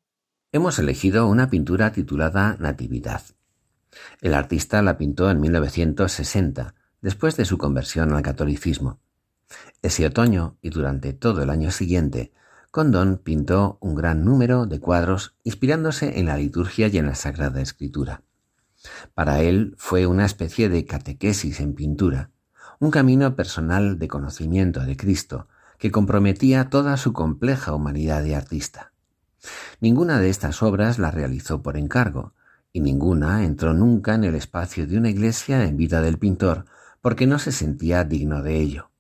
Hemos 0.51 0.79
elegido 0.79 1.29
una 1.29 1.51
pintura 1.51 1.93
titulada 1.93 2.57
Natividad. 2.59 3.23
El 4.21 4.35
artista 4.35 4.83
la 4.83 4.97
pintó 4.97 5.31
en 5.31 5.41
1960, 5.41 6.75
después 7.01 7.37
de 7.37 7.45
su 7.45 7.59
conversión 7.59 8.13
al 8.13 8.23
catolicismo. 8.23 9.01
Ese 9.83 10.07
otoño 10.07 10.59
y 10.61 10.71
durante 10.71 11.13
todo 11.13 11.43
el 11.43 11.51
año 11.51 11.71
siguiente 11.71 12.33
Condon 12.71 13.17
pintó 13.17 13.79
un 13.81 13.95
gran 13.95 14.25
número 14.25 14.67
de 14.67 14.79
cuadros 14.79 15.35
inspirándose 15.43 16.19
en 16.19 16.27
la 16.27 16.37
liturgia 16.37 16.89
y 16.89 16.99
en 16.99 17.07
la 17.07 17.15
Sagrada 17.15 17.61
Escritura. 17.63 18.23
Para 19.15 19.41
él 19.41 19.75
fue 19.79 20.07
una 20.07 20.27
especie 20.27 20.69
de 20.69 20.85
catequesis 20.85 21.61
en 21.61 21.75
pintura, 21.75 22.31
un 22.79 22.91
camino 22.91 23.35
personal 23.35 23.99
de 23.99 24.09
conocimiento 24.09 24.81
de 24.81 24.97
Cristo 24.97 25.49
que 25.79 25.91
comprometía 25.91 26.69
toda 26.69 26.97
su 26.97 27.13
compleja 27.13 27.73
humanidad 27.73 28.23
de 28.23 28.37
artista. 28.37 28.93
Ninguna 29.81 30.21
de 30.21 30.29
estas 30.29 30.63
obras 30.63 30.99
la 30.99 31.11
realizó 31.11 31.63
por 31.63 31.77
encargo, 31.77 32.35
y 32.73 32.81
ninguna 32.81 33.45
entró 33.45 33.73
nunca 33.73 34.15
en 34.15 34.25
el 34.25 34.35
espacio 34.35 34.87
de 34.87 34.99
una 34.99 35.09
iglesia 35.09 35.65
en 35.65 35.77
vida 35.77 36.03
del 36.03 36.19
pintor 36.19 36.67
porque 37.01 37.27
no 37.27 37.39
se 37.39 37.53
sentía 37.53 38.05
digno 38.05 38.43
de 38.43 38.57
ello. 38.57 38.91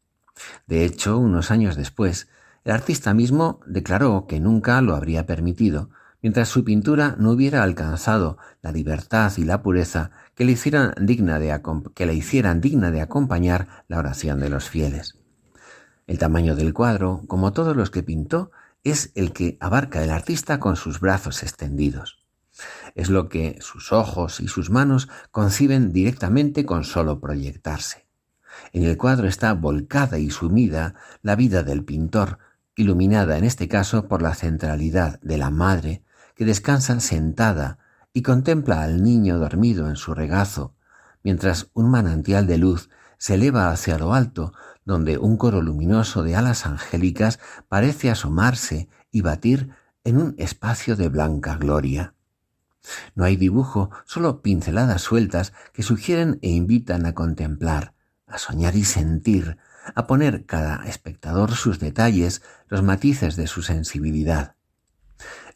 De 0.67 0.85
hecho, 0.85 1.19
unos 1.19 1.51
años 1.51 1.77
después, 1.77 2.29
el 2.69 2.75
artista 2.75 3.15
mismo 3.15 3.61
declaró 3.65 4.27
que 4.27 4.41
nunca 4.41 4.83
lo 4.83 4.95
habría 4.95 5.25
permitido 5.25 5.89
mientras 6.21 6.51
su 6.51 6.65
pintura 6.65 7.17
no 7.19 7.31
hubiera 7.31 7.63
alcanzado 7.63 8.37
la 8.61 8.73
libertad 8.73 9.33
y 9.39 9.45
la 9.45 9.63
pureza 9.63 10.11
que 10.35 10.45
le 10.45 10.53
hicieran 10.53 10.93
digna 11.01 11.39
de, 11.39 11.59
que 11.95 12.05
le 12.05 12.13
hicieran 12.13 12.61
digna 12.61 12.91
de 12.91 13.01
acompañar 13.01 13.87
la 13.89 13.97
oración 13.97 14.39
de 14.39 14.51
los 14.51 14.69
fieles. 14.69 15.17
El 16.07 16.19
tamaño 16.19 16.57
del 16.57 16.75
cuadro, 16.75 17.23
como 17.27 17.55
todos 17.55 17.75
los 17.75 17.89
que 17.91 18.03
pintó, 18.03 18.51
es 18.85 19.13
el 19.15 19.33
que 19.33 19.57
abarca 19.61 20.05
el 20.05 20.11
artista 20.11 20.61
con 20.61 20.77
sus 20.77 21.01
brazos 21.01 21.43
extendidos. 21.43 22.19
Es 22.95 23.09
lo 23.09 23.31
que 23.31 23.57
sus 23.63 23.93
ojos 23.93 24.41
y 24.41 24.49
sus 24.49 24.69
manos 24.69 25.09
conciben 25.31 25.91
directamente 25.91 26.67
con 26.67 26.85
solo 26.85 27.19
proyectarse. 27.19 28.07
En 28.75 28.85
el 28.85 28.99
cuadro 28.99 29.27
está 29.27 29.55
volcada 29.55 30.19
y 30.19 30.29
sumida 30.29 30.97
la 31.23 31.35
vida 31.35 31.63
del 31.63 31.83
pintor, 31.83 32.41
iluminada 32.79 33.37
en 33.37 33.45
este 33.45 33.69
caso 33.69 34.09
por 34.09 34.23
la 34.23 34.35
centralidad 34.35 35.21
de 35.21 35.37
la 35.37 35.51
madre 35.51 36.03
que 36.37 36.45
descansa 36.45 37.01
sentada 37.01 37.79
y 38.13 38.23
contempla 38.23 38.83
al 38.83 39.03
niño 39.03 39.39
dormido 39.39 39.89
en 39.89 39.97
su 39.97 40.15
regazo, 40.15 40.75
mientras 41.23 41.71
un 41.75 41.91
manantial 41.91 42.47
de 42.47 42.59
luz 42.59 42.89
se 43.19 43.35
eleva 43.35 43.71
hacia 43.71 43.99
lo 43.99 44.15
alto, 44.15 44.53
donde 44.85 45.19
un 45.19 45.37
coro 45.37 45.61
luminoso 45.61 46.23
de 46.23 46.37
alas 46.37 46.65
angélicas 46.67 47.41
parece 47.69 48.11
asomarse 48.11 48.89
y 49.11 49.23
batir 49.23 49.71
en 50.05 50.17
un 50.17 50.35
espacio 50.39 50.95
de 50.95 51.09
blanca 51.09 51.57
gloria. 51.57 52.15
No 53.17 53.25
hay 53.25 53.37
dibujo, 53.37 53.91
solo 54.07 54.41
pinceladas 54.41 55.03
sueltas 55.03 55.53
que 55.73 55.83
sugieren 55.83 56.39
e 56.43 56.51
invitan 56.51 57.07
a 57.07 57.15
contemplar, 57.15 57.93
a 58.27 58.39
soñar 58.39 58.77
y 58.77 58.85
sentir, 58.85 59.59
a 59.95 60.07
poner 60.07 60.47
cada 60.47 60.87
espectador 60.87 61.53
sus 61.53 61.79
detalles, 61.79 62.43
los 62.69 62.83
matices 62.83 63.37
de 63.37 63.47
su 63.47 63.63
sensibilidad. 63.63 64.55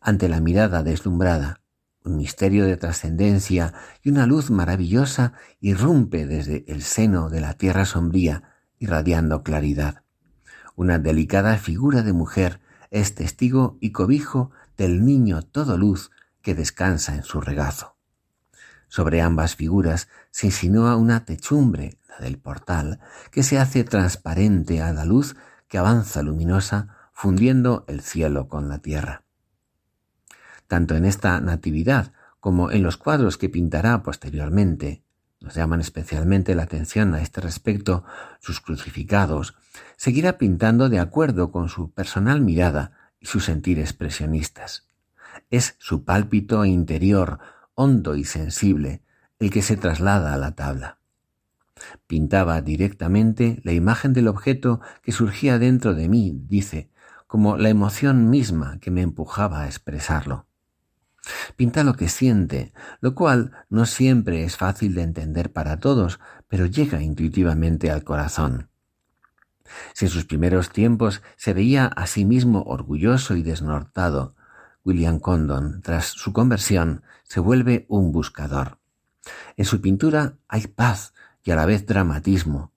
Ante 0.01 0.29
la 0.29 0.41
mirada 0.41 0.83
deslumbrada, 0.83 1.61
un 2.05 2.17
misterio 2.17 2.67
de 2.67 2.77
trascendencia 2.77 3.75
y 4.03 4.11
una 4.11 4.27
luz 4.27 4.51
maravillosa 4.51 5.35
irrumpe 5.61 6.27
desde 6.27 6.65
el 6.67 6.83
seno 6.83 7.31
de 7.31 7.41
la 7.41 7.55
tierra 7.55 7.85
sombría, 7.85 8.43
irradiando 8.79 9.43
claridad. 9.43 10.03
Una 10.75 10.99
delicada 10.99 11.57
figura 11.59 12.03
de 12.03 12.13
mujer 12.13 12.61
es 12.91 13.15
testigo 13.15 13.79
y 13.81 13.93
cobijo 13.93 14.51
del 14.77 15.05
niño 15.05 15.43
todo 15.43 15.79
luz 15.79 16.11
que 16.43 16.55
descansa 16.55 17.15
en 17.15 17.23
su 17.23 17.41
regazo. 17.41 17.92
Sobre 18.93 19.23
ambas 19.23 19.57
figuras 19.57 20.09
se 20.31 20.49
insinúa 20.49 20.97
una 20.97 21.25
techumbre, 21.25 21.97
la 22.11 22.19
del 22.19 22.37
portal, 22.37 23.01
que 23.31 23.43
se 23.43 23.59
hace 23.59 23.85
transparente 23.85 24.83
a 24.83 24.93
la 24.93 25.07
luz 25.07 25.35
que 25.67 25.79
avanza 25.79 26.23
luminosa, 26.23 26.89
fundiendo 27.15 27.87
el 27.89 28.03
cielo 28.03 28.49
con 28.49 28.69
la 28.69 28.81
tierra. 28.81 29.23
Tanto 30.67 30.95
en 30.95 31.07
esta 31.07 31.41
Natividad 31.41 32.13
como 32.39 32.71
en 32.71 32.83
los 32.83 32.99
cuadros 32.99 33.39
que 33.39 33.49
pintará 33.49 34.03
posteriormente, 34.03 35.03
nos 35.41 35.55
llaman 35.55 35.81
especialmente 35.81 36.55
la 36.55 36.65
atención 36.65 37.15
a 37.15 37.23
este 37.23 37.41
respecto 37.41 38.05
sus 38.41 38.61
crucificados, 38.61 39.55
seguirá 39.97 40.37
pintando 40.37 40.91
de 40.91 40.99
acuerdo 40.99 41.51
con 41.51 41.71
su 41.71 41.93
personal 41.93 42.43
mirada 42.43 42.93
y 43.19 43.25
sus 43.25 43.47
sentir 43.47 43.79
expresionistas. 43.79 44.87
Es 45.49 45.77
su 45.79 46.05
pálpito 46.05 46.67
interior, 46.67 47.39
hondo 47.83 48.15
y 48.15 48.25
sensible, 48.25 49.03
el 49.39 49.51
que 49.51 49.63
se 49.63 49.77
traslada 49.77 50.33
a 50.33 50.37
la 50.37 50.55
tabla. 50.55 50.99
Pintaba 52.07 52.61
directamente 52.61 53.61
la 53.65 53.73
imagen 53.73 54.13
del 54.13 54.29
objeto 54.29 54.81
que 55.03 55.11
surgía 55.11 55.59
dentro 55.59 55.95
de 55.95 56.09
mí, 56.09 56.41
dice, 56.47 56.91
como 57.27 57.57
la 57.57 57.69
emoción 57.69 58.31
misma 58.31 58.79
que 58.79 58.91
me 58.91 59.03
empujaba 59.03 59.63
a 59.63 59.67
expresarlo. 59.67 60.47
Pinta 61.57 61.83
lo 61.83 61.95
que 61.95 62.09
siente, 62.09 62.73
lo 63.01 63.15
cual 63.15 63.53
no 63.69 63.87
siempre 63.87 64.45
es 64.45 64.57
fácil 64.57 64.95
de 64.95 65.03
entender 65.03 65.53
para 65.53 65.79
todos, 65.79 66.21
pero 66.49 66.67
llega 66.67 67.03
intuitivamente 67.03 67.91
al 67.91 68.05
corazón. 68.05 68.69
Si 69.95 70.05
en 70.05 70.11
sus 70.11 70.25
primeros 70.25 70.71
tiempos 70.71 71.23
se 71.37 71.55
veía 71.55 71.87
a 71.87 72.07
sí 72.07 72.25
mismo 72.25 72.63
orgulloso 72.63 73.37
y 73.37 73.43
desnortado, 73.43 74.35
William 74.85 75.19
Condon, 75.19 75.83
tras 75.83 76.07
su 76.07 76.33
conversión, 76.33 77.03
se 77.23 77.41
vuelve 77.41 77.87
un 77.89 78.13
buscador. 78.13 78.79
En 79.57 79.65
su 79.65 79.81
pintura 79.81 80.35
hay 80.49 80.67
paz 80.67 81.15
y 81.45 81.51
a 81.51 81.57
la 81.57 81.67
vez 81.67 81.87
dramatismo, 81.87 82.73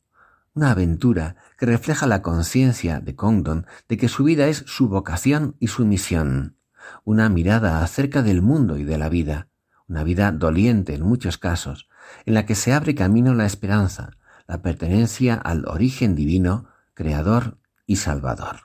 una 0.54 0.72
aventura 0.72 1.36
que 1.58 1.66
refleja 1.66 2.08
la 2.08 2.22
conciencia 2.22 3.00
de 3.00 3.16
Condon 3.16 3.66
de 3.90 3.98
que 3.98 4.08
su 4.08 4.24
vida 4.24 4.48
es 4.48 4.64
su 4.68 4.88
vocación 4.88 5.56
y 5.60 5.68
su 5.68 5.86
misión, 5.86 6.56
una 7.04 7.30
mirada 7.30 7.84
acerca 7.84 8.22
del 8.22 8.42
mundo 8.42 8.78
y 8.78 8.84
de 8.84 8.98
la 8.98 9.10
vida, 9.10 9.48
una 9.88 10.04
vida 10.04 10.32
doliente 10.32 10.96
en 10.96 11.04
muchos 11.04 11.38
casos, 11.38 11.90
en 12.26 12.34
la 12.34 12.46
que 12.46 12.56
se 12.56 12.74
abre 12.74 12.96
camino 12.96 13.34
la 13.34 13.46
esperanza, 13.46 14.12
la 14.48 14.62
pertenencia 14.62 15.36
al 15.36 15.66
origen 15.68 16.16
divino, 16.16 16.68
creador 16.94 17.58
y 17.86 17.98
salvador. 17.98 18.62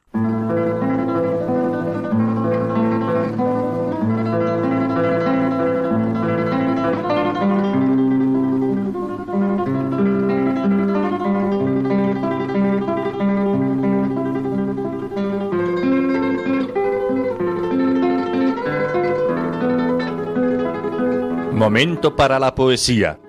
Momento 21.71 22.17
para 22.17 22.41
la 22.41 22.57
poesía. 22.57 23.21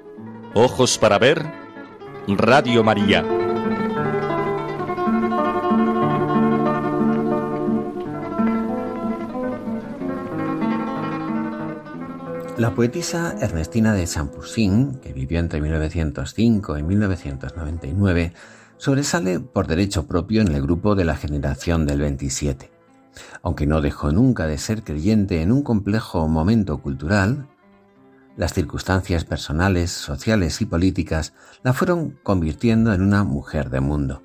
Ojos 0.56 0.98
para 0.98 1.20
ver. 1.20 1.46
Radio 2.28 2.84
María. 2.84 3.22
La 12.58 12.74
poetisa 12.74 13.36
Ernestina 13.40 13.94
de 13.94 14.08
Champussin, 14.08 14.96
que 14.96 15.14
vivió 15.14 15.40
entre 15.40 15.62
1905 15.62 16.80
y 16.80 16.82
1999, 16.82 18.34
sobresale 18.78 19.40
por 19.40 19.68
derecho 19.68 20.08
propio 20.08 20.42
en 20.42 20.48
el 20.48 20.64
grupo 20.64 20.96
de 20.96 21.06
la 21.06 21.16
generación 21.16 21.86
del 21.86 22.00
27. 22.00 22.72
Aunque 23.44 23.68
no 23.68 23.82
dejó 23.82 24.12
nunca 24.12 24.48
de 24.48 24.58
ser 24.58 24.82
creyente 24.82 25.44
en 25.44 25.52
un 25.52 25.62
complejo 25.62 26.28
momento 26.28 26.80
cultural, 26.82 27.48
las 28.38 28.54
circunstancias 28.54 29.26
personales, 29.26 29.92
sociales 29.92 30.62
y 30.62 30.66
políticas 30.66 31.34
la 31.64 31.74
fueron 31.74 32.18
convirtiendo 32.24 32.94
en 32.94 33.02
una 33.02 33.24
mujer 33.24 33.70
de 33.70 33.82
mundo. 33.82 34.22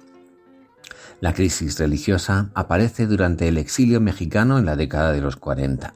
La 1.20 1.32
crisis 1.32 1.78
religiosa 1.78 2.50
aparece 2.54 3.06
durante 3.06 3.48
el 3.48 3.58
exilio 3.58 4.00
mexicano 4.00 4.58
en 4.58 4.66
la 4.66 4.76
década 4.76 5.12
de 5.12 5.20
los 5.20 5.36
40. 5.36 5.94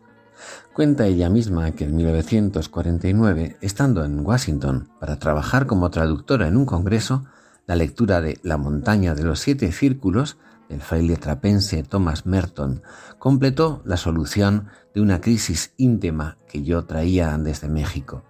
Cuenta 0.73 1.07
ella 1.07 1.29
misma 1.29 1.73
que 1.73 1.85
en 1.85 1.97
1949, 1.97 3.57
estando 3.61 4.05
en 4.05 4.25
Washington 4.25 4.89
para 4.99 5.19
trabajar 5.19 5.67
como 5.67 5.91
traductora 5.91 6.49
en 6.49 6.57
un 6.57 6.65
congreso, 6.65 7.25
la 7.67 7.77
lectura 7.77 8.21
de 8.21 8.39
La 8.43 8.57
montaña 8.57 9.15
de 9.15 9.25
los 9.25 9.41
siete 9.41 9.71
círculos 9.73 10.39
el 10.71 10.81
fraile 10.81 11.17
trapense 11.17 11.83
Thomas 11.83 12.27
Merton 12.27 12.83
completó 13.19 13.83
la 13.85 13.97
solución 13.97 14.69
de 14.95 15.01
una 15.01 15.21
crisis 15.21 15.75
íntima 15.77 16.39
que 16.49 16.63
yo 16.63 16.85
traía 16.85 17.37
desde 17.39 17.69
México. 17.69 18.23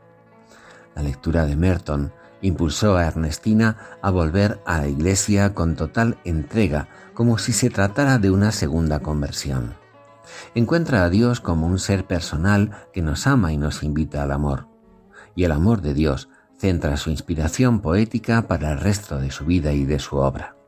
La 0.95 1.03
lectura 1.03 1.45
de 1.47 1.57
Merton 1.57 2.13
impulsó 2.41 2.97
a 2.97 3.07
Ernestina 3.07 3.77
a 4.03 4.11
volver 4.11 4.61
a 4.65 4.79
la 4.79 4.89
iglesia 4.89 5.55
con 5.55 5.77
total 5.77 6.19
entrega, 6.25 6.89
como 7.13 7.37
si 7.37 7.53
se 7.53 7.69
tratara 7.69 8.19
de 8.19 8.31
una 8.31 8.53
segunda 8.53 9.01
conversión. 9.01 9.75
Encuentra 10.55 11.05
a 11.05 11.11
Dios 11.11 11.41
como 11.41 11.67
un 11.67 11.79
ser 11.79 12.07
personal 12.07 12.87
que 12.93 13.03
nos 13.03 13.27
ama 13.27 13.53
y 13.53 13.59
nos 13.59 13.83
invita 13.83 14.23
al 14.23 14.33
amor. 14.33 14.67
Y 15.35 15.45
el 15.45 15.53
amor 15.53 15.83
de 15.83 15.93
Dios 15.93 16.29
centra 16.59 16.97
su 16.97 17.11
inspiración 17.11 17.81
poética 17.81 18.49
para 18.49 18.73
el 18.73 18.81
resto 18.81 19.19
de 19.19 19.31
su 19.31 19.45
vida 19.45 19.73
y 19.73 19.85
de 19.85 19.99
su 19.99 20.17
obra. 20.17 20.60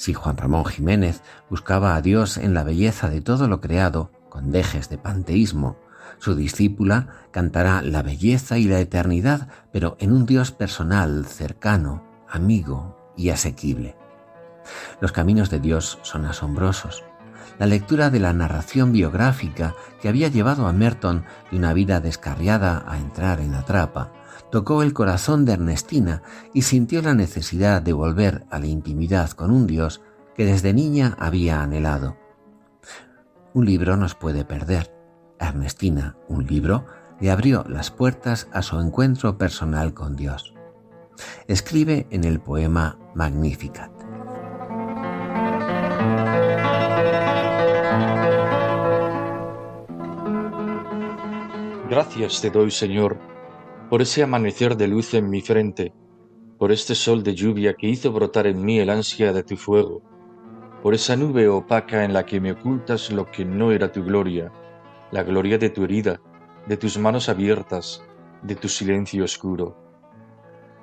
Si 0.00 0.14
Juan 0.14 0.38
Ramón 0.38 0.64
Jiménez 0.64 1.20
buscaba 1.50 1.94
a 1.94 2.00
Dios 2.00 2.38
en 2.38 2.54
la 2.54 2.64
belleza 2.64 3.10
de 3.10 3.20
todo 3.20 3.48
lo 3.48 3.60
creado, 3.60 4.10
con 4.30 4.50
dejes 4.50 4.88
de 4.88 4.96
panteísmo, 4.96 5.76
su 6.16 6.34
discípula 6.34 7.08
cantará 7.32 7.82
la 7.82 8.00
belleza 8.00 8.56
y 8.56 8.64
la 8.64 8.80
eternidad, 8.80 9.48
pero 9.74 9.98
en 10.00 10.12
un 10.12 10.24
Dios 10.24 10.52
personal, 10.52 11.26
cercano, 11.26 12.02
amigo 12.30 13.12
y 13.14 13.28
asequible. 13.28 13.94
Los 15.02 15.12
caminos 15.12 15.50
de 15.50 15.60
Dios 15.60 15.98
son 16.00 16.24
asombrosos. 16.24 17.04
La 17.58 17.66
lectura 17.66 18.08
de 18.08 18.20
la 18.20 18.32
narración 18.32 18.92
biográfica 18.92 19.74
que 20.00 20.08
había 20.08 20.28
llevado 20.28 20.66
a 20.66 20.72
Merton 20.72 21.26
de 21.50 21.58
una 21.58 21.74
vida 21.74 22.00
descarriada 22.00 22.86
a 22.88 22.96
entrar 22.96 23.38
en 23.38 23.52
la 23.52 23.66
trapa, 23.66 24.12
tocó 24.50 24.82
el 24.82 24.92
corazón 24.92 25.44
de 25.44 25.52
Ernestina 25.52 26.22
y 26.52 26.62
sintió 26.62 27.02
la 27.02 27.14
necesidad 27.14 27.82
de 27.82 27.92
volver 27.92 28.44
a 28.50 28.58
la 28.58 28.66
intimidad 28.66 29.30
con 29.30 29.50
un 29.50 29.66
Dios 29.66 30.02
que 30.34 30.44
desde 30.44 30.72
niña 30.72 31.16
había 31.18 31.62
anhelado. 31.62 32.16
Un 33.54 33.66
libro 33.66 33.96
nos 33.96 34.14
puede 34.14 34.44
perder. 34.44 34.94
Ernestina, 35.38 36.16
un 36.28 36.46
libro, 36.46 36.86
le 37.20 37.30
abrió 37.30 37.64
las 37.68 37.90
puertas 37.90 38.48
a 38.52 38.62
su 38.62 38.78
encuentro 38.78 39.38
personal 39.38 39.94
con 39.94 40.16
Dios. 40.16 40.54
Escribe 41.48 42.06
en 42.10 42.24
el 42.24 42.40
poema 42.40 42.98
Magnificat. 43.14 43.90
Gracias 51.88 52.40
te 52.40 52.50
doy, 52.50 52.70
Señor 52.70 53.30
por 53.90 54.02
ese 54.02 54.22
amanecer 54.22 54.76
de 54.76 54.86
luz 54.86 55.14
en 55.14 55.28
mi 55.28 55.40
frente, 55.40 55.92
por 56.58 56.70
este 56.70 56.94
sol 56.94 57.24
de 57.24 57.34
lluvia 57.34 57.74
que 57.74 57.88
hizo 57.88 58.12
brotar 58.12 58.46
en 58.46 58.64
mí 58.64 58.78
el 58.78 58.88
ansia 58.88 59.32
de 59.32 59.42
tu 59.42 59.56
fuego, 59.56 60.00
por 60.80 60.94
esa 60.94 61.16
nube 61.16 61.48
opaca 61.48 62.04
en 62.04 62.12
la 62.12 62.24
que 62.24 62.40
me 62.40 62.52
ocultas 62.52 63.10
lo 63.10 63.28
que 63.28 63.44
no 63.44 63.72
era 63.72 63.90
tu 63.90 64.04
gloria, 64.04 64.52
la 65.10 65.24
gloria 65.24 65.58
de 65.58 65.70
tu 65.70 65.82
herida, 65.82 66.20
de 66.68 66.76
tus 66.76 66.98
manos 66.98 67.28
abiertas, 67.28 68.04
de 68.42 68.54
tu 68.54 68.68
silencio 68.68 69.24
oscuro. 69.24 69.76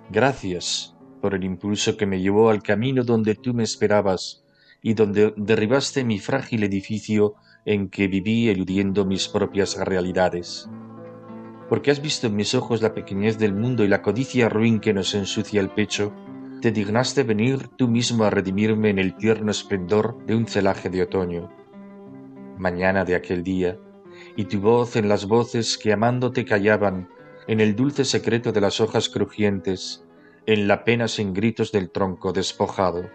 Gracias 0.10 0.94
por 1.22 1.34
el 1.34 1.46
impulso 1.46 1.96
que 1.96 2.06
me 2.06 2.20
llevó 2.20 2.50
al 2.50 2.62
camino 2.62 3.06
donde 3.06 3.36
tú 3.36 3.54
me 3.54 3.64
esperabas 3.64 4.44
y 4.82 4.96
donde 4.96 5.34
derribaste 5.38 6.04
mi 6.04 6.20
frágil 6.20 6.66
edificio 6.66 7.36
en 7.64 7.88
que 7.88 8.10
viví 8.10 8.50
eludiendo 8.50 9.06
mis 9.06 9.30
propias 9.30 9.78
realidades. 9.78 10.70
Porque 11.70 11.92
has 11.92 12.02
visto 12.02 12.28
en 12.28 12.36
mis 12.36 12.56
ojos 12.56 12.82
la 12.82 12.94
pequeñez 12.94 13.38
del 13.38 13.54
mundo 13.54 13.84
y 13.84 13.88
la 13.88 14.02
codicia 14.02 14.50
ruin 14.50 14.80
que 14.80 14.94
nos 14.94 15.14
ensucia 15.14 15.60
el 15.60 15.70
pecho, 15.70 16.14
te 16.62 16.72
dignaste 16.72 17.24
venir 17.24 17.68
tú 17.76 17.88
mismo 17.88 18.24
a 18.24 18.30
redimirme 18.30 18.90
en 18.90 19.00
el 19.00 19.16
tierno 19.16 19.52
esplendor 19.52 20.18
de 20.26 20.36
un 20.36 20.48
celaje 20.48 20.90
de 20.90 21.04
otoño. 21.04 21.52
Mañana 22.58 23.06
de 23.06 23.16
aquel 23.16 23.44
día, 23.44 23.78
y 24.36 24.46
tu 24.46 24.60
voz 24.60 24.96
en 24.96 25.10
las 25.10 25.28
voces 25.28 25.78
que 25.78 25.94
amándote 25.94 26.46
callaban, 26.46 27.10
en 27.48 27.62
el 27.62 27.76
dulce 27.76 28.06
secreto 28.06 28.52
de 28.52 28.62
las 28.62 28.82
hojas 28.82 29.10
crujientes, 29.10 30.04
en 30.46 30.68
la 30.68 30.84
pena 30.84 31.08
sin 31.08 31.34
gritos 31.34 31.72
del 31.72 31.92
tronco 31.92 32.34
despojado. 32.34 33.10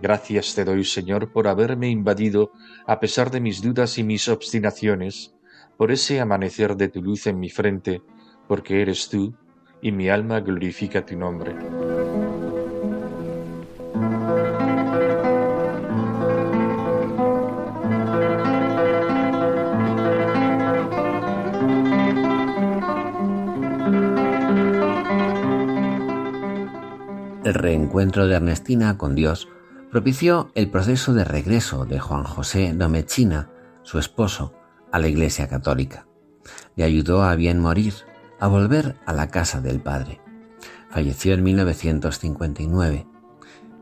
Gracias 0.00 0.54
te 0.54 0.64
doy, 0.64 0.84
Señor, 0.84 1.32
por 1.32 1.48
haberme 1.48 1.88
invadido, 1.88 2.52
a 2.86 3.00
pesar 3.00 3.30
de 3.30 3.40
mis 3.40 3.62
dudas 3.62 3.98
y 3.98 4.04
mis 4.04 4.28
obstinaciones, 4.28 5.34
por 5.82 5.90
ese 5.90 6.20
amanecer 6.20 6.76
de 6.76 6.86
tu 6.88 7.02
luz 7.02 7.26
en 7.26 7.40
mi 7.40 7.50
frente, 7.50 8.02
porque 8.46 8.82
eres 8.82 9.08
tú, 9.08 9.34
y 9.80 9.90
mi 9.90 10.08
alma 10.08 10.38
glorifica 10.38 11.04
tu 11.04 11.18
nombre. 11.18 11.56
El 27.42 27.54
reencuentro 27.54 28.28
de 28.28 28.36
Ernestina 28.36 28.96
con 28.96 29.16
Dios 29.16 29.48
propició 29.90 30.52
el 30.54 30.70
proceso 30.70 31.12
de 31.12 31.24
regreso 31.24 31.86
de 31.86 31.98
Juan 31.98 32.22
José 32.22 32.72
Domechina, 32.72 33.50
su 33.82 33.98
esposo, 33.98 34.61
a 34.92 34.98
la 34.98 35.08
Iglesia 35.08 35.48
Católica. 35.48 36.06
Le 36.76 36.84
ayudó 36.84 37.22
a 37.22 37.34
bien 37.34 37.58
morir, 37.58 37.94
a 38.38 38.46
volver 38.46 38.96
a 39.06 39.12
la 39.12 39.28
casa 39.28 39.60
del 39.60 39.80
Padre. 39.80 40.20
Falleció 40.90 41.34
en 41.34 41.42
1959. 41.42 43.06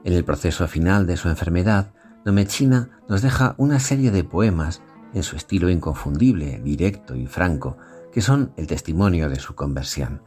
En 0.05 0.13
el 0.13 0.25
proceso 0.25 0.67
final 0.69 1.07
de 1.07 1.17
su 1.17 1.29
enfermedad, 1.29 1.93
Domechina 2.25 3.01
nos 3.09 3.23
deja 3.23 3.55
una 3.59 3.81
serie 3.81 4.11
de 4.11 4.25
poemas 4.25 4.83
en 5.13 5.23
su 5.23 5.37
estilo 5.37 5.71
inconfundible, 5.71 6.61
directo 6.61 7.17
y 7.17 7.27
franco, 7.27 7.77
que 8.13 8.23
son 8.23 8.53
el 8.57 8.67
testimonio 8.67 9.29
de 9.29 9.41
su 9.41 9.55
conversión. 9.55 10.23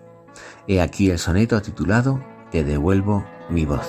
He 0.67 0.82
aquí 0.82 1.10
el 1.10 1.19
soneto 1.19 1.62
titulado 1.62 2.24
te 2.52 2.63
devuelvo 2.63 3.26
mi 3.50 3.65
voz. 3.65 3.88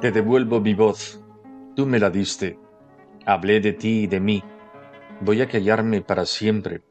Te 0.00 0.12
devuelvo 0.12 0.60
mi 0.60 0.74
voz, 0.74 1.20
tú 1.74 1.84
me 1.84 1.98
la 1.98 2.08
diste, 2.08 2.56
hablé 3.26 3.58
de 3.60 3.72
ti 3.72 4.02
y 4.02 4.06
de 4.06 4.20
mí, 4.20 4.44
voy 5.20 5.42
a 5.42 5.48
callarme 5.48 6.02
para 6.02 6.24
siempre, 6.24 6.82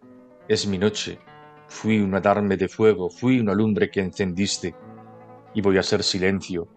es 0.49 0.67
mi 0.67 0.77
noche, 0.77 1.17
fui 1.67 1.99
un 1.99 2.13
adarme 2.15 2.57
de 2.57 2.67
fuego, 2.67 3.09
fui 3.09 3.39
una 3.39 3.53
lumbre 3.53 3.89
que 3.89 4.01
encendiste, 4.01 4.75
y 5.53 5.61
voy 5.61 5.77
a 5.77 5.83
ser 5.83 6.03
silencio, 6.03 6.67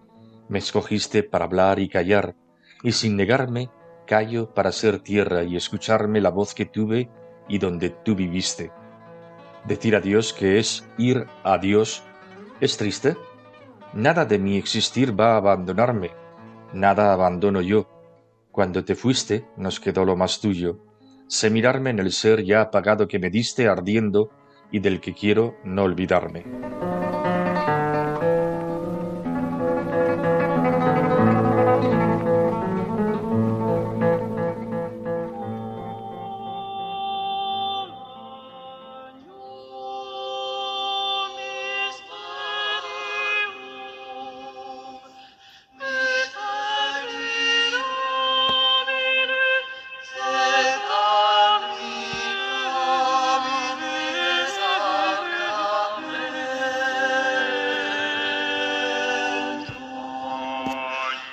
me 0.48 0.60
escogiste 0.60 1.24
para 1.24 1.46
hablar 1.46 1.80
y 1.80 1.88
callar, 1.88 2.36
y 2.84 2.92
sin 2.92 3.16
negarme 3.16 3.68
callo 4.06 4.54
para 4.54 4.72
ser 4.72 5.00
tierra 5.00 5.44
y 5.44 5.56
escucharme 5.56 6.20
la 6.20 6.30
voz 6.30 6.54
que 6.54 6.66
tuve 6.66 7.08
y 7.48 7.58
donde 7.58 7.90
tú 7.90 8.14
viviste. 8.14 8.72
Decir 9.66 9.94
adiós 9.94 10.32
que 10.32 10.58
es 10.58 10.88
ir 10.96 11.26
a 11.44 11.58
Dios. 11.58 12.02
Es 12.60 12.76
triste. 12.76 13.16
Nada 13.94 14.24
de 14.24 14.38
mi 14.38 14.56
existir 14.56 15.18
va 15.18 15.32
a 15.32 15.36
abandonarme, 15.38 16.12
nada 16.72 17.12
abandono 17.12 17.60
yo. 17.60 17.88
Cuando 18.52 18.84
te 18.84 18.94
fuiste 18.94 19.46
nos 19.56 19.80
quedó 19.80 20.04
lo 20.04 20.16
más 20.16 20.40
tuyo. 20.40 20.78
Sé 21.26 21.50
mirarme 21.50 21.90
en 21.90 21.98
el 21.98 22.12
ser 22.12 22.44
ya 22.44 22.60
apagado 22.60 23.08
que 23.08 23.18
me 23.18 23.30
diste 23.30 23.68
ardiendo 23.68 24.30
y 24.70 24.78
del 24.78 25.00
que 25.00 25.12
quiero 25.12 25.56
no 25.64 25.82
olvidarme. 25.82 26.44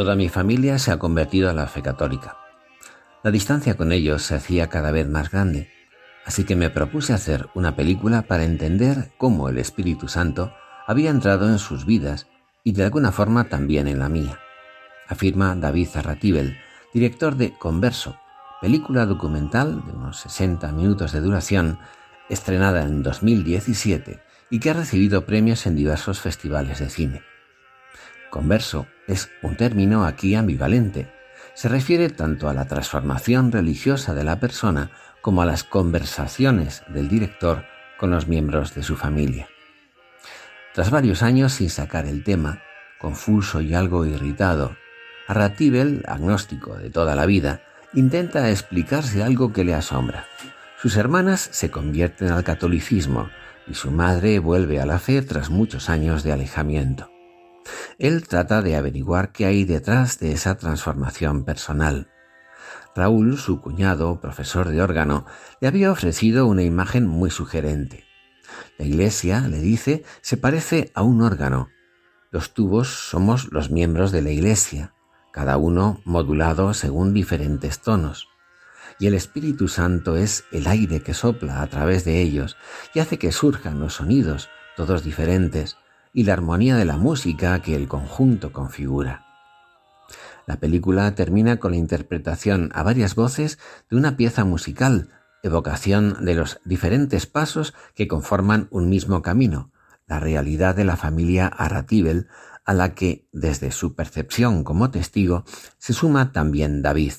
Toda 0.00 0.16
mi 0.16 0.30
familia 0.30 0.78
se 0.78 0.92
ha 0.92 0.98
convertido 0.98 1.50
a 1.50 1.52
la 1.52 1.66
fe 1.66 1.82
católica. 1.82 2.38
La 3.22 3.30
distancia 3.30 3.76
con 3.76 3.92
ellos 3.92 4.22
se 4.22 4.34
hacía 4.34 4.70
cada 4.70 4.92
vez 4.92 5.06
más 5.06 5.30
grande, 5.30 5.68
así 6.24 6.44
que 6.44 6.56
me 6.56 6.70
propuse 6.70 7.12
hacer 7.12 7.50
una 7.54 7.76
película 7.76 8.22
para 8.22 8.44
entender 8.44 9.12
cómo 9.18 9.50
el 9.50 9.58
Espíritu 9.58 10.08
Santo 10.08 10.54
había 10.86 11.10
entrado 11.10 11.50
en 11.50 11.58
sus 11.58 11.84
vidas 11.84 12.28
y 12.64 12.72
de 12.72 12.84
alguna 12.84 13.12
forma 13.12 13.50
también 13.50 13.88
en 13.88 13.98
la 13.98 14.08
mía, 14.08 14.40
afirma 15.06 15.54
David 15.54 15.88
Zarratibel, 15.88 16.56
director 16.94 17.36
de 17.36 17.52
Converso, 17.58 18.16
película 18.62 19.04
documental 19.04 19.84
de 19.84 19.92
unos 19.92 20.18
60 20.20 20.72
minutos 20.72 21.12
de 21.12 21.20
duración, 21.20 21.78
estrenada 22.30 22.84
en 22.84 23.02
2017 23.02 24.22
y 24.48 24.60
que 24.60 24.70
ha 24.70 24.72
recibido 24.72 25.26
premios 25.26 25.66
en 25.66 25.76
diversos 25.76 26.20
festivales 26.20 26.78
de 26.78 26.88
cine. 26.88 27.29
Converso 28.30 28.86
es 29.08 29.30
un 29.42 29.56
término 29.56 30.04
aquí 30.04 30.34
ambivalente. 30.36 31.12
Se 31.54 31.68
refiere 31.68 32.08
tanto 32.08 32.48
a 32.48 32.54
la 32.54 32.66
transformación 32.66 33.50
religiosa 33.50 34.14
de 34.14 34.24
la 34.24 34.38
persona 34.38 34.90
como 35.20 35.42
a 35.42 35.46
las 35.46 35.64
conversaciones 35.64 36.82
del 36.88 37.08
director 37.08 37.64
con 37.98 38.10
los 38.10 38.28
miembros 38.28 38.74
de 38.74 38.82
su 38.82 38.96
familia. 38.96 39.48
Tras 40.74 40.90
varios 40.90 41.22
años 41.22 41.54
sin 41.54 41.68
sacar 41.68 42.06
el 42.06 42.22
tema, 42.22 42.62
confuso 42.98 43.60
y 43.60 43.74
algo 43.74 44.06
irritado, 44.06 44.76
Arratibel, 45.26 46.02
agnóstico 46.08 46.76
de 46.76 46.90
toda 46.90 47.14
la 47.14 47.26
vida, 47.26 47.62
intenta 47.92 48.50
explicarse 48.50 49.22
algo 49.22 49.52
que 49.52 49.64
le 49.64 49.74
asombra. 49.74 50.26
Sus 50.80 50.96
hermanas 50.96 51.48
se 51.52 51.70
convierten 51.70 52.32
al 52.32 52.42
catolicismo 52.42 53.30
y 53.68 53.74
su 53.74 53.90
madre 53.90 54.38
vuelve 54.38 54.80
a 54.80 54.86
la 54.86 54.98
fe 54.98 55.22
tras 55.22 55.50
muchos 55.50 55.88
años 55.88 56.22
de 56.22 56.32
alejamiento. 56.32 57.09
Él 57.98 58.26
trata 58.26 58.62
de 58.62 58.76
averiguar 58.76 59.32
qué 59.32 59.46
hay 59.46 59.64
detrás 59.64 60.18
de 60.18 60.32
esa 60.32 60.56
transformación 60.56 61.44
personal. 61.44 62.10
Raúl, 62.94 63.38
su 63.38 63.60
cuñado, 63.60 64.20
profesor 64.20 64.68
de 64.68 64.82
órgano, 64.82 65.26
le 65.60 65.68
había 65.68 65.92
ofrecido 65.92 66.46
una 66.46 66.62
imagen 66.62 67.06
muy 67.06 67.30
sugerente. 67.30 68.04
La 68.78 68.84
iglesia, 68.84 69.40
le 69.40 69.60
dice, 69.60 70.04
se 70.22 70.36
parece 70.36 70.90
a 70.94 71.02
un 71.02 71.22
órgano. 71.22 71.68
Los 72.30 72.54
tubos 72.54 72.88
somos 72.88 73.52
los 73.52 73.70
miembros 73.70 74.12
de 74.12 74.22
la 74.22 74.30
iglesia, 74.30 74.94
cada 75.32 75.56
uno 75.56 76.00
modulado 76.04 76.74
según 76.74 77.14
diferentes 77.14 77.80
tonos. 77.80 78.28
Y 78.98 79.06
el 79.06 79.14
Espíritu 79.14 79.68
Santo 79.68 80.16
es 80.16 80.44
el 80.52 80.66
aire 80.66 81.02
que 81.02 81.14
sopla 81.14 81.62
a 81.62 81.66
través 81.68 82.04
de 82.04 82.20
ellos 82.20 82.56
y 82.94 83.00
hace 83.00 83.18
que 83.18 83.32
surjan 83.32 83.80
los 83.80 83.94
sonidos 83.94 84.48
todos 84.76 85.02
diferentes, 85.04 85.76
y 86.12 86.24
la 86.24 86.32
armonía 86.32 86.76
de 86.76 86.84
la 86.84 86.96
música 86.96 87.60
que 87.62 87.74
el 87.74 87.88
conjunto 87.88 88.52
configura. 88.52 89.26
La 90.46 90.56
película 90.56 91.14
termina 91.14 91.58
con 91.58 91.72
la 91.72 91.76
interpretación 91.76 92.70
a 92.74 92.82
varias 92.82 93.14
voces 93.14 93.58
de 93.88 93.96
una 93.96 94.16
pieza 94.16 94.44
musical, 94.44 95.08
evocación 95.42 96.24
de 96.24 96.34
los 96.34 96.60
diferentes 96.64 97.26
pasos 97.26 97.74
que 97.94 98.08
conforman 98.08 98.68
un 98.70 98.88
mismo 98.88 99.22
camino, 99.22 99.70
la 100.06 100.18
realidad 100.18 100.74
de 100.74 100.84
la 100.84 100.96
familia 100.96 101.46
Arratibel, 101.46 102.26
a 102.64 102.74
la 102.74 102.94
que, 102.94 103.28
desde 103.32 103.70
su 103.70 103.94
percepción 103.94 104.64
como 104.64 104.90
testigo, 104.90 105.44
se 105.78 105.92
suma 105.92 106.32
también 106.32 106.82
David. 106.82 107.12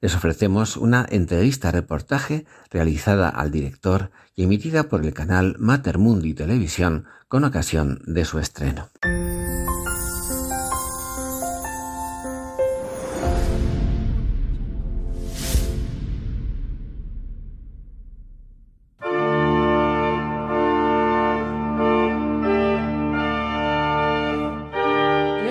Les 0.00 0.14
ofrecemos 0.14 0.76
una 0.76 1.06
entrevista-reportaje 1.08 2.46
realizada 2.70 3.28
al 3.28 3.50
director 3.50 4.10
y 4.36 4.44
emitida 4.44 4.84
por 4.84 5.04
el 5.04 5.14
canal 5.14 5.56
Mater 5.58 5.98
Mundi 5.98 6.34
Televisión 6.34 7.06
con 7.28 7.44
ocasión 7.44 8.00
de 8.06 8.24
su 8.24 8.38
estreno. 8.38 8.88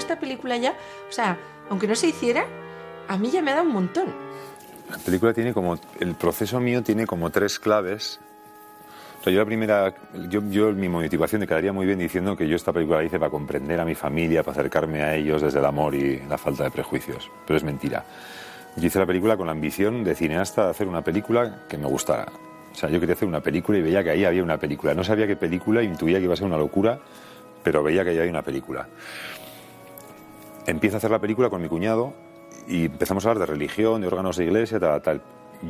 esta 0.04 0.20
película 0.20 0.58
ya, 0.58 0.76
o 1.10 1.12
sea, 1.12 1.38
aunque 1.70 1.88
no 1.88 1.96
se 1.96 2.08
hiciera, 2.08 2.46
a 3.08 3.18
mí 3.18 3.30
ya 3.30 3.42
me 3.42 3.52
dado 3.52 3.64
un 3.64 3.74
montón. 3.74 4.08
La 4.90 4.98
película 4.98 5.34
tiene 5.34 5.54
como, 5.54 5.78
el 6.00 6.16
proceso 6.16 6.60
mío 6.60 6.84
tiene 6.84 7.08
como 7.08 7.30
tres 7.30 7.60
claves. 7.60 8.20
O 9.20 9.24
sea, 9.24 9.32
yo 9.32 9.40
la 9.40 9.46
primera, 9.46 9.94
yo, 10.30 10.42
yo 10.50 10.72
mi 10.74 10.90
motivación 10.90 11.42
me 11.42 11.48
quedaría 11.48 11.72
muy 11.72 11.86
bien 11.86 11.98
diciendo 11.98 12.36
que 12.36 12.48
yo 12.48 12.56
esta 12.56 12.74
película 12.74 12.98
la 12.98 13.06
hice 13.06 13.18
para 13.18 13.32
comprender 13.32 13.80
a 13.80 13.86
mi 13.86 13.96
familia, 13.96 14.44
para 14.44 14.60
acercarme 14.60 15.02
a 15.02 15.16
ellos 15.16 15.42
desde 15.42 15.60
el 15.60 15.66
amor 15.66 15.96
y 15.96 16.22
la 16.28 16.38
falta 16.38 16.66
de 16.66 16.72
prejuicios. 16.72 17.32
Pero 17.48 17.58
es 17.58 17.64
mentira. 17.64 18.04
Yo 18.76 18.88
hice 18.88 19.00
la 19.00 19.06
película 19.06 19.38
con 19.38 19.46
la 19.46 19.54
ambición 19.54 20.04
de 20.04 20.14
cineasta 20.14 20.66
de 20.66 20.72
hacer 20.72 20.88
una 20.88 21.02
película 21.02 21.64
que 21.70 21.78
me 21.78 21.88
gustara. 21.88 22.28
O 22.72 22.76
sea, 22.76 22.90
yo 22.90 23.00
quería 23.00 23.16
hacer 23.16 23.28
una 23.28 23.40
película 23.40 23.78
y 23.78 23.82
veía 23.82 24.04
que 24.04 24.10
ahí 24.10 24.26
había 24.26 24.44
una 24.44 24.58
película. 24.58 24.94
No 24.94 25.04
sabía 25.04 25.28
qué 25.28 25.36
película, 25.36 25.84
intuía 25.84 26.18
que 26.18 26.26
iba 26.26 26.34
a 26.34 26.38
ser 26.38 26.48
una 26.48 26.58
locura, 26.58 27.00
pero 27.64 27.82
veía 27.82 28.04
que 28.04 28.10
ahí 28.10 28.18
había 28.18 28.32
una 28.32 28.42
película. 28.42 28.88
Empiezo 30.66 30.96
a 30.96 31.00
hacer 31.00 31.12
la 31.12 31.20
película 31.20 31.50
con 31.50 31.62
mi 31.62 31.70
cuñado 31.70 32.14
y 32.68 32.86
empezamos 32.86 33.26
a 33.26 33.30
hablar 33.30 33.48
de 33.48 33.54
religión, 33.54 34.02
de 34.02 34.08
órganos 34.08 34.38
de 34.38 34.46
iglesia, 34.46 34.80
tal, 34.80 35.02
tal. 35.02 35.22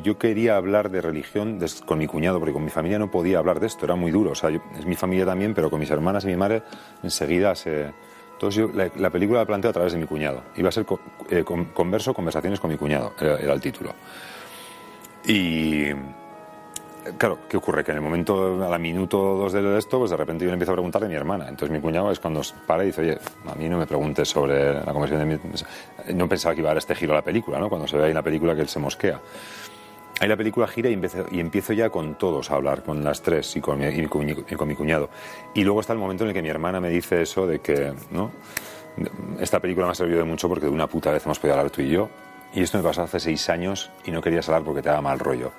Yo 0.04 0.18
quería 0.18 0.56
hablar 0.56 0.90
de 0.90 1.02
religión 1.02 1.60
con 1.86 2.00
mi 2.00 2.08
cuñado, 2.08 2.40
porque 2.40 2.54
con 2.54 2.64
mi 2.64 2.72
familia 2.72 2.98
no 2.98 3.12
podía 3.12 3.38
hablar 3.38 3.60
de 3.60 3.68
esto, 3.68 3.86
era 3.86 3.96
muy 3.96 4.12
duro. 4.12 4.32
O 4.32 4.36
sea, 4.36 4.50
es 4.50 4.86
mi 4.86 4.96
familia 4.96 5.26
también, 5.26 5.54
pero 5.54 5.70
con 5.70 5.80
mis 5.80 5.92
hermanas 5.92 6.24
y 6.24 6.28
mi 6.28 6.36
madre 6.36 6.64
enseguida 7.04 7.54
se... 7.56 7.92
Entonces 8.34 8.56
yo 8.56 8.72
la, 8.74 9.10
película 9.10 9.40
la 9.40 9.46
planteo 9.46 9.70
a 9.70 9.74
través 9.74 9.94
de 9.94 10.00
mi 10.00 10.06
cuñado. 10.06 10.42
Iba 10.56 10.70
a 10.70 10.72
ser 10.72 10.86
eh, 11.30 11.44
converso, 11.44 12.14
conversaciones 12.14 12.60
con 12.60 12.72
mi 12.72 12.78
cuñado, 12.78 13.14
era 13.20 13.54
el 13.54 13.62
título. 13.62 13.94
Y 15.26 15.90
Claro, 17.18 17.40
¿qué 17.50 17.58
ocurre? 17.58 17.84
Que 17.84 17.92
en 17.92 17.98
el 17.98 18.04
momento, 18.04 18.64
a 18.64 18.70
la 18.70 18.78
minuto 18.78 19.18
dos 19.36 19.52
de 19.52 19.78
esto, 19.78 20.00
pues 20.00 20.12
de 20.12 20.18
repente 20.18 20.46
yo 20.46 20.52
le 20.52 20.54
empiezo 20.54 20.72
a 20.72 20.76
preguntar 20.76 21.02
de 21.02 21.10
mi 21.10 21.16
hermana. 21.16 21.50
Entonces 21.50 21.70
mi 21.70 21.82
cuñado 21.82 22.12
es 22.12 22.20
cuando 22.20 22.42
para 22.66 22.84
y 22.84 22.88
dice, 22.88 23.02
oye, 23.02 23.18
a 23.46 23.56
mí 23.56 23.68
no 23.68 23.78
me 23.78 23.86
preguntes 23.86 24.30
sobre 24.30 24.74
la 24.74 24.94
conversión 24.94 25.20
de 25.20 25.26
mi... 25.26 26.16
No 26.16 26.30
pensaba 26.30 26.56
que 26.56 26.62
iba 26.62 26.70
a 26.70 26.72
dar 26.72 26.78
este 26.78 26.96
giro 26.96 27.12
a 27.14 27.18
la 27.18 27.22
película, 27.22 27.60
¿no? 27.60 27.68
Cuando 27.68 27.88
se 27.88 27.98
ve 27.98 28.06
ahí 28.06 28.10
en 28.12 28.16
la 28.16 28.24
película 28.24 28.56
que 28.56 28.62
él 28.62 28.70
se 28.70 28.80
mosquea. 28.80 29.20
Ahí 30.20 30.30
la 30.30 30.38
película 30.38 30.68
gira 30.68 30.90
y 30.90 30.94
empiezo, 30.94 31.26
y 31.30 31.40
empiezo 31.42 31.74
ya 31.74 31.90
con 31.90 32.16
todos 32.16 32.52
a 32.52 32.56
hablar, 32.56 32.84
con 32.84 33.04
las 33.04 33.22
tres 33.22 33.54
y 33.58 33.62
con, 33.62 33.80
mi, 33.80 33.88
y 33.88 34.06
con, 34.06 34.26
mi, 34.68 34.76
cuñado. 34.76 35.10
Y 35.54 35.64
luego 35.64 35.82
está 35.82 35.92
el 35.92 36.00
momento 36.00 36.24
en 36.24 36.30
el 36.30 36.34
que 36.34 36.42
mi 36.42 36.50
hermana 36.50 36.80
me 36.80 36.90
dice 36.90 37.22
eso 37.22 37.46
de 37.46 37.60
que, 37.60 37.94
¿no? 38.12 38.32
Esta 39.40 39.60
película 39.60 39.88
me 39.88 39.92
ha 39.92 39.96
servido 39.96 40.20
de 40.20 40.26
mucho 40.26 40.48
porque 40.48 40.68
de 40.68 40.72
una 40.72 40.88
puta 40.88 41.12
vez 41.12 41.26
hemos 41.26 41.40
podido 41.40 41.58
hablar 41.58 41.72
tú 41.72 41.82
y 41.82 41.90
yo. 41.90 42.10
Y 42.54 42.62
esto 42.62 42.78
me 42.78 42.84
pasó 42.84 43.02
hace 43.02 43.20
seis 43.20 43.50
años 43.50 43.92
y 44.06 44.12
no 44.12 44.22
querías 44.22 44.48
hablar 44.48 44.64
porque 44.64 44.82
te 44.82 44.90
daba 44.90 45.02
mal 45.02 45.20
rollo. 45.20 45.52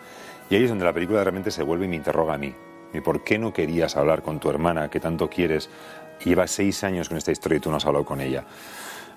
Y 0.51 0.57
ahí 0.57 0.64
es 0.64 0.68
donde 0.68 0.84
la 0.84 0.92
película 0.92 1.22
realmente 1.22 1.51
se 1.51 1.62
vuelve 1.62 1.86
y 1.86 1.88
me 1.88 1.97
interroga 1.97 2.34
a 2.34 2.38
mí. 2.38 2.55
¿Y 2.92 3.01
por 3.01 3.24
qué 3.24 3.38
no 3.38 3.53
querías 3.53 3.97
hablar 3.97 4.22
con 4.22 4.38
tu 4.38 4.51
hermana 4.51 4.88
que 4.88 5.01
tanto 5.01 5.28
quieres? 5.28 5.68
Llevas 6.24 6.51
seis 6.51 6.84
años 6.84 7.09
con 7.09 7.18
esta 7.18 7.32
historia 7.32 7.57
y 7.57 7.61
tú 7.61 7.70
no 7.70 7.76
has 7.76 7.86
hablado 7.86 8.05
con 8.05 8.20
ella. 8.20 8.45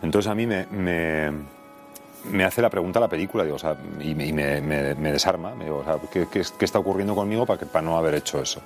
Entonces 0.01 0.31
a 0.31 0.35
mí 0.35 0.47
me, 0.47 0.65
me, 0.71 2.43
hace 2.43 2.61
la 2.61 2.69
pregunta 2.69 2.99
la 2.99 3.07
película 3.07 3.43
digo, 3.43 3.55
o 3.55 3.59
sea, 3.59 3.75
y, 3.99 4.15
me, 4.15 4.61
me, 4.61 5.11
desarma. 5.11 5.53
Me 5.53 5.65
digo, 5.65 5.77
o 5.77 5.83
sea, 5.83 5.97
¿qué, 6.11 6.27
qué, 6.31 6.43
qué 6.57 6.65
está 6.65 6.79
ocurriendo 6.79 7.13
conmigo 7.13 7.45
para, 7.45 7.59
que, 7.59 7.65
para 7.65 7.85
no 7.85 7.97
haber 7.97 8.15
hecho 8.15 8.41
eso? 8.41 8.61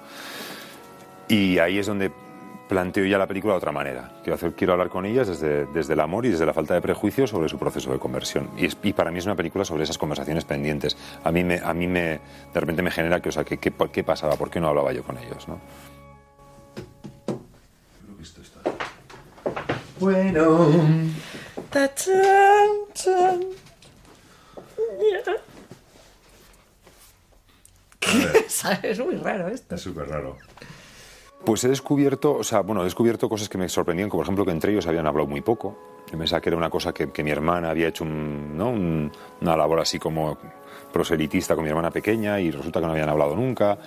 Y 1.27 1.57
ahí 1.59 1.77
es 1.77 1.87
donde 1.87 2.11
planteo 2.71 3.05
ya 3.05 3.17
la 3.17 3.27
película 3.27 3.53
de 3.53 3.57
otra 3.57 3.73
manera. 3.73 4.09
Quiero, 4.23 4.35
hacer, 4.35 4.53
quiero 4.53 4.71
hablar 4.71 4.87
con 4.87 5.05
ellas 5.05 5.27
desde, 5.27 5.65
desde 5.73 5.91
el 5.91 5.99
amor 5.99 6.25
y 6.25 6.29
desde 6.29 6.45
la 6.45 6.53
falta 6.53 6.73
de 6.73 6.79
prejuicio 6.79 7.27
sobre 7.27 7.49
su 7.49 7.59
proceso 7.59 7.91
de 7.91 7.99
conversión. 7.99 8.49
Y, 8.57 8.69
y, 8.87 8.93
para 8.93 9.11
mí 9.11 9.19
es 9.19 9.25
una 9.25 9.35
película 9.35 9.65
sobre 9.65 9.83
esas 9.83 9.97
conversaciones 9.97 10.45
pendientes. 10.45 10.95
A 11.25 11.33
mí, 11.33 11.43
me, 11.43 11.59
a 11.59 11.73
mí 11.73 11.85
me, 11.87 12.21
de 12.53 12.59
repente 12.61 12.81
me 12.81 12.89
genera 12.89 13.19
que, 13.19 13.27
o 13.27 13.31
sea, 13.33 13.43
que, 13.43 13.57
que, 13.57 13.73
¿qué 13.91 14.03
pasaba? 14.05 14.37
¿Por 14.37 14.49
qué 14.49 14.61
no 14.61 14.69
hablaba 14.69 14.93
yo 14.93 15.03
con 15.03 15.17
ellos? 15.17 15.49
¿no? 15.49 15.59
Bueno. 19.99 20.69
Es 28.83 28.99
muy 28.99 29.15
raro 29.15 29.49
esto. 29.49 29.75
Es 29.75 29.81
súper 29.81 30.07
raro. 30.07 30.37
Pues 31.45 31.63
he 31.63 31.69
descubierto, 31.69 32.35
o 32.35 32.43
sea, 32.43 32.61
bueno, 32.61 32.83
descubierto 32.83 33.27
cosas 33.27 33.49
que 33.49 33.57
me 33.57 33.67
sorprendían, 33.67 34.09
como 34.09 34.19
por 34.19 34.25
ejemplo 34.25 34.45
que 34.45 34.51
entre 34.51 34.71
ellos 34.71 34.85
habían 34.85 35.07
hablado 35.07 35.27
muy 35.27 35.41
poco. 35.41 35.75
Yo 36.11 36.17
pensaba 36.17 36.39
que 36.39 36.49
era 36.49 36.57
una 36.57 36.69
cosa 36.69 36.93
que, 36.93 37.23
mi 37.23 37.31
hermana 37.31 37.71
había 37.71 37.87
hecho 37.87 38.05
¿no? 38.05 38.69
una 38.69 39.57
labor 39.57 39.79
así 39.79 39.97
como 39.97 40.37
proselitista 40.91 41.55
con 41.55 41.63
mi 41.63 41.69
hermana 41.69 41.89
pequeña 41.89 42.39
y 42.39 42.51
resulta 42.51 42.79
que 42.79 42.85
no 42.85 42.91
habían 42.91 43.09
hablado 43.09 43.35
nunca. 43.35 43.77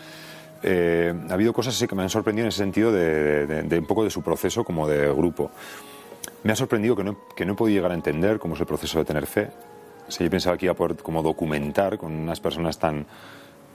Eh, 0.63 1.15
ha 1.29 1.35
habido 1.35 1.53
cosas 1.53 1.77
así 1.77 1.87
que 1.87 1.95
me 1.95 2.03
han 2.03 2.09
sorprendido 2.09 2.47
en 2.47 2.49
ese 2.49 2.59
sentido 2.59 2.91
de, 2.91 3.79
un 3.79 3.87
poco 3.87 4.03
de 4.03 4.11
su 4.11 4.23
proceso 4.23 4.65
como 4.65 4.89
de 4.89 5.13
grupo. 5.13 5.51
Me 6.43 6.53
ha 6.53 6.57
sorprendido 6.57 6.97
que 6.97 7.05
no, 7.05 7.17
que 7.37 7.45
no 7.45 7.53
he 7.53 7.57
podido 7.57 7.77
llegar 7.77 7.93
a 7.93 7.95
entender 7.95 8.39
cómo 8.39 8.55
es 8.55 8.61
el 8.61 8.67
proceso 8.67 8.99
de 8.99 9.05
tener 9.05 9.27
fe. 9.27 9.51
O 10.09 10.11
yo 10.11 10.31
pensaba 10.31 10.57
que 10.57 10.67
iba 10.67 10.73
a 10.73 10.77
poder 10.77 10.97
como 10.97 11.23
documentar 11.23 11.99
con 11.99 12.13
unas 12.13 12.41
personas 12.41 12.79
tan 12.79 13.07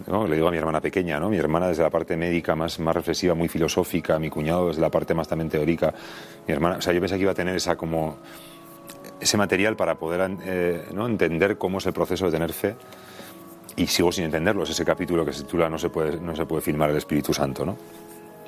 le 0.08 0.36
digo 0.36 0.48
a 0.48 0.52
mi 0.52 0.58
hermana 0.58 0.82
pequeña, 0.82 1.20
¿no? 1.20 1.30
mi 1.30 1.38
hermana 1.38 1.68
desde 1.68 1.84
la 1.84 1.90
parte 1.90 2.16
médica 2.16 2.56
más, 2.56 2.80
más 2.80 2.96
reflexiva, 2.96 3.34
muy 3.34 3.48
filosófica, 3.48 4.18
mi 4.20 4.30
cuñado 4.30 4.68
desde 4.68 4.82
la 4.82 4.90
parte 4.90 5.14
más 5.14 5.28
también 5.28 5.50
teórica, 5.50 5.94
mi 6.48 6.54
hermana, 6.54 6.78
o 6.78 6.82
sea, 6.82 6.94
yo 6.94 7.00
pensé 7.00 7.16
que 7.16 7.22
iba 7.24 7.32
a 7.32 7.36
tener 7.36 7.56
esa 7.56 7.76
como 7.76 8.18
ese 9.20 9.38
material 9.38 9.76
para 9.76 9.96
poder 9.96 10.32
eh, 10.46 10.86
¿no? 10.94 11.06
entender 11.06 11.58
cómo 11.58 11.80
es 11.80 11.86
el 11.86 11.94
proceso 11.94 12.26
de 12.26 12.32
tener 12.32 12.54
fe 12.54 12.76
y 13.76 13.88
sigo 13.88 14.12
sin 14.12 14.26
entenderlo, 14.26 14.64
es 14.64 14.70
ese 14.72 14.86
capítulo 14.86 15.26
que 15.26 15.34
se 15.34 15.44
titula 15.44 15.70
No 15.70 15.78
se 15.78 15.90
puede, 15.90 16.20
no 16.20 16.36
se 16.36 16.46
puede 16.46 16.62
filmar 16.62 16.90
el 16.90 16.98
Espíritu 16.98 17.34
Santo, 17.34 17.66
¿no? 17.66 17.78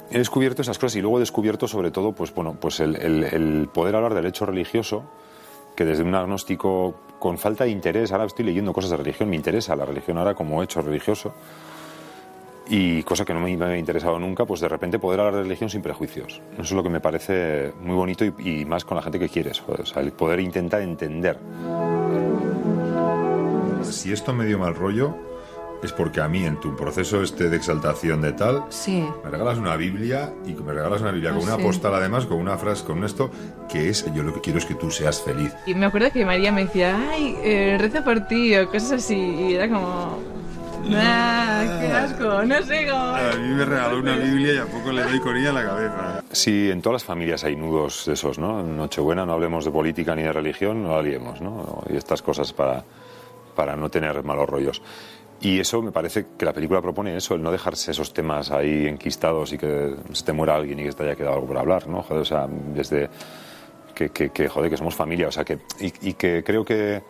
He 0.09 0.17
descubierto 0.17 0.61
esas 0.61 0.77
cosas 0.77 0.97
y 0.97 1.01
luego 1.01 1.17
he 1.17 1.19
descubierto 1.21 1.69
sobre 1.69 1.89
todo 1.89 2.11
pues, 2.11 2.33
bueno, 2.33 2.57
pues 2.59 2.81
el, 2.81 2.95
el 2.97 3.69
poder 3.73 3.95
hablar 3.95 4.13
del 4.13 4.25
hecho 4.25 4.45
religioso 4.45 5.05
que 5.81 5.85
desde 5.85 6.03
un 6.03 6.13
agnóstico 6.13 6.93
con 7.17 7.39
falta 7.39 7.63
de 7.63 7.71
interés, 7.71 8.11
ahora 8.11 8.25
estoy 8.25 8.45
leyendo 8.45 8.71
cosas 8.71 8.91
de 8.91 8.97
religión, 8.97 9.31
me 9.31 9.35
interesa 9.35 9.75
la 9.75 9.83
religión 9.83 10.19
ahora 10.19 10.35
como 10.35 10.61
hecho 10.61 10.79
religioso, 10.79 11.33
y 12.69 13.01
cosa 13.01 13.25
que 13.25 13.33
no 13.33 13.39
me 13.39 13.51
había 13.51 13.77
interesado 13.77 14.19
nunca, 14.19 14.45
pues 14.45 14.61
de 14.61 14.69
repente 14.69 14.99
poder 14.99 15.21
hablar 15.21 15.37
de 15.37 15.41
religión 15.41 15.71
sin 15.71 15.81
prejuicios. 15.81 16.39
Eso 16.53 16.61
es 16.61 16.71
lo 16.73 16.83
que 16.83 16.89
me 16.89 16.99
parece 16.99 17.73
muy 17.81 17.95
bonito 17.95 18.23
y, 18.23 18.63
más 18.65 18.85
con 18.85 18.95
la 18.95 19.01
gente 19.01 19.17
que 19.17 19.27
quieres, 19.27 19.63
o 19.67 19.83
sea, 19.83 20.03
el 20.03 20.11
poder 20.11 20.39
intentar 20.39 20.81
entender. 20.81 21.39
Si 23.81 24.11
esto 24.11 24.33
me 24.33 24.45
dio 24.45 24.59
mal 24.59 24.75
rollo, 24.75 25.15
es 25.83 25.91
porque 25.91 26.21
a 26.21 26.27
mí 26.27 26.45
en 26.45 26.59
tu 26.59 26.75
proceso 26.75 27.21
este 27.23 27.49
de 27.49 27.57
exaltación 27.57 28.21
de 28.21 28.33
tal, 28.33 28.63
sí. 28.69 29.03
me 29.23 29.29
regalas 29.31 29.57
una 29.57 29.75
Biblia 29.75 30.31
y 30.45 30.53
me 30.53 30.73
regalas 30.73 31.01
una 31.01 31.11
Biblia 31.11 31.31
con 31.31 31.41
Ah, 31.49 31.55
una 31.55 31.63
postal 31.63 31.93
además, 31.95 32.25
con 32.25 32.37
una 32.37 32.57
frase, 32.57 32.83
con 32.85 33.03
esto, 33.03 33.31
que 33.69 33.89
es 33.89 34.05
yo 34.13 34.21
lo 34.23 34.33
que 34.33 34.41
quiero 34.41 34.59
es 34.59 34.65
que 34.65 34.75
tú 34.75 34.91
seas 34.91 35.21
feliz. 35.21 35.53
Y 35.65 35.73
me 35.73 35.87
acuerdo 35.87 36.11
que 36.11 36.25
María 36.25 36.51
me 36.51 36.65
decía, 36.65 36.97
ay, 37.11 37.35
eh, 37.43 37.77
reza 37.79 38.03
por 38.03 38.21
ti 38.27 38.55
o 38.55 38.67
cosas 38.69 38.91
así. 38.93 39.15
Y 39.15 39.55
era 39.55 39.67
como, 39.69 40.19
nah, 40.87 41.79
qué 41.79 41.91
asco, 41.91 42.43
no 42.45 42.61
sigo. 42.63 42.95
A 42.95 43.35
mí 43.39 43.47
me 43.55 43.65
regaló 43.65 43.99
una 43.99 44.15
Biblia 44.15 44.53
y 44.53 44.57
a 44.57 44.65
poco 44.65 44.91
le 44.91 45.03
doy 45.03 45.19
con 45.19 45.35
ella 45.37 45.49
a 45.49 45.53
la 45.53 45.63
cabeza. 45.63 46.23
Sí, 46.31 46.69
en 46.69 46.81
todas 46.81 47.01
las 47.01 47.03
familias 47.03 47.43
hay 47.43 47.55
nudos 47.55 48.05
de 48.05 48.13
esos, 48.13 48.37
¿no? 48.39 48.59
En 48.61 48.77
Nochebuena 48.77 49.25
no 49.25 49.33
hablemos 49.33 49.65
de 49.65 49.71
política 49.71 50.15
ni 50.15 50.23
de 50.23 50.31
religión, 50.33 50.83
no 50.83 50.95
la 50.95 51.01
liemos, 51.01 51.41
¿no? 51.41 51.83
Y 51.89 51.97
estas 51.97 52.21
cosas 52.21 52.53
para, 52.53 52.83
para 53.55 53.75
no 53.75 53.89
tener 53.89 54.23
malos 54.23 54.47
rollos. 54.49 54.81
Y 55.41 55.59
eso 55.59 55.81
me 55.81 55.91
parece 55.91 56.27
que 56.37 56.45
la 56.45 56.53
película 56.53 56.81
propone 56.81 57.17
eso, 57.17 57.33
el 57.33 57.41
no 57.41 57.51
dejarse 57.51 57.91
esos 57.91 58.13
temas 58.13 58.51
ahí 58.51 58.85
enquistados 58.85 59.51
y 59.53 59.57
que 59.57 59.95
se 60.13 60.23
te 60.23 60.33
muera 60.33 60.55
alguien 60.55 60.79
y 60.79 60.83
que 60.83 60.91
te 60.91 61.03
haya 61.03 61.15
quedado 61.15 61.33
algo 61.35 61.47
por 61.47 61.57
hablar, 61.57 61.87
¿no? 61.87 62.03
Joder, 62.03 62.21
o 62.21 62.25
sea, 62.25 62.47
desde 62.47 63.09
que, 63.95 64.09
que, 64.09 64.29
que 64.29 64.47
joder, 64.47 64.69
que 64.69 64.77
somos 64.77 64.93
familia, 64.93 65.29
o 65.29 65.31
sea, 65.31 65.43
que, 65.43 65.57
y, 65.79 66.13
que 66.13 66.43
creo 66.43 66.63
que, 66.63 67.01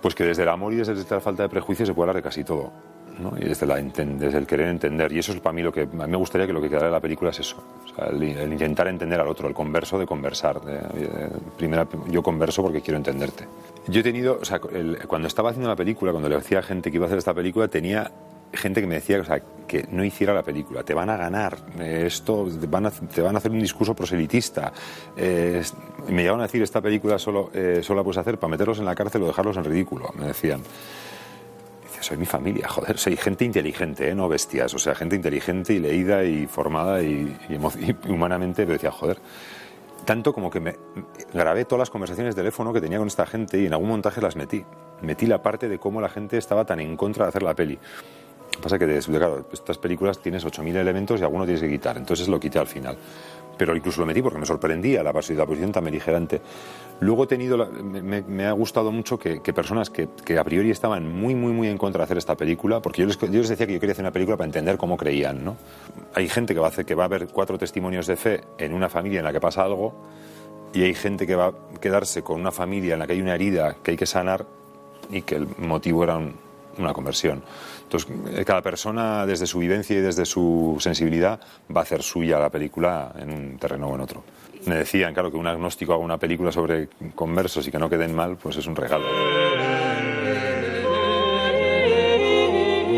pues 0.00 0.16
que 0.16 0.24
desde 0.24 0.42
el 0.42 0.48
amor 0.48 0.72
y 0.72 0.76
desde 0.76 0.94
la 1.08 1.20
falta 1.20 1.44
de 1.44 1.48
prejuicio 1.48 1.86
se 1.86 1.94
puede 1.94 2.10
hablar 2.10 2.16
de 2.16 2.28
casi 2.28 2.42
todo. 2.42 2.72
¿no? 3.18 3.34
y 3.38 3.44
desde, 3.44 3.66
la, 3.66 3.76
desde 3.76 4.38
el 4.38 4.46
querer 4.46 4.68
entender. 4.68 5.12
Y 5.12 5.18
eso 5.18 5.32
es 5.32 5.40
para 5.40 5.52
mí 5.52 5.62
lo 5.62 5.70
que 5.70 5.82
a 5.82 5.86
mí 5.86 6.06
me 6.08 6.16
gustaría 6.16 6.46
que 6.46 6.52
lo 6.52 6.62
que 6.62 6.68
quedara 6.68 6.86
de 6.86 6.92
la 6.92 7.00
película 7.00 7.30
es 7.30 7.40
eso, 7.40 7.62
o 7.84 7.94
sea, 7.94 8.06
el, 8.06 8.22
el, 8.22 8.52
intentar 8.52 8.88
entender 8.88 9.20
al 9.20 9.28
otro, 9.28 9.46
el 9.46 9.54
converso 9.54 9.98
de 9.98 10.06
conversar. 10.06 10.60
De, 10.62 10.78
de, 10.78 11.28
primera, 11.56 11.86
yo 12.08 12.22
converso 12.22 12.62
porque 12.62 12.80
quiero 12.80 12.96
entenderte. 12.96 13.46
Yo 13.88 14.00
he 14.00 14.02
tenido, 14.02 14.38
o 14.40 14.44
sea, 14.44 14.60
el, 14.72 14.98
cuando 15.08 15.28
estaba 15.28 15.50
haciendo 15.50 15.68
la 15.68 15.76
película, 15.76 16.12
cuando 16.12 16.28
le 16.28 16.36
decía 16.36 16.60
a 16.60 16.62
gente 16.62 16.90
que 16.90 16.96
iba 16.96 17.06
a 17.06 17.08
hacer 17.08 17.18
esta 17.18 17.34
película, 17.34 17.68
tenía 17.68 18.10
gente 18.52 18.80
que 18.80 18.86
me 18.86 18.96
decía 18.96 19.20
o 19.20 19.24
sea, 19.24 19.40
que 19.66 19.86
no 19.90 20.04
hiciera 20.04 20.34
la 20.34 20.42
película, 20.42 20.82
te 20.82 20.94
van 20.94 21.08
a 21.10 21.16
ganar, 21.16 21.56
eh, 21.78 22.04
esto 22.06 22.48
te 22.60 22.66
van 22.66 22.86
a, 22.86 23.38
hacer 23.38 23.50
un 23.50 23.60
discurso 23.60 23.94
proselitista. 23.94 24.72
Eh, 25.16 25.62
me 26.08 26.22
llegaron 26.22 26.40
a 26.40 26.44
decir, 26.44 26.62
esta 26.62 26.80
película 26.80 27.18
solo, 27.18 27.50
eh, 27.54 27.80
solo 27.82 28.00
la 28.00 28.04
puedes 28.04 28.18
hacer 28.18 28.38
para 28.38 28.50
meterlos 28.50 28.78
en 28.78 28.84
la 28.84 28.94
cárcel 28.94 29.22
o 29.22 29.26
dejarlos 29.26 29.56
en 29.56 29.64
ridículo, 29.64 30.10
me 30.14 30.26
decían. 30.26 30.60
Soy 32.00 32.16
mi 32.16 32.26
familia, 32.26 32.66
joder, 32.66 32.98
soy 32.98 33.16
gente 33.16 33.44
inteligente, 33.44 34.12
no 34.12 34.28
bestias, 34.28 34.74
o 34.74 34.78
sea, 34.78 34.92
gente 34.92 35.14
inteligente 35.14 35.72
y 35.72 35.78
leída 35.78 36.24
y 36.24 36.48
formada 36.48 37.00
y, 37.00 37.36
y, 37.48 37.54
y 37.54 38.12
humanamente, 38.12 38.62
pero 38.62 38.72
decía, 38.72 38.90
joder, 38.90 39.18
tanto 40.04 40.32
como 40.32 40.50
que 40.50 40.60
me 40.60 40.76
grabé 41.32 41.64
todas 41.64 41.80
las 41.80 41.90
conversaciones 41.90 42.34
de 42.34 42.40
teléfono 42.40 42.72
que 42.72 42.80
tenía 42.80 42.98
con 42.98 43.08
esta 43.08 43.26
gente 43.26 43.60
y 43.60 43.66
en 43.66 43.72
algún 43.72 43.88
montaje 43.88 44.20
las 44.20 44.36
metí. 44.36 44.64
Metí 45.00 45.26
la 45.26 45.42
parte 45.42 45.68
de 45.68 45.78
cómo 45.78 46.00
la 46.00 46.08
gente 46.08 46.38
estaba 46.38 46.64
tan 46.64 46.80
en 46.80 46.96
contra 46.96 47.24
de 47.24 47.28
hacer 47.30 47.42
la 47.42 47.54
peli. 47.54 47.78
Pasa 48.60 48.78
que, 48.78 49.00
claro, 49.00 49.46
estas 49.52 49.78
películas 49.78 50.18
tienes 50.18 50.44
8.000 50.44 50.76
elementos 50.76 51.20
y 51.20 51.24
alguno 51.24 51.44
tienes 51.44 51.62
que 51.62 51.70
quitar, 51.70 51.96
entonces 51.96 52.28
lo 52.28 52.38
quité 52.38 52.58
al 52.58 52.66
final. 52.66 52.96
Pero 53.56 53.74
incluso 53.74 54.00
lo 54.00 54.06
metí 54.06 54.22
porque 54.22 54.38
me 54.38 54.46
sorprendía 54.46 55.02
la, 55.02 55.12
la 55.12 55.46
posición 55.46 55.72
tan 55.72 55.84
beligerante. 55.84 56.40
Luego 57.02 57.24
he 57.24 57.26
tenido, 57.26 57.58
me, 57.66 58.46
ha 58.46 58.52
gustado 58.52 58.92
mucho 58.92 59.18
que, 59.18 59.40
personas 59.52 59.90
que, 59.90 60.38
a 60.38 60.44
priori 60.44 60.70
estaban 60.70 61.12
muy, 61.12 61.34
muy, 61.34 61.52
muy 61.52 61.66
en 61.66 61.76
contra 61.76 61.98
de 61.98 62.04
hacer 62.04 62.16
esta 62.16 62.36
película, 62.36 62.80
porque 62.80 63.02
yo 63.02 63.08
les, 63.08 63.18
decía 63.48 63.66
que 63.66 63.72
yo 63.72 63.80
quería 63.80 63.90
hacer 63.90 64.04
una 64.04 64.12
película 64.12 64.36
para 64.36 64.46
entender 64.46 64.76
cómo 64.76 64.96
creían, 64.96 65.44
¿no? 65.44 65.56
Hay 66.14 66.28
gente 66.28 66.54
que 66.54 66.60
va, 66.60 66.66
a 66.66 66.70
hacer, 66.70 66.84
que 66.84 66.94
va 66.94 67.06
a 67.06 67.08
ver 67.08 67.26
cuatro 67.26 67.58
testimonios 67.58 68.06
de 68.06 68.14
fe 68.14 68.42
en 68.56 68.72
una 68.72 68.88
familia 68.88 69.18
en 69.18 69.24
la 69.24 69.32
que 69.32 69.40
pasa 69.40 69.64
algo, 69.64 69.94
y 70.72 70.84
hay 70.84 70.94
gente 70.94 71.26
que 71.26 71.34
va 71.34 71.46
a 71.46 71.54
quedarse 71.80 72.22
con 72.22 72.40
una 72.40 72.52
familia 72.52 72.92
en 72.92 73.00
la 73.00 73.08
que 73.08 73.14
hay 73.14 73.20
una 73.20 73.34
herida 73.34 73.78
que 73.82 73.90
hay 73.90 73.96
que 73.96 74.06
sanar 74.06 74.46
y 75.10 75.22
que 75.22 75.34
el 75.34 75.48
motivo 75.58 76.04
era 76.04 76.18
un, 76.18 76.36
una 76.78 76.92
conversión. 76.92 77.42
Entonces, 77.82 78.44
cada 78.46 78.62
persona, 78.62 79.26
desde 79.26 79.48
su 79.48 79.58
vivencia 79.58 79.98
y 79.98 80.00
desde 80.00 80.24
su 80.24 80.76
sensibilidad, 80.78 81.40
va 81.74 81.80
a 81.80 81.82
hacer 81.82 82.02
suya 82.02 82.38
la 82.38 82.48
película 82.48 83.12
en 83.18 83.32
un 83.32 83.58
terreno 83.58 83.88
o 83.88 83.94
en 83.96 84.00
otro. 84.02 84.22
Me 84.66 84.76
decían, 84.76 85.12
claro, 85.12 85.30
que 85.30 85.36
un 85.36 85.46
agnóstico 85.46 85.92
haga 85.92 86.02
una 86.02 86.18
película 86.18 86.52
sobre 86.52 86.88
conversos 87.14 87.66
y 87.66 87.70
que 87.70 87.78
no 87.78 87.90
queden 87.90 88.14
mal, 88.14 88.36
pues 88.36 88.56
es 88.56 88.66
un 88.66 88.76
regalo. 88.76 89.04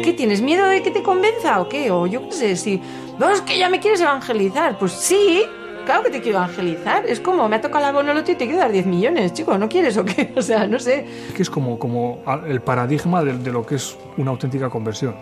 ¿Qué 0.02 0.12
tienes 0.16 0.42
miedo 0.42 0.66
de 0.66 0.82
que 0.82 0.90
te 0.90 1.02
convenza 1.02 1.60
o 1.60 1.68
qué? 1.68 1.90
O 1.90 2.06
yo 2.06 2.28
qué 2.28 2.32
sé, 2.32 2.56
si. 2.56 2.80
No, 3.18 3.30
es 3.30 3.40
que 3.40 3.58
ya 3.58 3.68
me 3.68 3.80
quieres 3.80 4.00
evangelizar. 4.00 4.78
Pues 4.78 4.92
sí, 4.92 5.44
Claro 5.84 6.02
que 6.02 6.10
te 6.10 6.22
quiero 6.22 6.38
evangelizar. 6.38 7.04
Es 7.04 7.20
como, 7.20 7.46
me 7.46 7.56
ha 7.56 7.60
tocado 7.60 7.84
la 7.84 7.92
bonoloto 7.92 8.32
y 8.32 8.36
te 8.36 8.46
quiero 8.46 8.60
dar 8.60 8.72
10 8.72 8.86
millones, 8.86 9.34
chico. 9.34 9.58
¿No 9.58 9.68
quieres 9.68 9.96
o 9.98 10.04
qué? 10.04 10.32
O 10.36 10.40
sea, 10.40 10.66
no 10.66 10.78
sé. 10.78 11.04
Que 11.36 11.42
es 11.42 11.50
como, 11.50 11.78
como 11.78 12.22
el 12.46 12.62
paradigma 12.62 13.22
de, 13.22 13.36
de 13.36 13.52
lo 13.52 13.66
que 13.66 13.74
es 13.74 13.96
una 14.16 14.30
auténtica 14.30 14.70
conversión. 14.70 15.14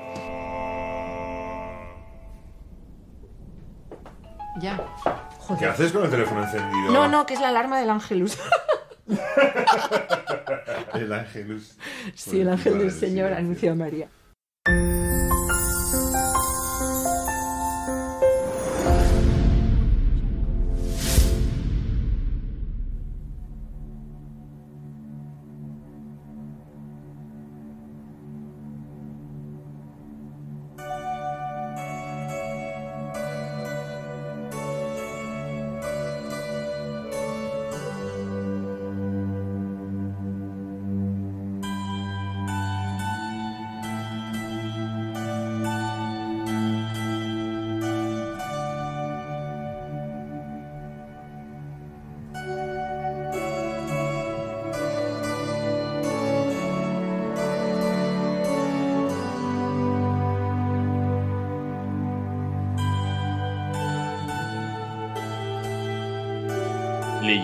Joder. 5.53 5.59
¿Qué 5.59 5.67
haces 5.67 5.93
con 5.93 6.05
el 6.05 6.11
teléfono 6.11 6.43
encendido? 6.45 6.93
No, 6.93 7.09
no, 7.09 7.27
que 7.27 7.35
es 7.35 7.41
la 7.41 7.49
alarma 7.49 7.79
del 7.79 7.91
Ángelus. 7.91 8.39
el 10.95 11.13
Ángelus. 11.13 11.77
Sí, 12.15 12.41
el 12.41 12.49
ángel 12.49 12.79
del 12.79 12.93
Señor 12.93 13.33
anunció 13.33 13.73
a 13.73 13.75
María. 13.75 14.09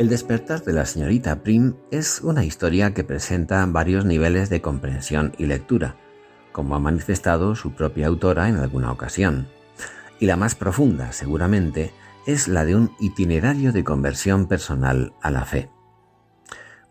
El 0.00 0.08
despertar 0.08 0.64
de 0.64 0.72
la 0.72 0.86
señorita 0.86 1.42
Prim 1.42 1.74
es 1.90 2.22
una 2.22 2.42
historia 2.42 2.94
que 2.94 3.04
presenta 3.04 3.66
varios 3.66 4.06
niveles 4.06 4.48
de 4.48 4.62
comprensión 4.62 5.34
y 5.36 5.44
lectura, 5.44 5.96
como 6.52 6.74
ha 6.74 6.78
manifestado 6.78 7.54
su 7.54 7.74
propia 7.74 8.06
autora 8.06 8.48
en 8.48 8.56
alguna 8.56 8.92
ocasión. 8.92 9.48
Y 10.18 10.24
la 10.24 10.36
más 10.36 10.54
profunda, 10.54 11.12
seguramente, 11.12 11.92
es 12.26 12.48
la 12.48 12.64
de 12.64 12.76
un 12.76 12.92
itinerario 12.98 13.72
de 13.72 13.84
conversión 13.84 14.46
personal 14.46 15.12
a 15.20 15.30
la 15.30 15.44
fe. 15.44 15.68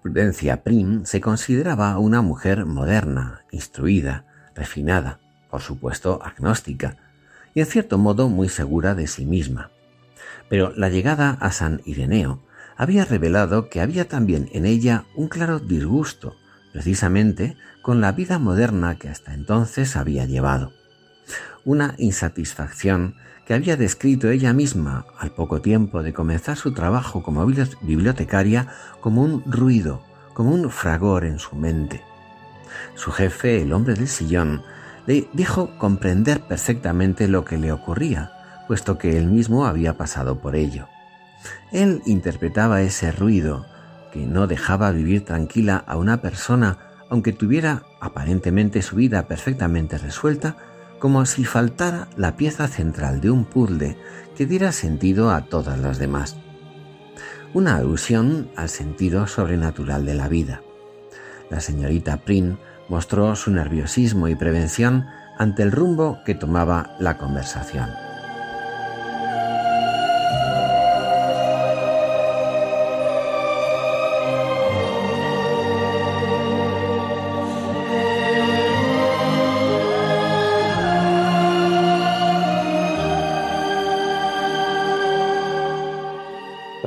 Prudencia 0.03 0.61
Prim 0.61 1.03
se 1.05 1.19
consideraba 1.19 1.97
una 1.97 2.21
mujer 2.21 2.67
moderna, 2.67 3.43
instruida, 3.49 4.27
refinada, 4.53 5.19
por 5.49 5.61
supuesto 5.61 6.21
agnóstica, 6.23 6.97
y 7.55 7.61
en 7.61 7.65
cierto 7.65 7.97
modo 7.97 8.29
muy 8.29 8.49
segura 8.49 8.93
de 8.93 9.07
sí 9.07 9.25
misma. 9.25 9.71
Pero 10.47 10.73
la 10.75 10.89
llegada 10.89 11.31
a 11.41 11.51
San 11.51 11.81
Ireneo 11.85 12.47
había 12.79 13.03
revelado 13.03 13.67
que 13.67 13.81
había 13.81 14.07
también 14.07 14.49
en 14.53 14.65
ella 14.65 15.03
un 15.13 15.27
claro 15.27 15.59
disgusto, 15.59 16.37
precisamente 16.71 17.57
con 17.81 17.99
la 17.99 18.13
vida 18.13 18.39
moderna 18.39 18.95
que 18.95 19.09
hasta 19.09 19.33
entonces 19.33 19.97
había 19.97 20.25
llevado. 20.25 20.71
Una 21.65 21.93
insatisfacción 21.97 23.15
que 23.45 23.53
había 23.53 23.75
descrito 23.75 24.29
ella 24.29 24.53
misma 24.53 25.05
al 25.17 25.31
poco 25.31 25.61
tiempo 25.61 26.03
de 26.03 26.13
comenzar 26.13 26.55
su 26.55 26.73
trabajo 26.73 27.21
como 27.21 27.45
bibliotecaria 27.45 28.69
como 29.01 29.23
un 29.23 29.43
ruido, 29.45 30.01
como 30.33 30.51
un 30.51 30.69
fragor 30.69 31.25
en 31.25 31.37
su 31.37 31.57
mente. 31.57 32.01
Su 32.95 33.11
jefe, 33.11 33.61
el 33.61 33.73
hombre 33.73 33.95
del 33.95 34.07
sillón, 34.07 34.63
le 35.05 35.27
dijo 35.33 35.77
comprender 35.77 36.39
perfectamente 36.47 37.27
lo 37.27 37.43
que 37.43 37.57
le 37.57 37.73
ocurría, 37.73 38.31
puesto 38.69 38.97
que 38.97 39.17
él 39.17 39.25
mismo 39.25 39.65
había 39.65 39.97
pasado 39.97 40.39
por 40.39 40.55
ello. 40.55 40.87
Él 41.71 42.01
interpretaba 42.05 42.81
ese 42.81 43.11
ruido 43.11 43.65
que 44.11 44.25
no 44.25 44.47
dejaba 44.47 44.91
vivir 44.91 45.25
tranquila 45.25 45.83
a 45.87 45.97
una 45.97 46.21
persona 46.21 46.89
aunque 47.09 47.33
tuviera 47.33 47.83
aparentemente 47.99 48.81
su 48.81 48.95
vida 48.95 49.27
perfectamente 49.27 49.97
resuelta, 49.97 50.55
como 50.99 51.25
si 51.25 51.43
faltara 51.43 52.07
la 52.15 52.35
pieza 52.35 52.67
central 52.67 53.19
de 53.19 53.31
un 53.31 53.45
puzzle 53.45 53.97
que 54.35 54.45
diera 54.45 54.71
sentido 54.71 55.31
a 55.31 55.45
todas 55.45 55.79
las 55.79 55.97
demás. 55.97 56.37
Una 57.53 57.77
alusión 57.77 58.51
al 58.55 58.69
sentido 58.69 59.25
sobrenatural 59.25 60.05
de 60.05 60.13
la 60.13 60.27
vida. 60.27 60.61
La 61.49 61.61
señorita 61.61 62.17
Prin 62.17 62.59
mostró 62.89 63.35
su 63.35 63.49
nerviosismo 63.51 64.27
y 64.27 64.35
prevención 64.35 65.07
ante 65.37 65.63
el 65.63 65.71
rumbo 65.71 66.19
que 66.25 66.35
tomaba 66.35 66.95
la 66.99 67.17
conversación. 67.17 67.89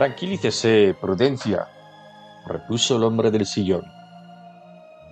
Tranquilícese, 0.03 0.97
Prudencia, 1.01 1.69
repuso 2.45 2.97
el 2.97 3.05
hombre 3.05 3.31
del 3.31 3.47
sillón. 3.47 3.85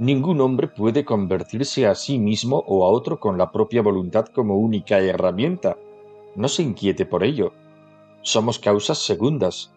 Ningún 0.00 0.40
hombre 0.40 0.66
puede 0.66 1.04
convertirse 1.04 1.86
a 1.86 1.94
sí 1.94 2.18
mismo 2.18 2.64
o 2.66 2.84
a 2.84 2.88
otro 2.88 3.20
con 3.20 3.38
la 3.38 3.52
propia 3.52 3.82
voluntad 3.82 4.24
como 4.34 4.56
única 4.56 4.98
herramienta. 4.98 5.76
No 6.34 6.48
se 6.48 6.64
inquiete 6.64 7.06
por 7.06 7.22
ello. 7.22 7.52
Somos 8.22 8.58
causas 8.58 8.98
segundas. 8.98 9.72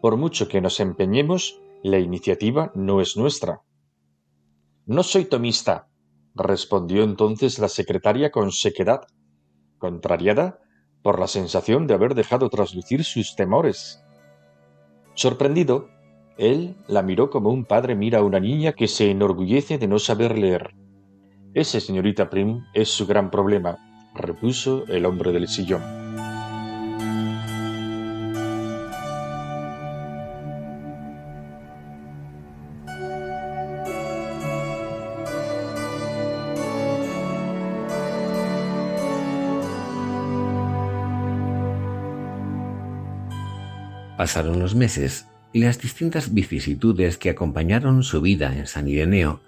Por 0.00 0.16
mucho 0.16 0.48
que 0.48 0.62
nos 0.62 0.80
empeñemos, 0.80 1.60
la 1.82 1.98
iniciativa 1.98 2.72
no 2.74 3.02
es 3.02 3.18
nuestra. 3.18 3.60
No 4.86 5.02
soy 5.02 5.26
tomista, 5.26 5.88
respondió 6.34 7.02
entonces 7.02 7.58
la 7.58 7.68
secretaria 7.68 8.30
con 8.30 8.50
sequedad, 8.50 9.02
contrariada 9.76 10.58
por 11.02 11.20
la 11.20 11.26
sensación 11.26 11.86
de 11.86 11.92
haber 11.92 12.14
dejado 12.14 12.48
traslucir 12.48 13.04
sus 13.04 13.36
temores. 13.36 14.03
Sorprendido, 15.14 15.88
él 16.36 16.76
la 16.88 17.02
miró 17.02 17.30
como 17.30 17.50
un 17.50 17.64
padre 17.64 17.94
mira 17.94 18.18
a 18.18 18.22
una 18.22 18.40
niña 18.40 18.72
que 18.72 18.88
se 18.88 19.10
enorgullece 19.10 19.78
de 19.78 19.86
no 19.86 19.98
saber 19.98 20.36
leer. 20.36 20.74
Ese, 21.54 21.80
señorita 21.80 22.30
Prim, 22.30 22.64
es 22.74 22.88
su 22.88 23.06
gran 23.06 23.30
problema, 23.30 23.78
repuso 24.14 24.84
el 24.88 25.06
hombre 25.06 25.32
del 25.32 25.46
sillón. 25.46 26.03
Pasaron 44.24 44.58
los 44.58 44.74
meses 44.74 45.26
y 45.52 45.60
las 45.60 45.78
distintas 45.78 46.32
vicisitudes 46.32 47.18
que 47.18 47.28
acompañaron 47.28 48.02
su 48.02 48.22
vida 48.22 48.56
en 48.56 48.66
San 48.66 48.88
Ireneo 48.88 49.40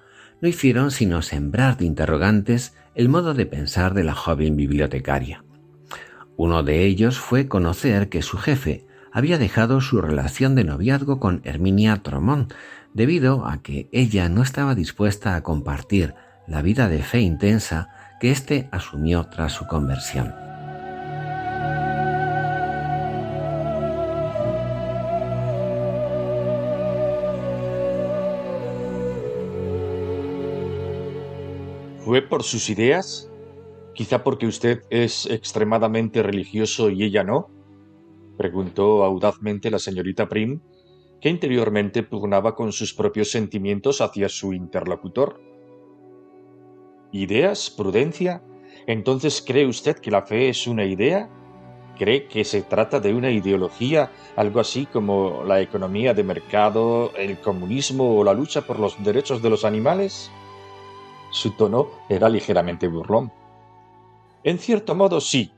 no 0.42 0.48
hicieron 0.48 0.90
sino 0.90 1.22
sembrar 1.22 1.78
de 1.78 1.86
interrogantes 1.86 2.74
el 2.94 3.08
modo 3.08 3.32
de 3.32 3.46
pensar 3.46 3.94
de 3.94 4.04
la 4.04 4.14
joven 4.14 4.54
bibliotecaria. 4.54 5.42
Uno 6.36 6.62
de 6.62 6.84
ellos 6.84 7.18
fue 7.18 7.48
conocer 7.48 8.10
que 8.10 8.20
su 8.20 8.36
jefe 8.36 8.84
había 9.12 9.38
dejado 9.38 9.80
su 9.80 10.02
relación 10.02 10.54
de 10.54 10.64
noviazgo 10.64 11.20
con 11.20 11.40
Herminia 11.44 12.02
Tromont 12.02 12.52
debido 12.92 13.46
a 13.46 13.62
que 13.62 13.88
ella 13.92 14.28
no 14.28 14.42
estaba 14.42 14.74
dispuesta 14.74 15.36
a 15.36 15.42
compartir 15.42 16.12
la 16.46 16.60
vida 16.60 16.90
de 16.90 17.02
fe 17.02 17.20
intensa 17.20 17.88
que 18.20 18.30
éste 18.30 18.68
asumió 18.72 19.24
tras 19.28 19.52
su 19.52 19.66
conversión. 19.66 20.45
¿Fue 32.06 32.22
por 32.22 32.44
sus 32.44 32.70
ideas? 32.70 33.28
¿Quizá 33.92 34.22
porque 34.22 34.46
usted 34.46 34.84
es 34.90 35.26
extremadamente 35.26 36.22
religioso 36.22 36.88
y 36.88 37.02
ella 37.02 37.24
no? 37.24 37.48
preguntó 38.38 39.02
audazmente 39.02 39.72
la 39.72 39.80
señorita 39.80 40.28
Prim, 40.28 40.60
que 41.20 41.30
interiormente 41.30 42.04
pugnaba 42.04 42.54
con 42.54 42.70
sus 42.70 42.94
propios 42.94 43.32
sentimientos 43.32 44.00
hacia 44.00 44.28
su 44.28 44.52
interlocutor. 44.52 45.40
¿Ideas? 47.10 47.70
¿Prudencia? 47.70 48.40
¿Entonces 48.86 49.42
cree 49.44 49.66
usted 49.66 49.96
que 49.96 50.12
la 50.12 50.22
fe 50.22 50.48
es 50.48 50.68
una 50.68 50.84
idea? 50.84 51.28
¿Cree 51.98 52.28
que 52.28 52.44
se 52.44 52.62
trata 52.62 53.00
de 53.00 53.14
una 53.14 53.32
ideología, 53.32 54.12
algo 54.36 54.60
así 54.60 54.86
como 54.86 55.42
la 55.42 55.60
economía 55.60 56.14
de 56.14 56.22
mercado, 56.22 57.10
el 57.16 57.40
comunismo 57.40 58.16
o 58.16 58.22
la 58.22 58.32
lucha 58.32 58.60
por 58.60 58.78
los 58.78 59.02
derechos 59.02 59.42
de 59.42 59.50
los 59.50 59.64
animales? 59.64 60.30
Su 61.36 61.50
tono 61.50 61.90
era 62.08 62.30
ligeramente 62.30 62.88
burlón. 62.88 63.30
En 64.42 64.58
cierto 64.58 64.94
modo 64.94 65.20
sí, 65.20 65.52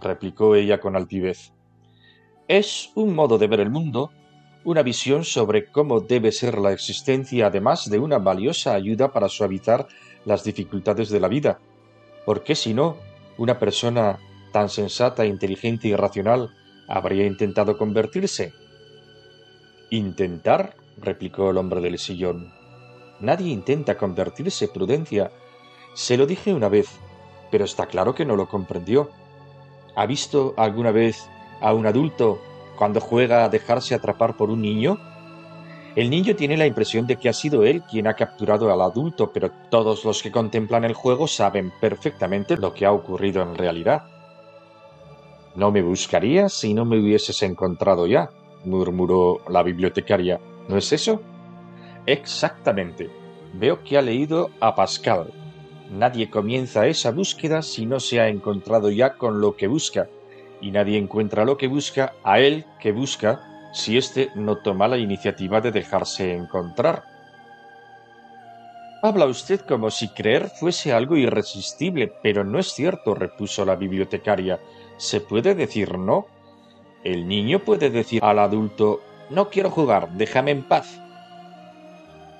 replicó 0.00 0.54
ella 0.54 0.80
con 0.80 0.96
altivez. 0.96 1.52
Es 2.48 2.92
un 2.94 3.14
modo 3.14 3.36
de 3.36 3.46
ver 3.46 3.60
el 3.60 3.68
mundo, 3.68 4.10
una 4.64 4.82
visión 4.82 5.26
sobre 5.26 5.66
cómo 5.66 6.00
debe 6.00 6.32
ser 6.32 6.56
la 6.56 6.72
existencia, 6.72 7.48
además 7.48 7.90
de 7.90 7.98
una 7.98 8.16
valiosa 8.16 8.72
ayuda 8.72 9.12
para 9.12 9.28
suavizar 9.28 9.86
las 10.24 10.44
dificultades 10.44 11.10
de 11.10 11.20
la 11.20 11.28
vida. 11.28 11.58
Porque 12.24 12.54
si 12.54 12.72
no, 12.72 12.96
una 13.36 13.58
persona 13.58 14.18
tan 14.50 14.70
sensata, 14.70 15.26
inteligente 15.26 15.88
y 15.88 15.94
racional 15.94 16.54
habría 16.88 17.26
intentado 17.26 17.76
convertirse. 17.76 18.54
¿Intentar? 19.90 20.74
replicó 20.96 21.50
el 21.50 21.58
hombre 21.58 21.82
del 21.82 21.98
sillón. 21.98 22.57
Nadie 23.20 23.52
intenta 23.52 23.96
convertirse, 23.96 24.68
Prudencia. 24.68 25.30
Se 25.94 26.16
lo 26.16 26.26
dije 26.26 26.54
una 26.54 26.68
vez, 26.68 26.88
pero 27.50 27.64
está 27.64 27.86
claro 27.86 28.14
que 28.14 28.24
no 28.24 28.36
lo 28.36 28.48
comprendió. 28.48 29.10
¿Ha 29.96 30.06
visto 30.06 30.54
alguna 30.56 30.92
vez 30.92 31.28
a 31.60 31.72
un 31.74 31.86
adulto 31.86 32.38
cuando 32.76 33.00
juega 33.00 33.44
a 33.44 33.48
dejarse 33.48 33.94
atrapar 33.94 34.36
por 34.36 34.50
un 34.50 34.62
niño? 34.62 34.98
El 35.96 36.10
niño 36.10 36.36
tiene 36.36 36.56
la 36.56 36.66
impresión 36.66 37.08
de 37.08 37.16
que 37.16 37.28
ha 37.28 37.32
sido 37.32 37.64
él 37.64 37.82
quien 37.90 38.06
ha 38.06 38.14
capturado 38.14 38.72
al 38.72 38.80
adulto, 38.80 39.32
pero 39.32 39.50
todos 39.68 40.04
los 40.04 40.22
que 40.22 40.30
contemplan 40.30 40.84
el 40.84 40.94
juego 40.94 41.26
saben 41.26 41.72
perfectamente 41.80 42.56
lo 42.56 42.72
que 42.72 42.86
ha 42.86 42.92
ocurrido 42.92 43.42
en 43.42 43.56
realidad. 43.56 44.04
No 45.56 45.72
me 45.72 45.82
buscarías 45.82 46.52
si 46.52 46.72
no 46.72 46.84
me 46.84 47.00
hubieses 47.00 47.42
encontrado 47.42 48.06
ya, 48.06 48.30
murmuró 48.64 49.40
la 49.48 49.64
bibliotecaria. 49.64 50.38
¿No 50.68 50.76
es 50.76 50.92
eso? 50.92 51.20
Exactamente. 52.08 53.10
Veo 53.52 53.84
que 53.84 53.98
ha 53.98 54.02
leído 54.02 54.48
a 54.60 54.74
Pascal. 54.74 55.30
Nadie 55.90 56.30
comienza 56.30 56.86
esa 56.86 57.10
búsqueda 57.10 57.60
si 57.60 57.84
no 57.84 58.00
se 58.00 58.18
ha 58.18 58.28
encontrado 58.28 58.90
ya 58.90 59.18
con 59.18 59.42
lo 59.42 59.56
que 59.56 59.66
busca, 59.66 60.08
y 60.62 60.70
nadie 60.70 60.96
encuentra 60.96 61.44
lo 61.44 61.58
que 61.58 61.68
busca 61.68 62.14
a 62.24 62.40
él 62.40 62.64
que 62.80 62.92
busca 62.92 63.42
si 63.74 63.98
éste 63.98 64.30
no 64.34 64.56
toma 64.56 64.88
la 64.88 64.96
iniciativa 64.96 65.60
de 65.60 65.70
dejarse 65.70 66.32
encontrar. 66.32 67.04
Habla 69.02 69.26
usted 69.26 69.60
como 69.60 69.90
si 69.90 70.08
creer 70.08 70.48
fuese 70.48 70.94
algo 70.94 71.14
irresistible, 71.14 72.10
pero 72.22 72.42
no 72.42 72.58
es 72.58 72.72
cierto, 72.72 73.14
repuso 73.14 73.66
la 73.66 73.76
bibliotecaria. 73.76 74.58
¿Se 74.96 75.20
puede 75.20 75.54
decir 75.54 75.98
no? 75.98 76.26
El 77.04 77.28
niño 77.28 77.58
puede 77.58 77.90
decir 77.90 78.24
al 78.24 78.38
adulto 78.38 79.02
No 79.28 79.50
quiero 79.50 79.70
jugar, 79.70 80.08
déjame 80.14 80.52
en 80.52 80.62
paz. 80.62 81.02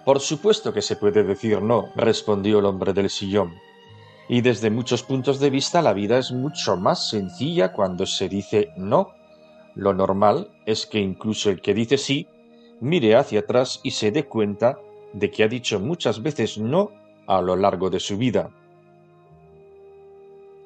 Por 0.08 0.20
supuesto 0.20 0.72
que 0.72 0.80
se 0.80 0.96
puede 0.96 1.22
decir 1.22 1.60
no, 1.60 1.92
respondió 1.94 2.60
el 2.60 2.64
hombre 2.64 2.94
del 2.94 3.10
sillón. 3.10 3.56
Y 4.26 4.40
desde 4.40 4.70
muchos 4.70 5.02
puntos 5.02 5.38
de 5.38 5.50
vista 5.50 5.82
la 5.82 5.92
vida 5.92 6.16
es 6.16 6.32
mucho 6.32 6.78
más 6.78 7.10
sencilla 7.10 7.74
cuando 7.74 8.06
se 8.06 8.26
dice 8.26 8.70
no. 8.78 9.10
Lo 9.74 9.92
normal 9.92 10.50
es 10.64 10.86
que 10.86 10.98
incluso 10.98 11.50
el 11.50 11.60
que 11.60 11.74
dice 11.74 11.98
sí 11.98 12.26
mire 12.80 13.16
hacia 13.16 13.40
atrás 13.40 13.80
y 13.82 13.90
se 13.90 14.10
dé 14.10 14.24
cuenta 14.24 14.78
de 15.12 15.30
que 15.30 15.44
ha 15.44 15.48
dicho 15.48 15.78
muchas 15.78 16.22
veces 16.22 16.56
no 16.56 16.90
a 17.26 17.42
lo 17.42 17.54
largo 17.54 17.90
de 17.90 18.00
su 18.00 18.16
vida. 18.16 18.48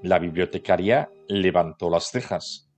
La 0.02 0.20
bibliotecaria 0.20 1.10
levantó 1.26 1.90
las 1.90 2.12
cejas. 2.12 2.70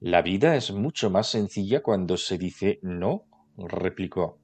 La 0.00 0.22
vida 0.22 0.56
es 0.56 0.72
mucho 0.72 1.10
más 1.10 1.26
sencilla 1.26 1.82
cuando 1.82 2.16
se 2.16 2.38
dice 2.38 2.78
no, 2.80 3.26
replicó. 3.58 4.39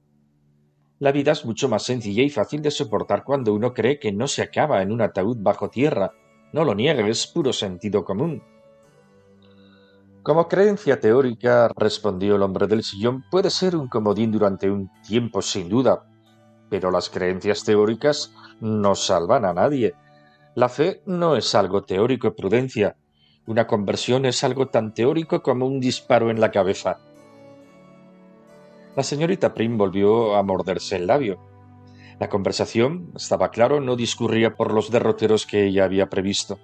La 0.99 1.11
vida 1.11 1.31
es 1.31 1.45
mucho 1.45 1.69
más 1.69 1.83
sencilla 1.83 2.23
y 2.23 2.29
fácil 2.29 2.61
de 2.63 2.71
soportar 2.71 3.23
cuando 3.23 3.53
uno 3.53 3.73
cree 3.73 3.99
que 3.99 4.11
no 4.11 4.27
se 4.27 4.41
acaba 4.41 4.81
en 4.81 4.91
un 4.91 5.01
ataúd 5.01 5.37
bajo 5.39 5.69
tierra. 5.69 6.11
No 6.53 6.63
lo 6.63 6.73
niegue, 6.73 7.07
es 7.07 7.27
puro 7.27 7.53
sentido 7.53 8.03
común. 8.03 8.41
Como 10.23 10.47
creencia 10.47 10.99
teórica, 10.99 11.69
respondió 11.77 12.35
el 12.35 12.41
hombre 12.41 12.65
del 12.65 12.83
sillón, 12.83 13.23
puede 13.29 13.51
ser 13.51 13.75
un 13.75 13.87
comodín 13.87 14.31
durante 14.31 14.69
un 14.71 14.89
tiempo 15.07 15.41
sin 15.41 15.69
duda, 15.69 16.03
pero 16.69 16.89
las 16.89 17.09
creencias 17.09 17.63
teóricas 17.63 18.33
no 18.59 18.95
salvan 18.95 19.45
a 19.45 19.53
nadie. 19.53 19.93
La 20.55 20.67
fe 20.67 21.03
no 21.05 21.35
es 21.35 21.53
algo 21.53 21.83
teórico, 21.83 22.35
prudencia. 22.35 22.97
Una 23.45 23.67
conversión 23.67 24.25
es 24.25 24.43
algo 24.43 24.67
tan 24.67 24.93
teórico 24.95 25.43
como 25.43 25.67
un 25.67 25.79
disparo 25.79 26.31
en 26.31 26.41
la 26.41 26.51
cabeza. 26.51 26.97
La 28.97 29.03
señorita 29.03 29.53
Prim 29.53 29.77
volvió 29.77 30.35
a 30.35 30.41
morderse 30.41 30.95
el 30.95 31.05
labio. 31.05 31.37
La 32.19 32.29
conversación, 32.29 33.11
estaba 33.15 33.51
claro, 33.51 33.79
no 33.79 33.95
discurría 33.95 34.55
por 34.55 34.73
los 34.73 34.89
derroteros 34.89 35.45
que 35.45 35.65
ella 35.65 35.83
había 35.83 36.09
previsto. 36.09 36.57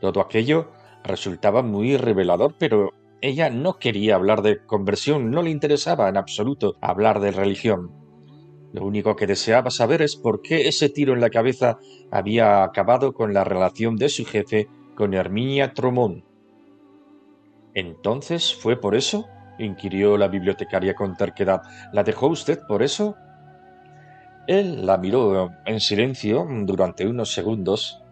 Todo 0.00 0.20
aquello 0.20 0.72
resultaba 1.04 1.62
muy 1.62 1.96
revelador, 1.96 2.56
pero 2.58 2.92
ella 3.20 3.50
no 3.50 3.78
quería 3.78 4.16
hablar 4.16 4.42
de 4.42 4.66
conversión, 4.66 5.30
no 5.30 5.42
le 5.42 5.50
interesaba 5.50 6.08
en 6.08 6.16
absoluto 6.16 6.74
hablar 6.80 7.20
de 7.20 7.30
religión. 7.30 7.92
Lo 8.72 8.84
único 8.84 9.14
que 9.14 9.28
deseaba 9.28 9.70
saber 9.70 10.02
es 10.02 10.16
por 10.16 10.42
qué 10.42 10.66
ese 10.66 10.88
tiro 10.88 11.14
en 11.14 11.20
la 11.20 11.30
cabeza 11.30 11.78
había 12.10 12.64
acabado 12.64 13.12
con 13.12 13.32
la 13.32 13.44
relación 13.44 13.94
de 13.94 14.08
su 14.08 14.24
jefe 14.24 14.66
con 14.96 15.14
Herminia 15.14 15.72
Tromón. 15.72 16.24
¿Entonces 17.74 18.56
fue 18.56 18.76
por 18.76 18.96
eso? 18.96 19.28
Inquirió 19.64 20.16
la 20.16 20.28
bibliotecaria 20.28 20.94
con 20.94 21.16
terquedad. 21.16 21.62
¿La 21.92 22.02
dejó 22.02 22.28
usted 22.28 22.60
por 22.66 22.82
eso? 22.82 23.16
Él 24.46 24.86
la 24.86 24.98
miró 24.98 25.50
en 25.64 25.80
silencio 25.80 26.46
durante 26.62 27.06
unos 27.06 27.32
segundos, 27.32 28.02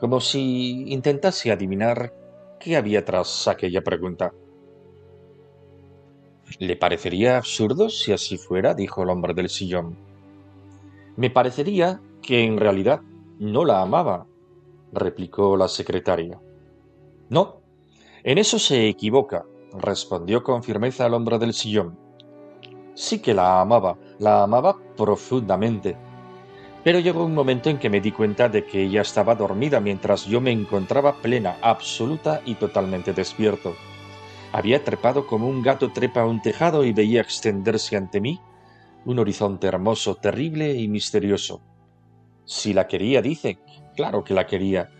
como 0.00 0.20
si 0.20 0.92
intentase 0.92 1.52
adivinar 1.52 2.12
qué 2.58 2.76
había 2.76 3.04
tras 3.04 3.46
aquella 3.46 3.82
pregunta. 3.82 4.32
¿Le 6.58 6.76
parecería 6.76 7.36
absurdo 7.36 7.88
si 7.88 8.12
así 8.12 8.36
fuera? 8.36 8.74
dijo 8.74 9.02
el 9.02 9.10
hombre 9.10 9.34
del 9.34 9.48
sillón. 9.48 9.96
Me 11.16 11.30
parecería 11.30 12.00
que 12.22 12.44
en 12.44 12.58
realidad 12.58 13.00
no 13.38 13.64
la 13.64 13.82
amaba, 13.82 14.26
replicó 14.92 15.56
la 15.56 15.68
secretaria. 15.68 16.40
No, 17.28 17.60
en 18.22 18.38
eso 18.38 18.58
se 18.58 18.88
equivoca, 18.88 19.44
respondió 19.78 20.42
con 20.42 20.62
firmeza 20.62 21.06
el 21.06 21.14
hombre 21.14 21.38
del 21.38 21.52
sillón. 21.52 21.98
Sí 22.94 23.20
que 23.20 23.34
la 23.34 23.60
amaba, 23.60 23.98
la 24.18 24.42
amaba 24.42 24.76
profundamente. 24.96 25.96
Pero 26.84 27.00
llegó 27.00 27.24
un 27.24 27.34
momento 27.34 27.70
en 27.70 27.78
que 27.78 27.90
me 27.90 28.00
di 28.00 28.12
cuenta 28.12 28.48
de 28.48 28.64
que 28.66 28.82
ella 28.82 29.00
estaba 29.00 29.34
dormida 29.34 29.80
mientras 29.80 30.26
yo 30.26 30.40
me 30.40 30.52
encontraba 30.52 31.14
plena, 31.14 31.56
absoluta 31.62 32.42
y 32.44 32.54
totalmente 32.54 33.12
despierto. 33.12 33.74
Había 34.52 34.84
trepado 34.84 35.26
como 35.26 35.48
un 35.48 35.62
gato 35.62 35.92
trepa 35.92 36.20
a 36.20 36.26
un 36.26 36.40
tejado 36.40 36.84
y 36.84 36.92
veía 36.92 37.20
extenderse 37.20 37.96
ante 37.96 38.20
mí 38.20 38.40
un 39.04 39.18
horizonte 39.18 39.66
hermoso, 39.66 40.14
terrible 40.14 40.74
y 40.74 40.88
misterioso. 40.88 41.60
Si 42.44 42.72
la 42.72 42.86
quería, 42.86 43.22
dice, 43.22 43.58
claro 43.96 44.24
que 44.24 44.34
la 44.34 44.46
quería. 44.46 44.90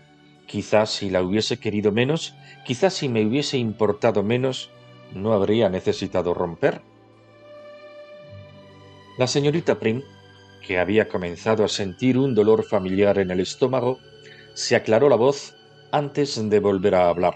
Quizás 0.47 0.91
si 0.91 1.09
la 1.09 1.21
hubiese 1.21 1.57
querido 1.57 1.91
menos, 1.91 2.35
quizás 2.65 2.93
si 2.93 3.09
me 3.09 3.25
hubiese 3.25 3.57
importado 3.57 4.23
menos, 4.23 4.69
no 5.13 5.33
habría 5.33 5.69
necesitado 5.69 6.33
romper. 6.33 6.81
La 9.17 9.27
señorita 9.27 9.79
Prim, 9.79 10.03
que 10.65 10.77
había 10.77 11.07
comenzado 11.07 11.63
a 11.63 11.69
sentir 11.69 12.17
un 12.17 12.35
dolor 12.35 12.63
familiar 12.63 13.17
en 13.17 13.31
el 13.31 13.39
estómago, 13.39 13.99
se 14.53 14.75
aclaró 14.75 15.09
la 15.09 15.15
voz 15.15 15.55
antes 15.91 16.49
de 16.49 16.59
volver 16.59 16.95
a 16.95 17.09
hablar. 17.09 17.35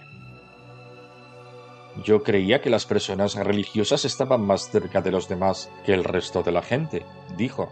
Yo 2.03 2.23
creía 2.23 2.61
que 2.61 2.69
las 2.69 2.85
personas 2.85 3.35
religiosas 3.35 4.05
estaban 4.05 4.41
más 4.41 4.69
cerca 4.69 5.01
de 5.01 5.11
los 5.11 5.27
demás 5.27 5.71
que 5.85 5.93
el 5.93 6.03
resto 6.03 6.43
de 6.43 6.51
la 6.51 6.61
gente, 6.61 7.05
dijo. 7.37 7.71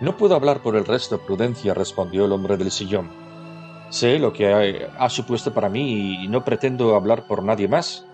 No 0.00 0.16
puedo 0.16 0.34
hablar 0.34 0.62
por 0.62 0.76
el 0.76 0.84
resto, 0.84 1.20
Prudencia, 1.20 1.74
respondió 1.74 2.24
el 2.24 2.32
hombre 2.32 2.56
del 2.56 2.70
sillón. 2.70 3.21
Sé 3.92 4.18
lo 4.18 4.32
que 4.32 4.88
ha, 4.96 5.10
supuesto 5.10 5.52
para 5.52 5.68
mí 5.68 6.24
y 6.24 6.26
no 6.26 6.46
pretendo 6.46 6.96
hablar 6.96 7.26
por 7.26 7.42
nadie 7.42 7.68
más. 7.68 8.06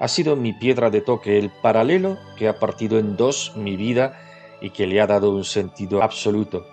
Ha 0.00 0.08
sido 0.08 0.36
mi 0.36 0.54
piedra 0.54 0.88
de 0.88 1.02
toque, 1.02 1.38
el 1.38 1.50
paralelo 1.50 2.16
que 2.38 2.48
ha 2.48 2.58
partido 2.58 2.98
en 2.98 3.14
dos 3.14 3.52
mi 3.54 3.76
vida 3.76 4.18
y 4.62 4.70
que 4.70 4.86
le 4.86 5.02
ha 5.02 5.06
dado 5.06 5.30
un 5.32 5.44
sentido 5.44 6.02
absoluto. 6.02 6.66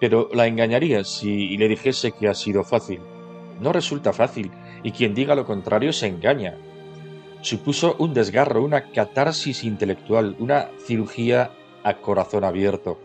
Pero 0.00 0.30
la 0.32 0.46
engañaría 0.46 1.04
si 1.04 1.54
le 1.58 1.68
dijese 1.68 2.12
que 2.12 2.28
ha 2.28 2.34
sido 2.34 2.64
fácil. 2.64 3.02
No 3.60 3.74
resulta 3.74 4.14
fácil, 4.14 4.50
y 4.82 4.92
quien 4.92 5.14
diga 5.14 5.34
lo 5.34 5.44
contrario 5.44 5.92
se 5.92 6.06
engaña. 6.06 6.56
Supuso 7.42 7.94
un 7.98 8.14
desgarro, 8.14 8.64
una 8.64 8.90
catarsis 8.90 9.64
intelectual, 9.64 10.34
una 10.38 10.70
cirugía 10.86 11.50
a 11.84 11.98
corazón 11.98 12.44
abierto, 12.44 12.98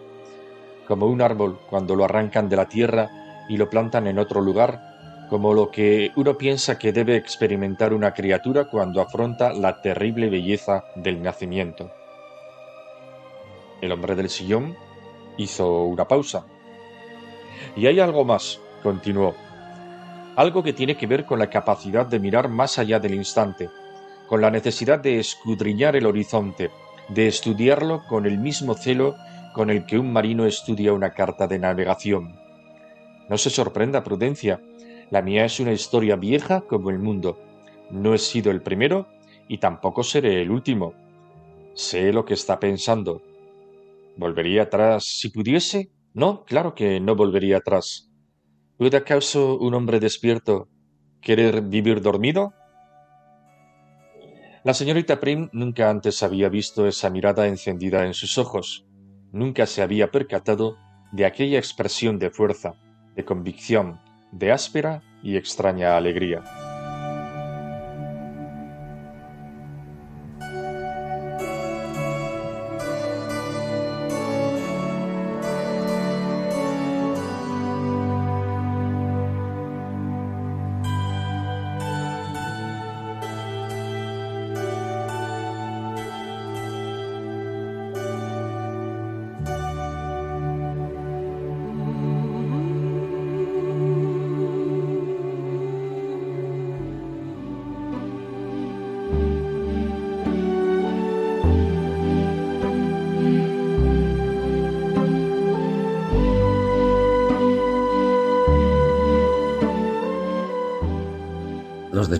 como 0.88 1.08
un 1.08 1.22
árbol 1.22 1.60
cuando 1.70 1.94
lo 1.94 2.06
arrancan 2.06 2.48
de 2.48 2.56
la 2.56 2.70
tierra 2.70 3.27
y 3.48 3.58
lo 3.58 3.70
plantan 3.70 4.08
en 4.08 4.20
otro 4.20 4.42
lugar, 4.42 5.28
como 5.30 5.54
lo 5.54 5.72
que 5.72 6.12
uno 6.16 6.38
piensa 6.38 6.78
que 6.78 6.94
debe 6.94 7.16
experimentar 7.16 7.94
una 7.94 8.14
criatura 8.14 8.66
cuando 8.66 9.02
afronta 9.02 9.54
la 9.54 9.82
terrible 9.82 10.30
belleza 10.30 10.86
del 10.96 11.22
nacimiento. 11.22 11.92
El 13.82 13.92
hombre 13.92 14.16
del 14.16 14.30
sillón 14.30 14.76
hizo 15.38 15.84
una 15.84 16.08
pausa. 16.08 16.46
Y 17.76 17.88
hay 17.88 18.00
algo 18.00 18.24
más, 18.24 18.60
continuó 18.84 19.36
algo 20.38 20.62
que 20.62 20.72
tiene 20.72 20.96
que 20.96 21.08
ver 21.08 21.26
con 21.26 21.40
la 21.40 21.50
capacidad 21.50 22.06
de 22.06 22.20
mirar 22.20 22.48
más 22.48 22.78
allá 22.78 23.00
del 23.00 23.16
instante, 23.16 23.72
con 24.28 24.40
la 24.40 24.52
necesidad 24.52 25.00
de 25.00 25.20
escudriñar 25.20 25.96
el 25.96 26.06
horizonte, 26.06 26.70
de 27.10 27.28
estudiarlo 27.28 28.04
con 28.08 28.28
el 28.28 28.38
mismo 28.38 28.76
celo 28.76 29.16
con 29.56 29.72
el 29.72 29.88
que 29.88 29.98
un 29.98 30.14
marino 30.14 30.46
estudia 30.46 30.94
una 30.94 31.16
carta 31.16 31.48
de 31.48 31.58
navegación. 31.58 32.47
No 33.30 33.38
se 33.38 33.50
sorprenda, 33.50 34.04
Prudencia, 34.04 34.62
la 35.10 35.22
mía 35.22 35.46
es 35.46 35.60
una 35.60 35.74
historia 35.74 36.16
vieja 36.16 36.62
como 36.62 36.90
el 36.90 37.00
mundo. 37.00 37.40
No 37.92 38.14
he 38.14 38.18
sido 38.18 38.52
el 38.52 38.62
primero 38.62 39.08
y 39.48 39.58
tampoco 39.58 40.04
seré 40.04 40.42
el 40.42 40.52
último. 40.52 40.94
Sé 41.74 42.12
lo 42.12 42.26
que 42.26 42.34
está 42.34 42.60
pensando. 42.60 43.22
¿Volvería 44.18 44.64
atrás 44.64 45.06
si 45.06 45.30
pudiese? 45.30 45.92
No, 46.14 46.44
claro 46.44 46.74
que 46.74 47.00
no 47.00 47.16
volvería 47.16 47.58
atrás. 47.58 48.10
¿Puede 48.78 48.98
acaso 48.98 49.58
un 49.58 49.74
hombre 49.74 50.00
despierto 50.00 50.68
querer 51.22 51.62
vivir 51.62 52.02
dormido? 52.02 52.54
La 54.64 54.74
señorita 54.74 55.20
Prim 55.20 55.50
nunca 55.54 55.90
antes 55.90 56.24
había 56.24 56.50
visto 56.50 56.88
esa 56.88 57.10
mirada 57.10 57.48
encendida 57.48 58.06
en 58.06 58.14
sus 58.14 58.38
ojos, 58.38 58.86
nunca 59.32 59.66
se 59.66 59.82
había 59.82 60.12
percatado 60.12 60.78
de 61.12 61.26
aquella 61.26 61.58
expresión 61.58 62.20
de 62.20 62.32
fuerza, 62.32 62.74
de 63.18 63.26
convicción, 63.26 64.00
de 64.32 64.52
áspera 64.52 65.02
y 65.24 65.36
extraña 65.36 65.98
alegría. 65.98 66.67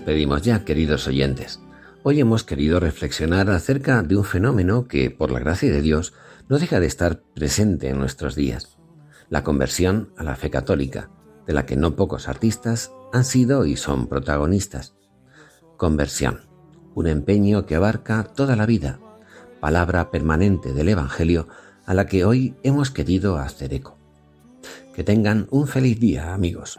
Despedimos 0.08 0.40
ya, 0.40 0.64
queridos 0.64 1.06
oyentes. 1.06 1.60
Hoy 2.02 2.18
hemos 2.18 2.42
querido 2.42 2.80
reflexionar 2.80 3.50
acerca 3.50 4.02
de 4.02 4.16
un 4.16 4.24
fenómeno 4.24 4.88
que, 4.88 5.10
por 5.10 5.30
la 5.30 5.38
gracia 5.38 5.70
de 5.70 5.82
Dios, 5.82 6.14
no 6.48 6.58
deja 6.58 6.80
de 6.80 6.86
estar 6.86 7.20
presente 7.34 7.90
en 7.90 7.98
nuestros 7.98 8.34
días. 8.34 8.78
La 9.28 9.44
conversión 9.44 10.08
a 10.16 10.24
la 10.24 10.34
fe 10.34 10.48
católica, 10.48 11.10
de 11.46 11.52
la 11.52 11.66
que 11.66 11.76
no 11.76 11.94
pocos 11.94 12.26
artistas 12.26 12.90
han 13.12 13.24
sido 13.24 13.66
y 13.66 13.76
son 13.76 14.06
protagonistas. 14.06 14.94
Conversión, 15.76 16.48
un 16.94 17.06
empeño 17.06 17.66
que 17.66 17.74
abarca 17.74 18.24
toda 18.24 18.56
la 18.56 18.64
vida, 18.64 19.00
palabra 19.60 20.10
permanente 20.10 20.72
del 20.72 20.88
Evangelio 20.88 21.48
a 21.84 21.92
la 21.92 22.06
que 22.06 22.24
hoy 22.24 22.54
hemos 22.62 22.90
querido 22.90 23.36
hacer 23.36 23.74
eco. 23.74 23.98
Que 24.94 25.04
tengan 25.04 25.48
un 25.50 25.68
feliz 25.68 26.00
día, 26.00 26.32
amigos. 26.32 26.78